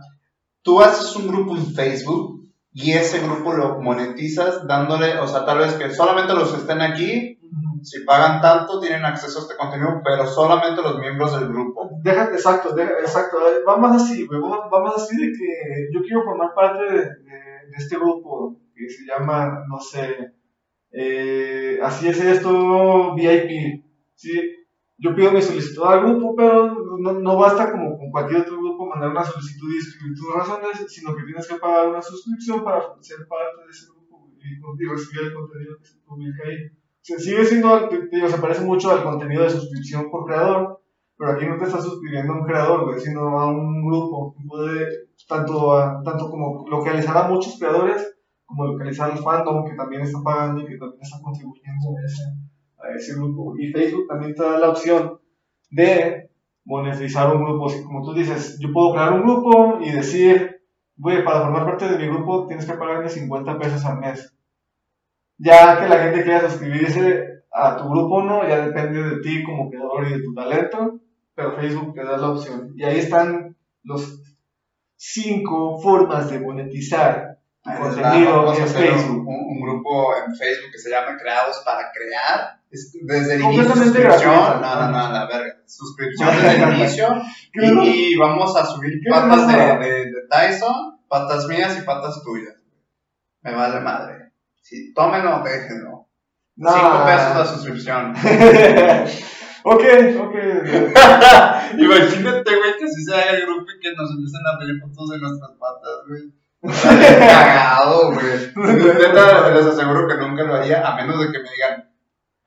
tú 0.63 0.81
haces 0.81 1.15
un 1.17 1.29
grupo 1.29 1.57
en 1.57 1.67
Facebook 1.75 2.45
y 2.73 2.93
ese 2.93 3.21
grupo 3.21 3.53
lo 3.53 3.81
monetizas 3.81 4.67
dándole, 4.67 5.19
o 5.19 5.27
sea, 5.27 5.45
tal 5.45 5.59
vez 5.59 5.75
que 5.75 5.91
solamente 5.91 6.35
los 6.35 6.53
que 6.53 6.59
estén 6.61 6.81
aquí, 6.81 7.39
si 7.83 8.05
pagan 8.05 8.41
tanto, 8.41 8.79
tienen 8.81 9.05
acceso 9.05 9.39
a 9.41 9.43
este 9.43 9.57
contenido, 9.57 10.01
pero 10.05 10.27
solamente 10.27 10.81
los 10.83 10.99
miembros 11.01 11.33
del 11.39 11.49
grupo. 11.49 11.88
Déjate, 12.03 12.35
exacto, 12.35 12.75
deja- 12.75 12.99
exacto. 13.01 13.37
eh, 13.49 13.63
Vamos 13.67 14.03
así, 14.03 14.27
güey. 14.27 14.41
Vamos, 14.41 14.61
vamos 14.71 14.95
así 14.97 15.17
de 15.17 15.33
que 15.33 15.89
yo 15.93 16.01
quiero 16.03 16.23
formar 16.25 16.55
parte 16.55 16.85
de, 16.85 16.99
de- 17.01 17.61
de 17.71 17.77
este 17.77 17.97
grupo 17.97 18.57
que 18.75 18.89
se 18.89 19.05
llama, 19.05 19.65
no 19.69 19.79
sé, 19.81 20.33
eh, 20.93 21.79
así 21.83 22.09
es 22.09 22.21
esto, 22.21 23.15
VIP. 23.15 23.85
¿sí? 24.15 24.55
Yo 24.99 25.15
pido 25.15 25.31
mi 25.33 25.41
solicitud 25.43 25.85
al 25.85 26.01
grupo, 26.05 26.35
pero 26.37 26.75
no, 26.99 27.13
no 27.13 27.37
basta 27.39 27.71
como 27.71 27.97
con 27.99 28.11
cualquier 28.11 28.41
otro 28.43 28.57
grupo 28.59 28.87
mandar 28.87 29.11
una 29.11 29.25
solicitud 29.25 29.73
y 29.73 29.79
escribir 29.79 30.17
tus 30.17 30.35
razones, 30.35 30.85
sino 30.89 31.15
que 31.15 31.23
tienes 31.25 31.47
que 31.47 31.57
pagar 31.57 31.89
una 31.89 32.03
suscripción 32.03 32.65
para 32.65 32.81
ser 33.01 33.19
parte 33.29 33.63
de 33.65 33.71
ese 33.71 33.87
grupo 33.93 34.29
y, 34.39 34.83
y 34.83 34.89
recibir 34.89 35.27
el 35.29 35.35
contenido 35.35 35.77
que 35.79 35.85
se 35.87 35.99
publica 36.01 36.43
ahí. 36.49 36.67
O 36.67 37.01
sea, 37.03 37.19
sigue 37.19 37.45
siendo, 37.45 37.89
te- 37.89 38.07
te 38.09 38.29
se 38.29 38.39
parece 38.39 38.63
mucho 38.65 38.91
al 38.91 39.05
contenido 39.05 39.45
de 39.45 39.51
suscripción 39.51 40.11
por 40.11 40.27
creador, 40.27 40.81
pero 41.19 41.33
aquí 41.33 41.47
no 41.47 41.59
te 41.59 41.65
estás 41.65 41.85
suscribiendo 41.85 42.33
a 42.33 42.37
un 42.41 42.47
creador, 42.47 42.85
güey, 42.87 43.01
sino 43.01 43.41
a 43.41 43.47
un 43.51 43.85
grupo 43.87 44.35
puede 44.49 45.09
tanto, 45.29 45.73
a- 45.77 46.03
tanto 46.05 46.31
como 46.31 46.67
localizar 46.69 47.17
a 47.17 47.29
muchos 47.29 47.59
creadores, 47.59 48.15
como 48.47 48.65
localizar 48.67 49.11
al 49.11 49.19
fandom 49.19 49.65
que 49.69 49.77
también 49.77 50.03
está 50.03 50.21
pagando 50.23 50.63
y 50.63 50.67
que 50.67 50.79
también 50.79 51.03
está 51.03 51.21
contribuyendo 51.23 51.89
a 51.99 52.05
ese, 52.07 52.23
a 52.79 52.97
ese 52.97 53.15
grupo. 53.17 53.55
Y 53.59 53.73
Facebook 53.73 54.07
también 54.09 54.35
te 54.35 54.43
da 54.43 54.59
la 54.59 54.71
opción 54.71 55.21
de 55.71 56.31
monetizar 56.65 57.35
un 57.35 57.45
grupo. 57.45 57.67
Así 57.67 57.83
como 57.85 58.03
tú 58.03 58.15
dices, 58.15 58.59
yo 58.61 58.73
puedo 58.73 58.93
crear 58.93 59.13
un 59.13 59.23
grupo 59.23 59.79
y 59.83 59.91
decir, 59.91 60.63
güey, 60.97 61.25
para 61.25 61.43
formar 61.43 61.67
parte 61.67 61.89
de 61.89 61.99
mi 61.99 62.07
grupo 62.07 62.47
tienes 62.47 62.65
que 62.67 62.75
pagarme 62.75 63.09
50 63.09 63.59
pesos 63.59 63.85
al 63.85 63.99
mes. 63.99 64.35
Ya 65.39 65.79
que 65.81 65.89
la 65.89 65.99
gente 65.99 66.23
quiera 66.25 66.49
suscribirse 66.49 67.43
a 67.53 67.77
tu 67.77 67.89
grupo, 67.89 68.23
no, 68.23 68.47
ya 68.49 68.67
depende 68.67 69.03
de 69.03 69.21
ti 69.21 69.43
como 69.45 69.71
creador 69.71 70.07
y 70.07 70.13
de 70.15 70.23
tu 70.23 70.35
talento, 70.35 71.01
pero 71.39 71.55
Facebook 71.57 71.95
te 71.95 72.03
da 72.05 72.17
la 72.17 72.31
opción. 72.31 72.73
Y 72.77 72.83
ahí 72.85 72.99
están 72.99 73.57
los 73.85 74.21
cinco 74.97 75.79
formas 75.81 76.29
de 76.31 76.41
monetizar 76.41 77.39
tu 77.63 77.71
contenido 77.81 78.43
vamos 78.43 78.55
a 78.59 78.63
en 78.63 78.63
hacer 78.65 78.91
un, 78.93 78.99
Facebook. 78.99 79.29
un- 79.29 79.47
un 79.53 79.61
grupo 79.61 80.15
en 80.17 80.35
Facebook 80.35 80.73
que 80.73 80.79
se 80.79 80.91
llama 80.91 81.17
Creados 81.17 81.63
para 81.65 81.93
Crear. 81.93 82.59
Es 82.71 82.93
desde 83.03 83.37
el 83.37 83.41
inicio, 83.43 83.65
suscripción. 83.73 84.35
No, 84.35 84.61
no, 84.61 84.91
no, 84.91 84.99
a 85.07 85.13
la 85.13 85.27
verga. 85.27 85.57
Suscripción 85.67 86.29
desde 86.43 86.63
el 86.65 86.75
inicio. 86.79 87.09
¿Qué 87.53 87.67
no? 87.69 87.85
y, 87.85 88.13
y 88.13 88.17
vamos 88.17 88.57
a 88.57 88.67
subir 88.67 88.95
¿Qué 89.03 89.09
patas 89.11 89.47
no? 89.47 89.47
de, 89.47 89.79
de, 89.89 90.05
de 90.07 90.27
Tyson, 90.29 90.99
patas 91.09 91.47
mías 91.47 91.79
y 91.79 91.83
patas 91.83 92.21
tuyas. 92.25 92.57
Me 93.43 93.55
vale 93.55 93.81
madre. 93.81 94.33
Si 94.61 94.93
tómenlo, 94.93 95.41
déjenlo. 95.45 96.09
No. 96.57 96.73
Cinco 96.73 97.05
pesos 97.07 97.37
la 97.37 97.45
suscripción. 97.47 98.15
ok, 99.75 99.85
ok. 100.21 100.35
Imagínate, 101.79 102.57
güey, 102.57 102.77
que 102.79 102.89
si 102.89 103.05
se 103.05 103.15
haga 103.15 103.31
el 103.33 103.47
grupo 103.47 103.67
y 103.71 103.81
que 103.81 103.93
nos 103.95 104.11
empiecen 104.11 104.47
a 104.47 104.59
pedir 104.59 104.81
fotos 104.81 105.11
de 105.11 105.19
nuestras 105.19 105.51
patas, 105.59 105.97
güey. 106.09 106.33
Cagado, 107.19 108.13
güey. 108.13 108.95
Neta, 108.95 109.51
les 109.51 109.67
aseguro 109.67 110.09
que 110.09 110.17
nunca 110.17 110.45
lo 110.45 110.55
haría, 110.55 110.87
a 110.87 110.97
menos 110.97 111.21
de 111.21 111.33
que 111.33 111.39
me 111.39 111.51
digan, 111.51 111.91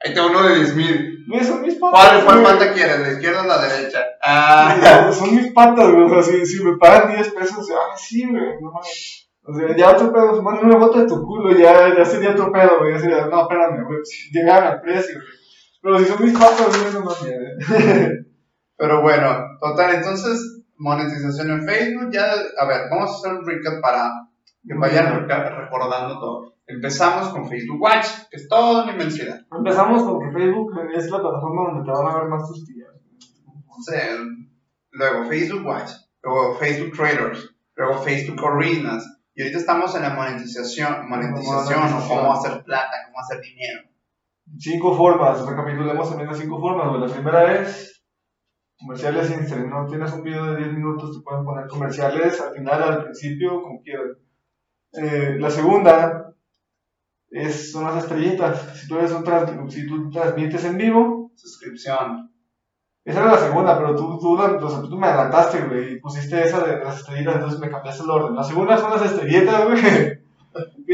ahí 0.04 0.14
tengo 0.14 0.30
uno 0.30 0.44
de 0.44 0.56
10 0.56 0.76
mil. 0.76 1.26
Son 1.44 1.62
mis 1.62 1.76
patas. 1.76 2.24
¿Cuál, 2.24 2.42
cuál 2.42 2.44
pata 2.44 2.74
quieres? 2.74 3.00
¿La 3.00 3.12
izquierda 3.14 3.44
o 3.44 3.48
la 3.48 3.62
derecha? 3.62 4.00
Ah, 4.22 5.10
Son 5.14 5.34
mis 5.36 5.52
patas, 5.54 5.92
güey. 5.92 6.04
O 6.04 6.10
sea, 6.10 6.24
si, 6.24 6.46
si 6.46 6.64
me 6.64 6.78
pagan 6.78 7.16
10 7.16 7.34
pesos, 7.34 7.68
ah, 7.72 7.96
sí, 7.96 8.28
güey. 8.30 8.60
No 8.60 8.72
mames. 8.72 9.30
O 9.44 9.54
sea, 9.54 9.76
ya 9.76 9.90
otro 9.92 10.14
pedo, 10.14 10.42
mándame 10.42 10.76
una 10.76 10.80
foto 10.86 11.00
de 11.00 11.08
tu 11.08 11.22
culo, 11.24 11.58
ya, 11.58 11.96
ya 11.96 12.06
sería 12.06 12.32
otro 12.32 12.52
pedo, 12.52 12.80
güey. 12.80 12.94
Ya 12.94 13.00
sería, 13.00 13.26
no, 13.26 13.42
espérame, 13.42 13.86
güey. 13.86 14.00
Si 14.04 14.32
llegaran 14.32 14.74
al 14.74 14.82
precio, 14.82 15.16
güey. 15.16 15.41
Pero 15.82 16.00
si 16.00 16.06
son 16.06 16.24
mis 16.24 16.34
patas, 16.34 16.80
güey, 16.80 16.94
no 16.94 17.02
mames. 17.02 18.26
pero 18.78 19.02
bueno, 19.02 19.58
total, 19.60 19.96
entonces, 19.96 20.64
monetización 20.78 21.52
en 21.52 21.66
Facebook, 21.66 22.12
ya, 22.12 22.32
a 22.58 22.66
ver, 22.66 22.90
vamos 22.90 23.10
a 23.10 23.14
hacer 23.16 23.34
un 23.34 23.46
recap 23.46 23.82
para 23.82 24.12
que 24.66 24.74
vayan 24.76 25.28
recordando 25.28 26.20
todo. 26.20 26.54
Empezamos 26.68 27.30
con 27.30 27.50
Facebook 27.50 27.82
Watch, 27.82 28.08
que 28.30 28.38
es 28.38 28.48
toda 28.48 28.84
una 28.84 28.94
inmensidad. 28.94 29.42
Empezamos 29.52 30.04
con 30.04 30.20
que 30.20 30.32
Facebook 30.32 30.72
es 30.96 31.10
la 31.10 31.20
plataforma 31.20 31.72
donde 31.72 31.86
te 31.86 31.92
van 31.92 32.08
a 32.08 32.20
ver 32.20 32.30
más 32.30 32.48
tus 32.48 32.66
tías. 32.66 32.90
O 33.68 33.82
sea, 33.82 34.18
luego 34.92 35.26
Facebook 35.26 35.66
Watch, 35.66 35.92
luego 36.22 36.56
Facebook 36.56 36.96
Traders, 36.96 37.56
luego 37.76 37.98
Facebook 38.04 38.40
Arenas, 38.46 39.22
y 39.34 39.42
ahorita 39.42 39.60
estamos 39.60 39.96
en 39.96 40.04
la 40.04 40.12
monetización, 40.12 41.10
monetización, 41.10 41.94
o 41.94 42.08
cómo 42.08 42.34
hacer 42.34 42.64
plata, 42.64 42.92
cómo 43.08 43.20
hacer 43.20 43.42
dinero. 43.42 43.91
Cinco 44.58 44.94
formas, 44.96 45.46
recapitulemos 45.48 46.10
también 46.10 46.30
las 46.30 46.40
cinco 46.40 46.60
formas. 46.60 47.00
La 47.00 47.14
primera 47.14 47.56
es 47.62 48.04
comerciales 48.78 49.32
Instagram. 49.32 49.70
No 49.70 49.88
tienes 49.88 50.12
un 50.14 50.24
video 50.24 50.46
de 50.48 50.58
10 50.58 50.74
minutos, 50.74 51.18
te 51.18 51.24
pueden 51.24 51.46
poner 51.46 51.68
comerciales 51.68 52.40
al 52.42 52.54
final, 52.54 52.84
al 52.84 53.04
principio, 53.06 53.62
como 53.62 53.82
quieras. 53.82 54.18
Eh, 54.94 55.38
la 55.40 55.50
segunda 55.50 56.34
es, 57.30 57.72
son 57.72 57.86
las 57.86 58.04
estrellitas. 58.04 58.78
Si 58.78 58.88
tú, 58.88 58.98
eres 58.98 59.12
un 59.14 59.24
trans- 59.24 59.74
si 59.74 59.88
tú 59.88 60.10
transmites 60.10 60.66
en 60.66 60.78
vivo, 60.78 61.32
Suscripción. 61.36 62.30
esa 63.06 63.22
era 63.22 63.32
la 63.32 63.38
segunda, 63.38 63.78
pero 63.78 63.96
tú, 63.96 64.20
tú, 64.20 64.38
sea, 64.38 64.82
tú 64.82 64.98
me 65.00 65.08
adelantaste, 65.08 65.62
güey, 65.66 65.94
y 65.94 66.00
pusiste 66.00 66.44
esa 66.44 66.64
de 66.64 66.84
las 66.84 67.00
estrellitas, 67.00 67.36
entonces 67.36 67.60
me 67.60 67.70
cambiaste 67.72 68.04
el 68.04 68.10
orden. 68.12 68.36
La 68.36 68.44
segunda 68.44 68.78
son 68.78 68.92
las 68.92 69.02
estrellitas, 69.12 69.66
güey. 69.66 69.82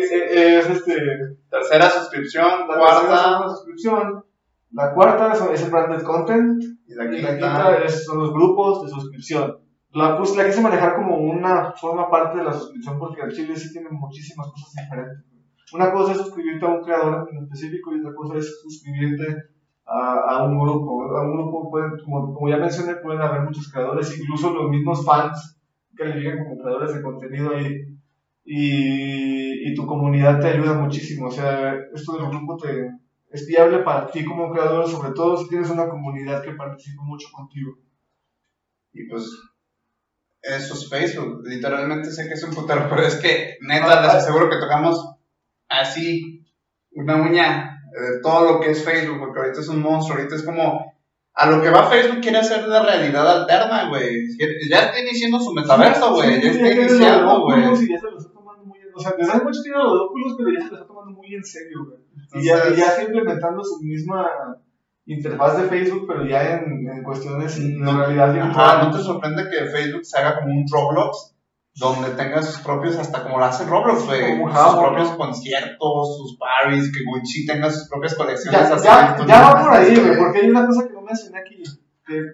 Es 0.01 0.69
este. 0.69 0.93
Tercera 1.49 1.89
suscripción, 1.89 2.67
La 2.67 2.75
tercera 2.75 2.79
cuarta, 3.07 3.37
una 3.39 3.49
suscripción. 3.49 4.23
La 4.71 4.93
cuarta 4.93 5.33
es 5.53 5.63
el 5.63 5.71
branded 5.71 6.03
content. 6.03 6.63
y 6.87 6.93
la 6.93 7.05
Y 7.05 7.07
la 7.21 7.29
quinta, 7.29 7.31
quinta 7.37 7.77
es- 7.85 8.05
son 8.05 8.19
los 8.19 8.33
grupos 8.33 8.83
de 8.83 8.89
suscripción. 8.89 9.57
La, 9.93 10.17
pues, 10.17 10.35
la 10.35 10.45
quise 10.45 10.61
manejar 10.61 10.95
como 10.95 11.17
una 11.17 11.71
forma 11.73 12.09
parte 12.09 12.37
de 12.37 12.43
la 12.43 12.53
suscripción 12.53 12.99
porque 12.99 13.21
el 13.21 13.31
Chile 13.31 13.55
sí 13.55 13.71
tiene 13.71 13.89
muchísimas 13.89 14.47
cosas 14.51 14.73
diferentes. 14.83 15.25
Una 15.73 15.91
cosa 15.91 16.11
es 16.11 16.17
suscribirte 16.19 16.65
a 16.65 16.69
un 16.69 16.81
creador 16.83 17.27
en 17.31 17.43
específico 17.43 17.95
y 17.95 17.99
otra 17.99 18.13
cosa 18.13 18.37
es 18.37 18.61
suscribirte 18.61 19.25
a, 19.85 20.35
a 20.37 20.43
un 20.43 20.59
grupo. 20.59 21.03
A 21.17 21.21
un 21.23 21.33
grupo, 21.37 21.69
pueden, 21.71 21.91
como, 22.03 22.33
como 22.33 22.49
ya 22.49 22.57
mencioné, 22.57 22.95
pueden 22.97 23.21
haber 23.21 23.41
muchos 23.41 23.71
creadores, 23.71 24.17
incluso 24.19 24.53
los 24.53 24.69
mismos 24.69 25.05
fans 25.05 25.59
que 25.95 26.05
le 26.05 26.19
llegan 26.21 26.43
como 26.43 26.61
creadores 26.61 26.93
de 26.93 27.01
contenido 27.01 27.55
ahí. 27.55 27.81
Y, 28.45 29.36
y 29.67 29.75
tu 29.75 29.85
comunidad 29.85 30.39
te 30.39 30.47
ayuda 30.47 30.75
muchísimo. 30.75 31.27
O 31.27 31.31
sea, 31.31 31.75
esto 31.93 32.13
del 32.13 32.29
grupo 32.29 32.55
te, 32.55 32.89
es 33.29 33.45
viable 33.45 33.79
para 33.79 34.09
ti 34.09 34.23
como 34.23 34.49
creador, 34.49 34.89
sobre 34.89 35.11
todo 35.11 35.35
si 35.35 35.49
tienes 35.49 35.69
una 35.69 35.89
comunidad 35.89 36.41
que 36.41 36.53
participa 36.53 37.03
mucho 37.03 37.27
contigo. 37.33 37.77
y 38.93 39.07
pues, 39.09 39.23
eso 40.41 40.73
es 40.73 40.89
Facebook. 40.89 41.41
Literalmente 41.43 42.11
sé 42.11 42.27
que 42.29 42.35
es 42.35 42.43
un 42.43 42.53
putero, 42.53 42.87
pero 42.89 43.01
es 43.01 43.15
que, 43.15 43.57
neta, 43.59 43.99
Ah, 43.99 44.01
les 44.03 44.13
ah. 44.13 44.17
aseguro 44.17 44.49
que 44.49 44.57
tocamos 44.57 45.15
así, 45.67 46.45
una 46.91 47.17
uña 47.17 47.81
de 47.91 48.21
todo 48.21 48.53
lo 48.53 48.59
que 48.61 48.71
es 48.71 48.85
Facebook, 48.85 49.19
porque 49.19 49.39
ahorita 49.39 49.59
es 49.59 49.67
un 49.67 49.81
monstruo, 49.81 50.17
ahorita 50.17 50.35
es 50.35 50.43
como, 50.43 50.93
a 51.33 51.51
lo 51.51 51.61
que 51.61 51.69
va 51.69 51.89
Facebook 51.89 52.21
quiere 52.21 52.37
hacer 52.37 52.65
de 52.65 52.79
realidad 52.79 53.41
alterna, 53.41 53.89
güey. 53.89 54.27
Ya 54.69 54.79
está 54.79 55.01
iniciando 55.01 55.41
su 55.41 55.53
metaverso, 55.53 56.13
güey, 56.13 56.41
ya 56.41 56.51
está 56.51 56.71
iniciando, 56.71 57.41
güey. 57.41 57.63
O 58.97 58.99
sea, 58.99 59.13
desde 59.17 59.31
hace 59.31 59.43
mucho 59.43 59.61
tiene 59.63 59.77
los 59.77 60.01
óculos, 60.01 60.35
pero 60.37 60.49
ya 60.51 60.59
se 60.65 60.69
lo 60.71 60.75
está 60.75 60.87
tomando 60.87 61.11
muy 61.11 61.33
en 61.35 61.43
serio, 61.43 61.85
güey. 61.85 61.99
Y 62.41 62.45
ya, 62.47 62.53
Entonces- 62.55 62.77
y 62.77 62.81
ya 62.81 62.87
está 62.87 63.03
implementando 63.03 63.63
su 63.63 63.79
misma 63.83 64.27
interfaz 65.05 65.57
de 65.61 65.69
Facebook, 65.69 66.05
pero 66.07 66.25
ya 66.25 66.57
en, 66.57 66.87
en 66.89 67.03
cuestiones 67.03 67.59
No- 67.59 67.97
realidad 67.97 68.33
virtual. 68.33 68.89
¿no 68.89 68.97
te 68.97 69.03
sorprende 69.03 69.43
que 69.49 69.65
Facebook 69.67 70.05
se 70.05 70.17
haga 70.17 70.39
como 70.41 70.53
un 70.53 70.65
Roblox? 70.71 71.33
Donde 71.79 72.09
tenga 72.11 72.41
sus 72.41 72.59
propios, 72.63 72.97
hasta 72.97 73.21
como 73.21 73.37
lo 73.37 73.45
hace 73.45 73.63
Roblox, 73.65 74.05
güey. 74.07 74.35
Sus 74.39 74.75
propios 74.79 75.09
conciertos, 75.11 76.17
sus 76.17 76.37
parties, 76.37 76.91
que 76.91 77.03
Gucci 77.05 77.45
tenga 77.45 77.69
sus 77.69 77.87
propias 77.87 78.15
colecciones 78.15 78.59
Ya, 78.67 78.75
así. 78.75 78.83
ya, 78.85 79.25
ya 79.27 79.41
va 79.53 79.63
por 79.63 79.73
ahí, 79.73 79.95
güey, 79.95 80.17
porque 80.17 80.39
hay 80.39 80.49
una 80.49 80.65
cosa 80.65 80.87
que 80.87 80.93
no 80.93 81.01
mencioné 81.03 81.37
aquí. 81.39 81.63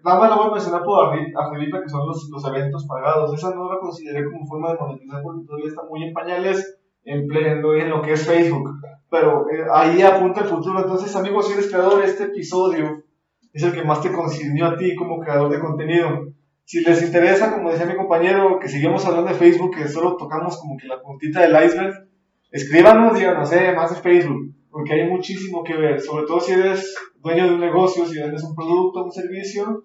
Nada 0.04 0.20
más 0.20 0.30
la 0.30 0.36
voy 0.36 0.48
a 0.48 0.52
mencionar 0.52 0.84
por 0.84 1.14
arriba, 1.14 1.82
que 1.82 1.90
son 1.90 2.08
los, 2.08 2.30
los 2.30 2.46
eventos 2.46 2.86
pagados. 2.86 3.34
Esa 3.34 3.54
no 3.56 3.72
la 3.72 3.80
consideré 3.80 4.24
como 4.26 4.46
forma 4.46 4.72
de 4.72 4.80
monetizar 4.80 5.22
porque 5.24 5.46
todavía 5.46 5.70
está 5.70 5.84
muy 5.90 6.04
en 6.04 6.14
pañales 6.14 6.80
en 7.06 7.28
pleno 7.28 7.74
en 7.74 7.90
lo 7.90 8.02
que 8.02 8.14
es 8.14 8.26
Facebook. 8.26 8.70
Pero 9.10 9.50
eh, 9.50 9.66
ahí 9.74 10.02
apunta 10.02 10.42
el 10.42 10.48
futuro. 10.48 10.80
Entonces, 10.80 11.16
amigos, 11.16 11.48
si 11.48 11.54
eres 11.54 11.68
creador, 11.68 12.04
este 12.04 12.26
episodio 12.26 13.04
es 13.52 13.64
el 13.64 13.74
que 13.74 13.84
más 13.84 14.02
te 14.02 14.12
concernió 14.12 14.66
a 14.68 14.78
ti 14.78 14.96
como 14.96 15.20
creador 15.20 15.52
de 15.52 15.60
contenido. 15.60 16.34
Si 16.66 16.82
les 16.82 17.04
interesa, 17.04 17.54
como 17.54 17.72
decía 17.72 17.86
mi 17.86 17.96
compañero, 17.96 18.58
que 18.60 18.70
sigamos 18.70 19.06
hablando 19.06 19.30
de 19.30 19.38
Facebook, 19.38 19.76
que 19.76 19.88
solo 19.88 20.16
tocamos 20.16 20.58
como 20.58 20.78
que 20.78 20.88
la 20.88 21.02
puntita 21.02 21.42
del 21.42 21.66
iceberg, 21.66 22.08
escríbanos, 22.52 23.18
díganos, 23.18 23.52
eh, 23.52 23.74
más 23.76 23.94
de 23.94 24.02
Facebook, 24.02 24.54
porque 24.74 24.94
hay 24.94 25.08
muchísimo 25.08 25.64
que 25.64 25.78
ver, 25.78 26.02
sobre 26.02 26.26
todo 26.26 26.40
si 26.42 26.52
eres 26.54 26.96
dueño 27.22 27.46
de 27.46 27.54
un 27.54 27.60
negocio, 27.62 28.06
si 28.08 28.20
vendes 28.20 28.44
un 28.44 28.56
producto, 28.56 29.04
un 29.04 29.12
servicio, 29.12 29.84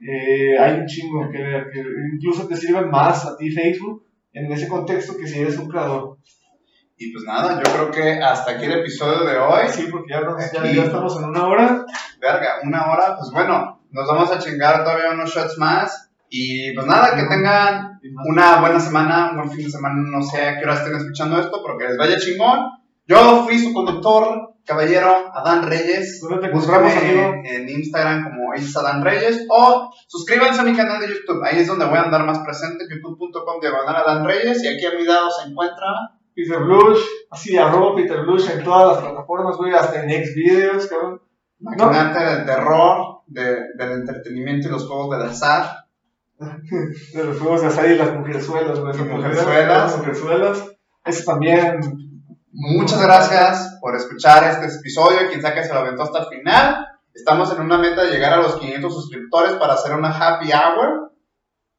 eh, 0.00 0.56
hay 0.58 0.78
un 0.80 0.86
chingo 0.86 1.28
que 1.30 1.38
ver, 1.42 1.70
que 1.72 1.80
incluso 2.14 2.46
te 2.46 2.56
sirve 2.56 2.86
más 2.86 3.26
a 3.26 3.36
ti 3.36 3.50
Facebook 3.50 4.06
en 4.32 4.50
ese 4.50 4.68
contexto 4.68 5.16
que 5.16 5.26
si 5.26 5.40
eres 5.40 5.58
un 5.58 5.68
creador. 5.68 6.18
Y 6.96 7.12
pues 7.12 7.24
nada, 7.24 7.60
yo 7.62 7.72
creo 7.72 7.90
que 7.90 8.22
hasta 8.22 8.52
aquí 8.52 8.66
el 8.66 8.80
episodio 8.80 9.24
de 9.26 9.36
hoy. 9.36 9.68
Sí, 9.68 9.88
porque 9.90 10.12
ya, 10.12 10.20
nos- 10.20 10.52
ya, 10.52 10.62
ya 10.72 10.84
estamos 10.84 11.16
en 11.18 11.24
una 11.24 11.46
hora. 11.48 11.84
Verga, 12.20 12.60
una 12.62 12.92
hora, 12.92 13.16
pues 13.16 13.30
bueno, 13.32 13.80
nos 13.90 14.06
vamos 14.06 14.30
a 14.30 14.38
chingar 14.38 14.84
todavía 14.84 15.10
unos 15.10 15.34
shots 15.34 15.58
más. 15.58 16.10
Y 16.28 16.72
pues 16.74 16.86
nada, 16.86 17.16
que 17.16 17.24
tengan 17.24 18.00
una 18.28 18.60
buena 18.60 18.78
semana, 18.80 19.30
un 19.30 19.36
buen 19.38 19.50
fin 19.50 19.64
de 19.66 19.70
semana, 19.70 19.96
no 19.96 20.22
sé 20.22 20.46
a 20.46 20.58
qué 20.58 20.64
hora 20.64 20.74
estén 20.74 20.94
escuchando 20.94 21.38
esto, 21.40 21.60
pero 21.62 21.76
que 21.76 21.86
les 21.88 21.96
vaya 21.96 22.16
chingón. 22.18 22.60
Yo 23.06 23.44
fui 23.44 23.58
su 23.58 23.72
conductor, 23.72 24.54
caballero, 24.64 25.30
Adán 25.34 25.64
Reyes. 25.68 26.20
¿Dónde 26.20 26.38
te 26.38 26.46
encontramos, 26.46 26.92
amigo? 26.96 27.32
en 27.44 27.68
Instagram 27.68 28.24
como 28.24 28.54
es 28.54 28.76
Adán 28.76 29.02
Reyes 29.04 29.44
o 29.50 29.92
suscríbanse 30.06 30.60
a 30.60 30.64
mi 30.64 30.74
canal 30.76 31.00
de 31.00 31.08
YouTube, 31.08 31.42
ahí 31.44 31.58
es 31.60 31.66
donde 31.66 31.84
voy 31.86 31.98
a 31.98 32.02
andar 32.02 32.24
más 32.24 32.38
presente, 32.40 32.84
youtube.com 32.88 33.60
diagonal 33.60 33.96
Adán 33.96 34.24
Reyes 34.24 34.62
y 34.62 34.68
aquí 34.68 34.86
a 34.86 34.94
mi 34.96 35.04
lado 35.04 35.28
se 35.30 35.48
encuentra 35.50 35.86
Peter 36.34 36.60
Blush, 36.60 37.00
así, 37.30 37.56
arroba 37.58 37.94
Peter 37.96 38.20
Blush 38.22 38.48
en 38.50 38.62
todas 38.64 38.94
las 38.96 39.04
plataformas, 39.04 39.56
güey, 39.56 39.74
hasta 39.74 40.02
en 40.04 40.24
Xvideos, 40.24 40.86
cabrón. 40.86 41.20
maquinante 41.58 42.24
del 42.24 42.46
terror, 42.46 43.20
de- 43.26 43.64
del 43.76 43.92
entretenimiento 43.92 44.68
y 44.68 44.70
los 44.70 44.86
juegos 44.88 45.18
del 45.18 45.28
azar. 45.28 45.84
De 46.40 47.24
los 47.24 47.38
juegos 47.38 47.60
de 47.60 47.66
azar 47.68 47.88
y 47.90 47.96
las 47.96 48.12
mujerzuelas, 48.14 48.80
güey. 48.80 48.92
Las 48.96 49.06
mujerzuelas. 49.06 49.68
Las 49.68 49.96
mujerzuelas. 49.98 50.72
Eso 51.04 51.24
también. 51.30 51.78
Muchas 52.52 53.02
gracias 53.02 53.78
por 53.80 53.96
escuchar 53.96 54.44
este 54.44 54.66
episodio. 54.76 55.28
Quien 55.28 55.40
sea 55.40 55.54
que 55.54 55.64
se 55.64 55.72
lo 55.72 55.80
aventó 55.80 56.02
hasta 56.02 56.20
el 56.20 56.26
final. 56.26 56.86
Estamos 57.14 57.52
en 57.54 57.62
una 57.62 57.78
meta 57.78 58.04
de 58.04 58.10
llegar 58.10 58.34
a 58.34 58.42
los 58.42 58.56
500 58.56 58.94
suscriptores 58.94 59.52
para 59.54 59.74
hacer 59.74 59.94
una 59.94 60.08
happy 60.10 60.50
hour. 60.52 61.12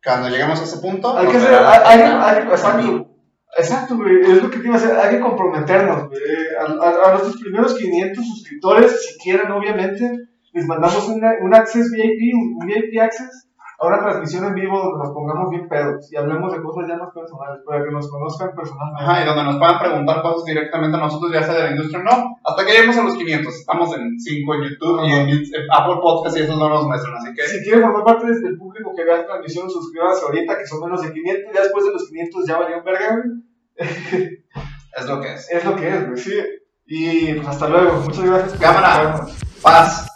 Cuando 0.04 0.30
lleguemos 0.30 0.60
a 0.60 0.64
ese 0.64 0.78
punto, 0.78 1.18
Hay 1.18 1.28
que 1.28 1.38
hacer. 1.38 1.54
Hay, 1.56 1.82
hay, 1.86 2.02
hay- 2.02 2.48
exacto. 3.58 3.96
Güey. 3.98 4.22
Es 4.22 4.42
lo 4.44 4.50
que 4.50 4.60
te 4.60 4.66
iba 4.68 4.76
a 4.76 4.78
hacer. 4.78 4.96
Hay 4.98 5.16
que 5.16 5.20
comprometernos, 5.22 6.10
güey. 6.10 6.22
A, 6.60 6.64
a- 6.86 7.08
a 7.08 7.12
nuestros 7.12 7.38
primeros 7.40 7.76
500 7.76 8.26
suscriptores, 8.26 9.06
si 9.06 9.18
quieren, 9.20 9.52
obviamente, 9.52 10.12
les 10.54 10.66
mandamos 10.68 11.08
una- 11.08 11.34
un 11.42 11.54
access 11.56 11.90
VIP, 11.92 12.34
un 12.36 12.66
VIP 12.66 13.00
access, 13.00 13.48
a 13.80 13.88
una 13.88 14.00
transmisión 14.00 14.46
en 14.46 14.56
vivo 14.56 14.78
donde 14.78 15.00
nos 15.00 15.14
pongamos 15.14 15.50
bien 15.50 15.68
pedos 15.68 16.12
y 16.12 16.16
hablemos 16.16 16.54
de 16.54 16.62
cosas 16.62 16.88
ya 16.88 16.98
más 16.98 17.14
personales, 17.14 17.62
para 17.66 17.84
que 17.84 17.92
nos 17.92 18.10
conozcan 18.10 18.56
personalmente. 18.56 19.04
Ajá, 19.04 19.24
y 19.24 19.26
donde 19.26 19.44
nos 19.44 19.58
puedan 19.58 19.80
preguntar 19.80 20.22
cosas 20.22 20.46
directamente 20.46 20.98
a 20.98 21.02
nosotros, 21.02 21.32
ya 21.32 21.44
sea 21.44 21.56
de 21.56 21.64
la 21.64 21.72
industria 21.72 22.00
o 22.00 22.04
no. 22.04 22.36
Hasta 22.44 22.66
que 22.66 22.72
lleguemos 22.72 22.98
a 22.98 23.04
los 23.04 23.16
500. 23.16 23.54
Estamos 23.54 23.98
en 23.98 24.20
5 24.20 24.54
en 24.56 24.62
YouTube 24.64 25.00
y 25.04 25.12
en, 25.12 25.30
en 25.30 25.66
Apple 25.72 26.00
Podcast 26.02 26.38
y 26.38 26.42
esos 26.42 26.58
no 26.58 26.70
nos 26.70 26.86
muestran. 26.86 27.16
Así 27.16 27.34
que 27.34 27.44
Si 27.44 27.64
quieren 27.64 27.82
formar 27.82 28.04
parte 28.04 28.28
del 28.28 28.58
público 28.58 28.94
que 28.96 29.04
vea 29.04 29.18
la 29.18 29.26
transmisión, 29.26 29.70
suscríbanse 29.70 30.26
ahorita, 30.26 30.58
que 30.58 30.68
son 30.68 30.82
menos 30.82 31.02
de 31.02 31.12
500. 31.12 31.54
Ya 31.54 31.62
después 31.62 31.86
de 31.86 31.92
los 31.92 32.08
500 32.08 32.48
ya 32.48 32.58
valió 32.58 32.78
un 32.78 32.84
verga, 32.84 33.24
es 33.78 35.06
lo 35.08 35.22
que 35.22 35.34
es. 35.34 35.52
Es 35.52 35.66
lo 35.66 35.76
que 35.76 35.88
es, 35.88 36.08
güey, 36.08 36.18
sí. 36.18 36.34
Y 36.86 37.34
pues 37.34 37.48
hasta 37.48 37.68
luego. 37.70 38.02
Muchas 38.02 38.26
gracias. 38.26 38.60
Cámara. 38.60 39.26
Paz. 39.62 40.13